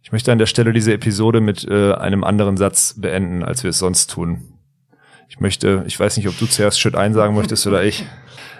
[0.02, 3.70] ich möchte an der Stelle diese Episode mit äh, einem anderen Satz beenden, als wir
[3.70, 4.54] es sonst tun.
[5.30, 8.06] Ich möchte, ich weiß nicht, ob du zuerst Schritt ein sagen möchtest oder ich.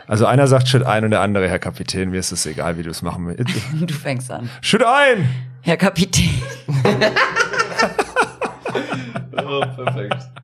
[0.08, 2.84] Also einer sagt Schritt ein und der andere, Herr Kapitän, mir ist es egal, wie
[2.84, 3.56] du es machen willst.
[3.74, 4.50] Du fängst an.
[4.62, 5.28] Schritt ein!
[5.62, 6.30] Herr Kapitän.
[9.48, 10.30] Oh, perfekt.